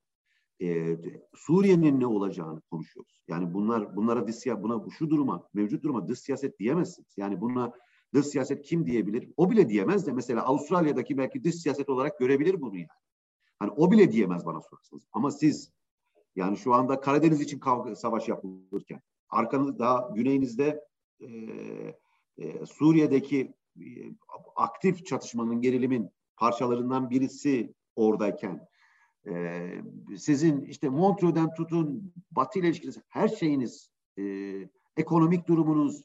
e, 0.62 0.96
Suriye'nin 1.34 2.00
ne 2.00 2.06
olacağını 2.06 2.60
konuşuyoruz. 2.60 3.22
Yani 3.28 3.54
bunlar 3.54 3.96
bunlara 3.96 4.28
dış 4.28 4.46
buna 4.46 4.90
şu 4.98 5.10
duruma, 5.10 5.48
mevcut 5.54 5.82
duruma 5.82 6.08
dış 6.08 6.18
siyaset 6.18 6.58
diyemezsiniz. 6.58 7.14
Yani 7.16 7.40
buna 7.40 7.72
dış 8.14 8.26
siyaset 8.26 8.62
kim 8.62 8.86
diyebilir? 8.86 9.28
O 9.36 9.50
bile 9.50 9.68
diyemez 9.68 10.06
de 10.06 10.12
mesela 10.12 10.42
Avustralya'daki 10.42 11.18
belki 11.18 11.44
dış 11.44 11.54
siyaset 11.54 11.88
olarak 11.88 12.18
görebilir 12.18 12.60
bunu 12.60 12.76
yani. 12.76 12.88
Hani 13.58 13.70
o 13.70 13.90
bile 13.90 14.12
diyemez 14.12 14.46
bana 14.46 14.60
sorarsanız. 14.60 15.06
Ama 15.12 15.30
siz 15.30 15.72
yani 16.36 16.56
şu 16.56 16.74
anda 16.74 17.00
Karadeniz 17.00 17.40
için 17.40 17.58
kavga, 17.58 17.96
savaş 17.96 18.28
yapılırken 18.28 19.00
arkanız 19.32 19.78
daha 19.78 20.10
güneyinizde 20.14 20.84
e, 21.20 21.26
e, 22.38 22.66
Suriye'deki 22.66 23.54
e, 23.80 23.84
aktif 24.56 25.06
çatışmanın, 25.06 25.60
gerilimin 25.60 26.10
parçalarından 26.36 27.10
birisi 27.10 27.74
oradayken 27.96 28.68
e, 29.26 29.66
sizin 30.18 30.64
işte 30.64 30.88
Montreux'den 30.88 31.54
tutun 31.54 32.12
Batı 32.30 32.58
ile 32.58 32.66
ilişkiniz, 32.68 32.98
her 33.08 33.28
şeyiniz, 33.28 33.90
e, 34.18 34.22
ekonomik 34.96 35.48
durumunuz, 35.48 36.02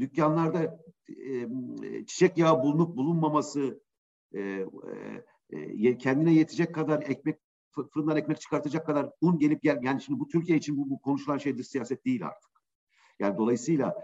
dükkanlarda 0.00 0.80
e, 1.08 1.48
çiçek 2.06 2.38
yağı 2.38 2.62
bulunup 2.62 2.96
bulunmaması, 2.96 3.82
e, 4.34 4.66
e, 5.50 5.98
kendine 5.98 6.32
yetecek 6.34 6.74
kadar 6.74 7.02
ekmek 7.02 7.38
fırından 7.74 8.16
ekmek 8.16 8.40
çıkartacak 8.40 8.86
kadar 8.86 9.10
un 9.20 9.38
gelip 9.38 9.62
gel 9.62 9.78
yani 9.82 10.02
şimdi 10.02 10.20
bu 10.20 10.28
Türkiye 10.28 10.58
için 10.58 10.76
bu, 10.76 10.90
bu 10.90 11.00
konuşulan 11.00 11.38
şey 11.38 11.58
dış 11.58 11.66
siyaset 11.66 12.04
değil 12.04 12.26
artık. 12.26 12.50
Yani 13.18 13.38
dolayısıyla 13.38 13.94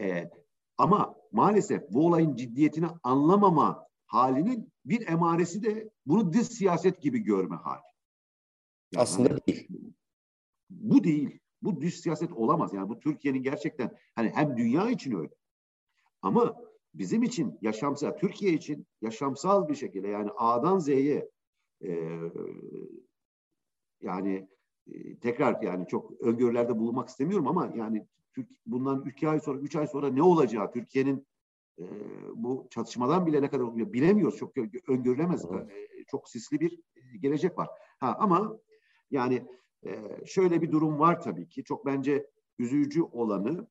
e, 0.00 0.30
ama 0.78 1.14
maalesef 1.32 1.90
bu 1.90 2.06
olayın 2.06 2.36
ciddiyetini 2.36 2.86
anlamama 3.02 3.86
halinin 4.06 4.72
bir 4.84 5.08
emaresi 5.08 5.62
de 5.62 5.90
bunu 6.06 6.32
dış 6.32 6.46
siyaset 6.46 7.02
gibi 7.02 7.18
görme 7.18 7.56
hali. 7.56 7.82
Yani 8.92 9.02
Aslında 9.02 9.30
hani, 9.30 9.40
değil. 9.46 9.68
Bu 10.70 11.04
değil. 11.04 11.38
Bu 11.62 11.80
dış 11.80 12.00
siyaset 12.00 12.32
olamaz. 12.32 12.74
Yani 12.74 12.88
bu 12.88 13.00
Türkiye'nin 13.00 13.42
gerçekten 13.42 13.96
hani 14.14 14.30
hem 14.34 14.56
dünya 14.56 14.90
için 14.90 15.14
öyle. 15.14 15.34
Ama 16.22 16.56
bizim 16.94 17.22
için 17.22 17.58
yaşamsal, 17.62 18.10
Türkiye 18.10 18.52
için 18.52 18.86
yaşamsal 19.00 19.68
bir 19.68 19.74
şekilde 19.74 20.08
yani 20.08 20.30
A'dan 20.36 20.78
Z'ye 20.78 21.30
e, 21.82 22.20
yani 24.00 24.48
e, 24.92 25.18
tekrar 25.18 25.62
yani 25.62 25.86
çok 25.86 26.20
öngörülerde 26.20 26.78
bulunmak 26.78 27.08
istemiyorum 27.08 27.48
ama 27.48 27.72
yani 27.76 28.06
Türk, 28.32 28.48
bundan 28.66 29.04
iki 29.06 29.28
ay 29.28 29.40
sonra, 29.40 29.58
üç 29.58 29.76
ay 29.76 29.86
sonra 29.86 30.08
ne 30.08 30.22
olacağı 30.22 30.72
Türkiye'nin 30.72 31.26
e, 31.78 31.84
bu 32.34 32.66
çatışmadan 32.70 33.26
bile 33.26 33.42
ne 33.42 33.50
kadar 33.50 33.92
bilemiyoruz. 33.92 34.38
Çok 34.38 34.52
öngörülemez. 34.88 35.44
E, 35.44 36.04
çok 36.06 36.28
sisli 36.28 36.60
bir 36.60 36.80
gelecek 37.20 37.58
var. 37.58 37.68
Ha, 37.98 38.16
ama 38.18 38.58
yani 39.10 39.46
e, 39.86 40.20
şöyle 40.26 40.62
bir 40.62 40.72
durum 40.72 40.98
var 40.98 41.22
tabii 41.22 41.48
ki. 41.48 41.64
Çok 41.64 41.86
bence 41.86 42.26
üzücü 42.58 43.02
olanı 43.02 43.66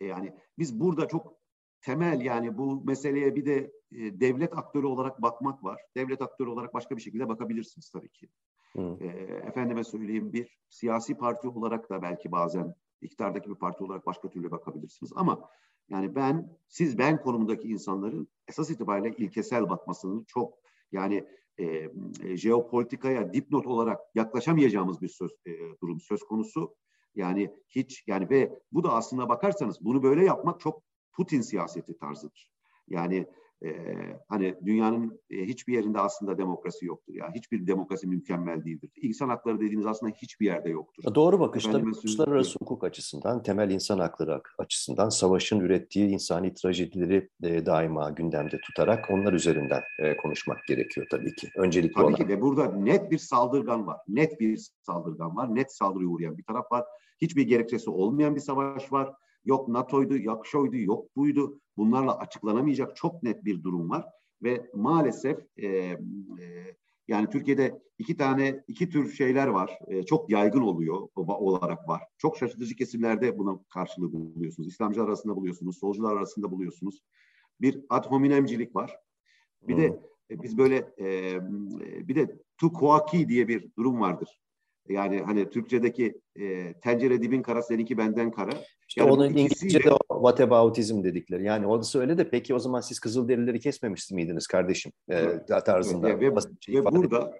e, 0.00 0.06
yani 0.06 0.34
biz 0.58 0.80
burada 0.80 1.08
çok 1.08 1.34
temel 1.80 2.20
yani 2.20 2.58
bu 2.58 2.84
meseleye 2.84 3.36
bir 3.36 3.46
de 3.46 3.72
e, 3.92 4.20
devlet 4.20 4.58
aktörü 4.58 4.86
olarak 4.86 5.22
bakmak 5.22 5.64
var. 5.64 5.80
Devlet 5.96 6.22
aktörü 6.22 6.50
olarak 6.50 6.74
başka 6.74 6.96
bir 6.96 7.02
şekilde 7.02 7.28
bakabilirsiniz 7.28 7.90
tabii 7.90 8.08
ki. 8.08 8.28
E, 8.76 9.06
efendime 9.46 9.84
söyleyeyim 9.84 10.32
bir 10.32 10.58
siyasi 10.68 11.14
parti 11.14 11.48
olarak 11.48 11.90
da 11.90 12.02
belki 12.02 12.32
bazen 12.32 12.74
iktidardaki 13.00 13.50
bir 13.50 13.54
parti 13.54 13.84
olarak 13.84 14.06
başka 14.06 14.30
türlü 14.30 14.50
bakabilirsiniz. 14.50 15.12
Ama 15.16 15.50
yani 15.88 16.14
ben, 16.14 16.56
siz 16.68 16.98
ben 16.98 17.22
konumundaki 17.22 17.68
insanların 17.68 18.28
esas 18.48 18.70
itibariyle 18.70 19.16
ilkesel 19.16 19.68
bakmasını 19.68 20.24
çok 20.24 20.54
yani 20.92 21.26
e, 21.58 21.64
e, 22.22 22.36
jeopolitikaya 22.36 23.32
dipnot 23.32 23.66
olarak 23.66 24.00
yaklaşamayacağımız 24.14 25.02
bir 25.02 25.08
söz 25.08 25.30
e, 25.46 25.50
durum 25.82 26.00
söz 26.00 26.22
konusu. 26.22 26.74
Yani 27.14 27.54
hiç 27.68 28.04
yani 28.06 28.30
ve 28.30 28.58
bu 28.72 28.84
da 28.84 28.92
aslında 28.92 29.28
bakarsanız 29.28 29.84
bunu 29.84 30.02
böyle 30.02 30.24
yapmak 30.24 30.60
çok 30.60 30.82
Putin 31.12 31.40
siyaseti 31.40 31.96
tarzıdır. 31.96 32.52
Yani 32.88 33.26
e, 33.64 33.70
hani 34.28 34.54
dünyanın 34.64 35.20
e, 35.30 35.44
hiçbir 35.44 35.72
yerinde 35.72 35.98
aslında 36.00 36.38
demokrasi 36.38 36.86
yoktur. 36.86 37.14
Ya 37.14 37.32
hiçbir 37.34 37.66
demokrasi 37.66 38.06
mükemmel 38.06 38.64
değildir. 38.64 38.90
İnsan 38.96 39.28
hakları 39.28 39.60
dediğiniz 39.60 39.86
aslında 39.86 40.12
hiçbir 40.12 40.46
yerde 40.46 40.70
yoktur. 40.70 41.14
Doğru 41.14 41.40
bakış 41.40 41.64
tabii 41.64 41.90
uluslararası 41.90 42.58
hukuk 42.58 42.84
açısından, 42.84 43.42
temel 43.42 43.70
insan 43.70 43.98
hakları 43.98 44.42
açısından 44.58 45.08
savaşın 45.08 45.60
ürettiği 45.60 46.08
insani 46.08 46.54
trajedileri 46.54 47.28
e, 47.42 47.66
daima 47.66 48.10
gündemde 48.10 48.60
tutarak 48.60 49.10
onlar 49.10 49.32
üzerinden 49.32 49.82
e, 49.98 50.16
konuşmak 50.16 50.58
gerekiyor 50.68 51.06
tabii 51.10 51.34
ki. 51.34 51.48
Öncelikli 51.56 51.92
tabii 51.94 52.04
olarak. 52.04 52.18
ki 52.18 52.28
ve 52.28 52.40
burada 52.40 52.72
net 52.72 53.10
bir 53.10 53.18
saldırgan 53.18 53.86
var. 53.86 53.98
Net 54.08 54.40
bir 54.40 54.70
saldırgan 54.82 55.36
var. 55.36 55.54
Net 55.54 55.72
saldırıya 55.72 56.08
uğrayan 56.08 56.38
bir 56.38 56.42
taraf 56.42 56.72
var. 56.72 56.84
Hiçbir 57.20 57.42
gerekçesi 57.42 57.90
olmayan 57.90 58.34
bir 58.34 58.40
savaş 58.40 58.92
var 58.92 59.14
Yok 59.44 59.68
NATO'ydu, 59.68 60.18
yok 60.18 60.46
şoydu, 60.46 60.76
yok 60.76 61.16
buydu. 61.16 61.60
Bunlarla 61.76 62.18
açıklanamayacak 62.18 62.96
çok 62.96 63.22
net 63.22 63.44
bir 63.44 63.62
durum 63.62 63.90
var. 63.90 64.06
Ve 64.42 64.70
maalesef 64.74 65.38
e, 65.56 65.66
e, 65.66 65.96
yani 67.08 67.30
Türkiye'de 67.30 67.82
iki 67.98 68.16
tane, 68.16 68.64
iki 68.68 68.90
tür 68.90 69.12
şeyler 69.12 69.46
var. 69.46 69.78
E, 69.86 70.02
çok 70.02 70.30
yaygın 70.30 70.60
oluyor 70.60 71.08
olarak 71.16 71.88
var. 71.88 72.02
Çok 72.18 72.36
şaşırtıcı 72.36 72.76
kesimlerde 72.76 73.38
buna 73.38 73.58
karşılığı 73.68 74.12
buluyorsunuz. 74.12 74.68
İslamcılar 74.68 75.08
arasında 75.08 75.36
buluyorsunuz, 75.36 75.78
solcular 75.78 76.16
arasında 76.16 76.50
buluyorsunuz. 76.50 77.02
Bir 77.60 77.84
ad 77.88 78.06
hominemcilik 78.06 78.76
var. 78.76 78.96
Bir 79.68 79.76
de 79.76 80.00
e, 80.30 80.42
biz 80.42 80.58
böyle 80.58 80.94
e, 81.00 81.38
bir 82.08 82.14
de 82.14 82.38
tu 82.58 82.72
kuaki 82.72 83.28
diye 83.28 83.48
bir 83.48 83.70
durum 83.76 84.00
vardır. 84.00 84.40
Yani 84.88 85.20
hani 85.20 85.50
Türkçedeki 85.50 86.20
e, 86.36 86.74
tencere 86.80 87.22
dibin 87.22 87.42
kara 87.42 87.62
seninki 87.62 87.98
benden 87.98 88.30
kara. 88.30 88.52
İşte 88.90 89.00
yani 89.00 89.12
onun 89.12 89.28
İngilizce'de 89.28 89.92
o 89.92 90.14
whataboutism 90.14 91.04
dedikleri. 91.04 91.44
Yani 91.44 91.66
o 91.66 91.82
da 91.82 91.98
öyle 91.98 92.18
de 92.18 92.30
peki 92.30 92.54
o 92.54 92.58
zaman 92.58 92.80
siz 92.80 93.00
Kızılderilileri 93.00 93.60
kesmemiş 93.60 94.10
miydiniz 94.10 94.46
kardeşim 94.46 94.92
e, 95.08 95.14
evet. 95.14 95.48
tarzında? 95.66 96.06
Ve, 96.06 96.20
ve, 96.20 96.40
şey 96.60 96.74
ve 96.74 96.84
burada 96.84 97.34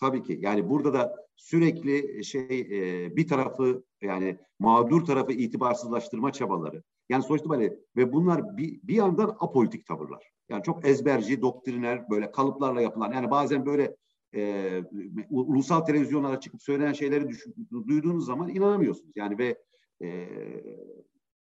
tabii 0.00 0.22
ki 0.22 0.38
yani 0.42 0.68
burada 0.70 0.92
da 0.92 1.16
sürekli 1.36 2.24
şey 2.24 2.60
e, 2.60 3.16
bir 3.16 3.28
tarafı 3.28 3.84
yani 4.02 4.38
mağdur 4.58 5.04
tarafı 5.04 5.32
itibarsızlaştırma 5.32 6.32
çabaları. 6.32 6.82
Yani 7.08 7.22
sonuçta 7.22 7.50
böyle 7.50 7.76
ve 7.96 8.12
bunlar 8.12 8.56
bir, 8.56 8.80
bir 8.82 8.94
yandan 8.94 9.36
apolitik 9.40 9.86
tavırlar. 9.86 10.30
Yani 10.48 10.62
çok 10.62 10.88
ezberci, 10.88 11.42
doktriner 11.42 12.10
böyle 12.10 12.30
kalıplarla 12.30 12.80
yapılan 12.80 13.12
yani 13.12 13.30
bazen 13.30 13.66
böyle 13.66 13.96
e, 14.34 14.82
ulusal 15.30 15.80
televizyonlara 15.80 16.40
çıkıp 16.40 16.62
söylenen 16.62 16.92
şeyleri 16.92 17.28
düşün, 17.28 17.54
duyduğunuz 17.88 18.26
zaman 18.26 18.48
inanamıyorsunuz. 18.48 19.12
Yani 19.16 19.38
ve 19.38 19.56
e, 20.02 20.28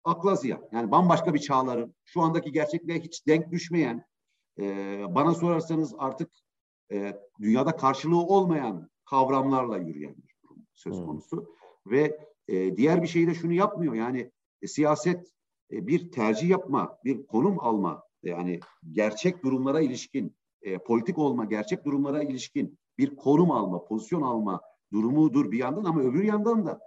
akla 0.05 0.35
ziyan. 0.35 0.69
Yani 0.73 0.91
bambaşka 0.91 1.35
bir 1.35 1.39
çağların 1.39 1.95
şu 2.05 2.21
andaki 2.21 2.53
gerçekliğe 2.53 3.01
hiç 3.01 3.27
denk 3.27 3.51
düşmeyen 3.51 4.05
e, 4.59 4.65
bana 5.09 5.35
sorarsanız 5.35 5.95
artık 5.99 6.31
e, 6.93 7.17
dünyada 7.41 7.77
karşılığı 7.77 8.23
olmayan 8.23 8.91
kavramlarla 9.05 9.79
yürüyen 9.79 10.17
bir 10.17 10.35
durum 10.45 10.67
söz 10.75 10.99
hmm. 10.99 11.07
konusu. 11.07 11.37
Hmm. 11.37 11.93
Ve 11.93 12.19
e, 12.49 12.77
diğer 12.77 13.03
bir 13.03 13.09
şey 13.09 13.27
de 13.27 13.35
şunu 13.35 13.53
yapmıyor. 13.53 13.95
Yani 13.95 14.31
e, 14.63 14.67
siyaset 14.67 15.33
e, 15.73 15.87
bir 15.87 16.11
tercih 16.11 16.49
yapma, 16.49 16.99
bir 17.05 17.27
konum 17.27 17.61
alma 17.61 18.05
yani 18.23 18.61
gerçek 18.91 19.45
durumlara 19.45 19.81
ilişkin 19.81 20.37
e, 20.63 20.79
politik 20.79 21.19
olma, 21.19 21.45
gerçek 21.45 21.85
durumlara 21.85 22.23
ilişkin 22.23 22.79
bir 22.99 23.17
konum 23.17 23.51
alma, 23.51 23.85
pozisyon 23.85 24.23
alma 24.23 24.61
durumudur 24.93 25.53
bir 25.53 25.59
yandan 25.59 25.85
ama 25.85 26.01
öbür 26.01 26.25
yandan 26.25 26.67
da 26.67 26.81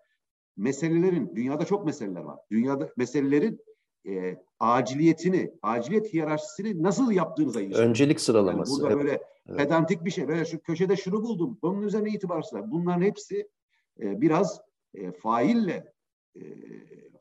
meselelerin, 0.57 1.35
dünyada 1.35 1.65
çok 1.65 1.85
meseleler 1.85 2.21
var. 2.21 2.39
Dünyada 2.51 2.89
meselelerin 2.97 3.59
e, 4.07 4.37
aciliyetini, 4.59 5.51
aciliyet 5.61 6.13
hiyerarşisini 6.13 6.83
nasıl 6.83 7.11
yaptığınıza 7.11 7.61
ilişkin. 7.61 7.83
Öncelik 7.83 8.21
sıralaması. 8.21 8.71
Yani 8.71 8.81
burada 8.81 8.97
böyle 8.97 9.21
evet. 9.47 9.57
pedantik 9.57 10.05
bir 10.05 10.11
şey, 10.11 10.27
böyle 10.27 10.45
şu 10.45 10.59
köşede 10.59 10.95
şunu 10.95 11.21
buldum, 11.21 11.59
bunun 11.61 11.81
üzerine 11.81 12.09
itibarsızlar. 12.09 12.71
Bunların 12.71 13.01
hepsi 13.01 13.49
e, 13.99 14.21
biraz 14.21 14.61
e, 14.93 15.11
faille 15.11 15.93
e, 16.35 16.41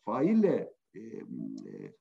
faille 0.05 0.73
e, 0.95 1.01
e 1.01 1.23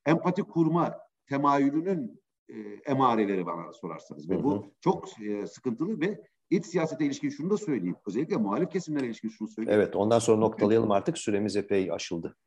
empati 0.05 0.43
kurma 0.43 0.99
temayülünün 1.29 2.21
e, 2.49 2.55
emareleri 2.85 3.45
bana 3.45 3.73
sorarsanız. 3.73 4.29
Ve 4.29 4.43
bu 4.43 4.73
çok 4.81 5.21
e, 5.21 5.47
sıkıntılı 5.47 6.01
ve 6.01 6.23
iç 6.57 6.65
siyasete 6.65 7.05
ilişkin 7.05 7.29
şunu 7.29 7.49
da 7.49 7.57
söyleyeyim. 7.57 7.95
Özellikle 8.05 8.37
muhalif 8.37 8.69
kesimlere 8.71 9.05
ilişkin 9.05 9.29
şunu 9.29 9.47
söyleyeyim. 9.47 9.79
Evet 9.79 9.95
ondan 9.95 10.19
sonra 10.19 10.37
noktalayalım 10.37 10.91
artık 10.91 11.17
süremiz 11.17 11.55
epey 11.55 11.91
aşıldı. 11.91 12.37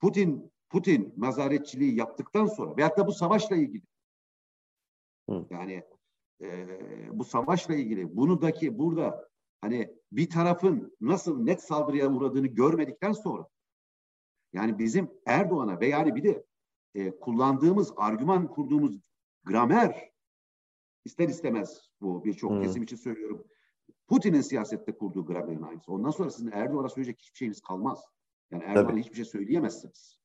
Putin 0.00 0.52
Putin 0.68 1.14
mazaretçiliği 1.16 1.96
yaptıktan 1.96 2.46
sonra 2.46 2.76
veyahut 2.76 2.98
da 2.98 3.06
bu 3.06 3.12
savaşla 3.12 3.56
ilgili 3.56 3.82
Hı. 5.30 5.46
yani 5.50 5.82
e, 6.42 6.68
bu 7.18 7.24
savaşla 7.24 7.74
ilgili 7.74 8.16
bunudaki 8.16 8.78
burada 8.78 9.28
hani 9.60 9.90
bir 10.12 10.30
tarafın 10.30 10.96
nasıl 11.00 11.42
net 11.42 11.62
saldırıya 11.62 12.12
uğradığını 12.12 12.46
görmedikten 12.46 13.12
sonra 13.12 13.46
yani 14.52 14.78
bizim 14.78 15.10
Erdoğan'a 15.26 15.80
ve 15.80 15.86
yani 15.86 16.14
bir 16.14 16.24
de 16.24 16.44
e, 16.94 17.10
kullandığımız, 17.10 17.92
argüman 17.96 18.48
kurduğumuz 18.48 19.10
gramer 19.44 20.10
ister 21.06 21.28
istemez 21.28 21.90
bu 22.00 22.24
birçok 22.24 22.50
hmm. 22.50 22.62
kesim 22.62 22.82
için 22.82 22.96
söylüyorum. 22.96 23.44
Putin'in 24.08 24.40
siyasette 24.40 24.92
kurduğu 24.92 25.26
gramerin 25.26 25.62
aynısı. 25.62 25.92
Ondan 25.92 26.10
sonra 26.10 26.30
sizin 26.30 26.50
Erdoğan'a 26.52 26.88
söyleyecek 26.88 27.20
hiçbir 27.20 27.38
şeyiniz 27.38 27.60
kalmaz. 27.60 28.04
Yani 28.50 28.64
Erdoğan'a 28.64 28.98
hiçbir 28.98 29.16
şey 29.16 29.24
söyleyemezsiniz. 29.24 30.20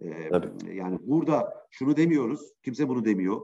Ee, 0.00 0.30
yani 0.72 0.98
burada 1.02 1.66
şunu 1.70 1.96
demiyoruz, 1.96 2.52
kimse 2.62 2.88
bunu 2.88 3.04
demiyor. 3.04 3.40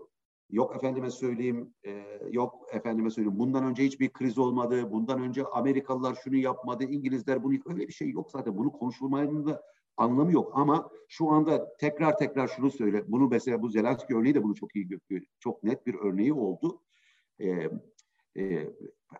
Yok 0.50 0.76
efendime 0.76 1.10
söyleyeyim, 1.10 1.74
e, 1.86 2.04
yok 2.30 2.66
efendime 2.72 3.10
söyleyeyim. 3.10 3.38
Bundan 3.38 3.64
önce 3.64 3.84
hiçbir 3.84 4.12
kriz 4.12 4.38
olmadı. 4.38 4.92
Bundan 4.92 5.22
önce 5.22 5.44
Amerikalılar 5.44 6.14
şunu 6.14 6.36
yapmadı, 6.36 6.84
İngilizler 6.84 7.42
bunu 7.44 7.54
öyle 7.66 7.88
bir 7.88 7.92
şey 7.92 8.10
yok 8.10 8.30
zaten. 8.30 8.58
Bunu 8.58 8.72
konuşulmanın 8.72 9.46
da 9.46 9.62
anlamı 9.96 10.32
yok 10.32 10.52
ama 10.54 10.90
şu 11.08 11.30
anda 11.30 11.76
tekrar 11.76 12.16
tekrar 12.16 12.48
şunu 12.48 12.70
söyle. 12.70 13.04
Bunu 13.08 13.28
mesela 13.28 13.62
bu 13.62 13.68
Zelenski 13.68 14.16
örneği 14.16 14.34
de 14.34 14.42
bunu 14.42 14.54
çok 14.54 14.76
iyi 14.76 15.00
çok 15.40 15.62
net 15.62 15.86
bir 15.86 15.94
örneği 15.94 16.32
oldu. 16.32 16.80
Ee, 17.38 17.70
e, 18.36 18.70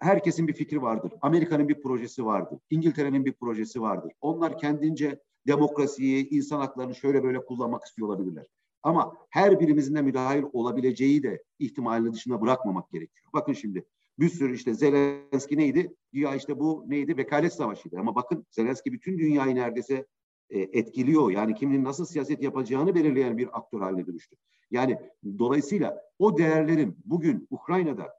herkesin 0.01 0.49
bir 0.49 0.53
fikri 0.53 0.83
vardır. 0.83 1.12
Amerika'nın 1.20 1.68
bir 1.68 1.83
projesi 1.83 2.25
vardır. 2.25 2.59
İngiltere'nin 2.70 3.25
bir 3.25 3.33
projesi 3.33 3.81
vardır. 3.81 4.12
Onlar 4.20 4.59
kendince 4.59 5.20
demokrasiyi, 5.47 6.29
insan 6.29 6.61
haklarını 6.61 6.95
şöyle 6.95 7.22
böyle 7.22 7.45
kullanmak 7.45 7.85
istiyor 7.85 8.09
olabilirler. 8.09 8.47
Ama 8.83 9.16
her 9.31 9.61
birimizin 9.61 9.95
de 9.95 10.03
müdahil 10.03 10.45
olabileceği 10.53 11.22
de 11.22 11.43
ihtimalini 11.59 12.12
dışına 12.12 12.41
bırakmamak 12.41 12.91
gerekiyor. 12.91 13.27
Bakın 13.33 13.53
şimdi 13.53 13.85
Bir 14.18 14.29
sürü 14.29 14.55
işte 14.55 14.75
Zelenski 14.75 15.57
neydi? 15.57 15.95
Dünya 16.14 16.35
işte 16.35 16.59
bu 16.59 16.85
neydi? 16.87 17.16
Vekalet 17.16 17.53
savaşıydı. 17.53 17.99
Ama 17.99 18.14
bakın 18.14 18.47
Zelenski 18.51 18.93
bütün 18.93 19.18
dünyayı 19.18 19.55
neredeyse 19.55 20.07
e, 20.55 20.61
etkiliyor. 20.61 21.30
Yani 21.30 21.55
kimin 21.55 21.84
nasıl 21.84 22.05
siyaset 22.05 22.42
yapacağını 22.42 22.94
belirleyen 22.94 23.38
bir 23.38 23.59
aktör 23.59 23.80
haline 23.80 24.07
dönüştü. 24.07 24.36
Yani 24.70 24.98
dolayısıyla 25.38 26.02
o 26.18 26.38
değerlerin 26.38 26.96
bugün 27.05 27.46
Ukrayna'da 27.50 28.14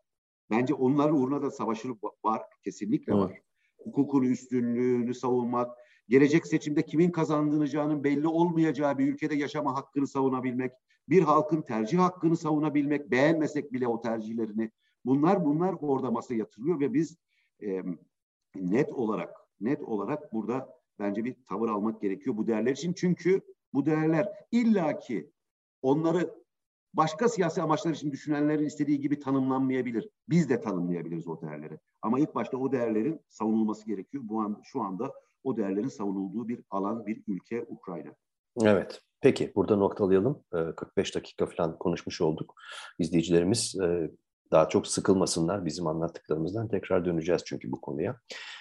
bence 0.50 0.74
onlar 0.74 1.10
uğruna 1.10 1.42
da 1.42 1.52
savaşı 1.52 1.90
var. 2.24 2.42
Kesinlikle 2.64 3.14
var. 3.14 3.32
Evet. 3.32 3.42
Hukukun 3.84 4.24
üstünlüğünü 4.24 5.14
savunmak, 5.14 5.78
gelecek 6.10 6.48
seçimde 6.48 6.82
kimin 6.82 7.12
kazandıracağının 7.12 8.04
belli 8.04 8.28
olmayacağı 8.28 8.98
bir 8.98 9.08
ülkede 9.08 9.36
yaşama 9.36 9.76
hakkını 9.76 10.08
savunabilmek, 10.08 10.72
bir 11.10 11.22
halkın 11.22 11.62
tercih 11.62 12.00
hakkını 12.00 12.38
savunabilmek, 12.38 13.12
beğenmesek 13.12 13.74
bile 13.74 13.88
o 13.88 14.02
tercihlerini. 14.02 14.72
Bunlar 15.06 15.46
bunlar 15.46 15.76
orada 15.82 16.12
masaya 16.12 16.36
yatırılıyor 16.36 16.80
ve 16.80 16.94
biz 16.94 17.18
e, 17.64 17.84
net 18.56 18.94
olarak 18.94 19.36
net 19.62 19.82
olarak 19.82 20.34
burada 20.34 20.76
bence 21.00 21.24
bir 21.24 21.36
tavır 21.50 21.70
almak 21.70 22.02
gerekiyor 22.02 22.38
bu 22.38 22.48
değerler 22.48 22.72
için. 22.72 22.94
Çünkü 22.94 23.42
bu 23.74 23.86
değerler 23.86 24.30
illaki 24.52 25.32
onları 25.82 26.30
başka 26.94 27.30
siyasi 27.30 27.62
amaçlar 27.62 27.92
için 27.92 28.12
düşünenlerin 28.12 28.66
istediği 28.66 29.00
gibi 29.00 29.20
tanımlanmayabilir. 29.20 30.10
Biz 30.30 30.50
de 30.50 30.62
tanımlayabiliriz 30.62 31.28
o 31.28 31.42
değerleri. 31.42 31.80
Ama 32.02 32.20
ilk 32.20 32.36
başta 32.36 32.58
o 32.58 32.72
değerlerin 32.72 33.22
savunulması 33.28 33.86
gerekiyor. 33.86 34.24
Bu 34.28 34.42
an 34.42 34.62
şu 34.64 34.82
anda 34.82 35.14
o 35.44 35.58
değerlerin 35.58 35.88
savunulduğu 35.88 36.48
bir 36.48 36.64
alan, 36.70 37.06
bir 37.06 37.24
ülke 37.28 37.66
Ukrayna. 37.70 38.16
Evet. 38.62 39.02
Peki 39.22 39.52
burada 39.56 39.76
noktalayalım. 39.76 40.44
45 40.76 41.10
ee, 41.10 41.14
dakika 41.14 41.46
falan 41.46 41.78
konuşmuş 41.78 42.22
olduk. 42.22 42.56
İzleyicilerimiz 43.00 43.76
e, 43.84 44.12
daha 44.52 44.70
çok 44.70 44.88
sıkılmasınlar 44.88 45.66
bizim 45.66 45.88
anlattıklarımızdan. 45.88 46.68
Tekrar 46.68 47.06
döneceğiz 47.06 47.42
çünkü 47.46 47.72
bu 47.72 47.82
konuya. 47.82 48.20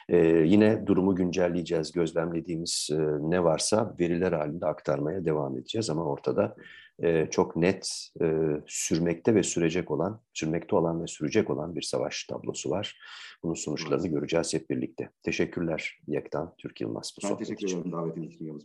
Ee, 0.09 0.16
yine 0.26 0.87
durumu 0.87 1.14
güncelleyeceğiz. 1.14 1.93
Gözlemlediğimiz 1.93 2.89
e, 2.93 2.97
ne 3.20 3.45
varsa 3.45 3.95
veriler 4.01 4.32
halinde 4.32 4.66
aktarmaya 4.66 5.24
devam 5.24 5.59
edeceğiz. 5.59 5.91
Ama 5.91 6.05
ortada 6.05 6.57
e, 7.03 7.26
çok 7.30 7.57
net 7.57 8.09
e, 8.22 8.26
sürmekte 8.66 9.35
ve 9.35 9.43
sürecek 9.43 9.91
olan, 9.91 10.20
sürmekte 10.32 10.76
olan 10.76 11.03
ve 11.03 11.07
sürecek 11.07 11.51
olan 11.51 11.76
bir 11.76 11.82
savaş 11.82 12.24
tablosu 12.24 12.70
var. 12.70 12.99
Bunun 13.43 13.55
sonuçlarını 13.55 14.07
evet. 14.07 14.14
göreceğiz 14.14 14.55
hep 14.55 14.70
birlikte. 14.70 15.11
Teşekkürler 15.22 15.99
Yektan 16.07 16.55
Türk 16.59 16.80
Yılmaz. 16.80 17.16
Bu 17.22 17.28
ben 17.28 17.39
teşekkür 17.39 17.68
ederim 17.68 17.93
davetiniz 17.93 18.35
için 18.35 18.47
Yavuz 18.47 18.64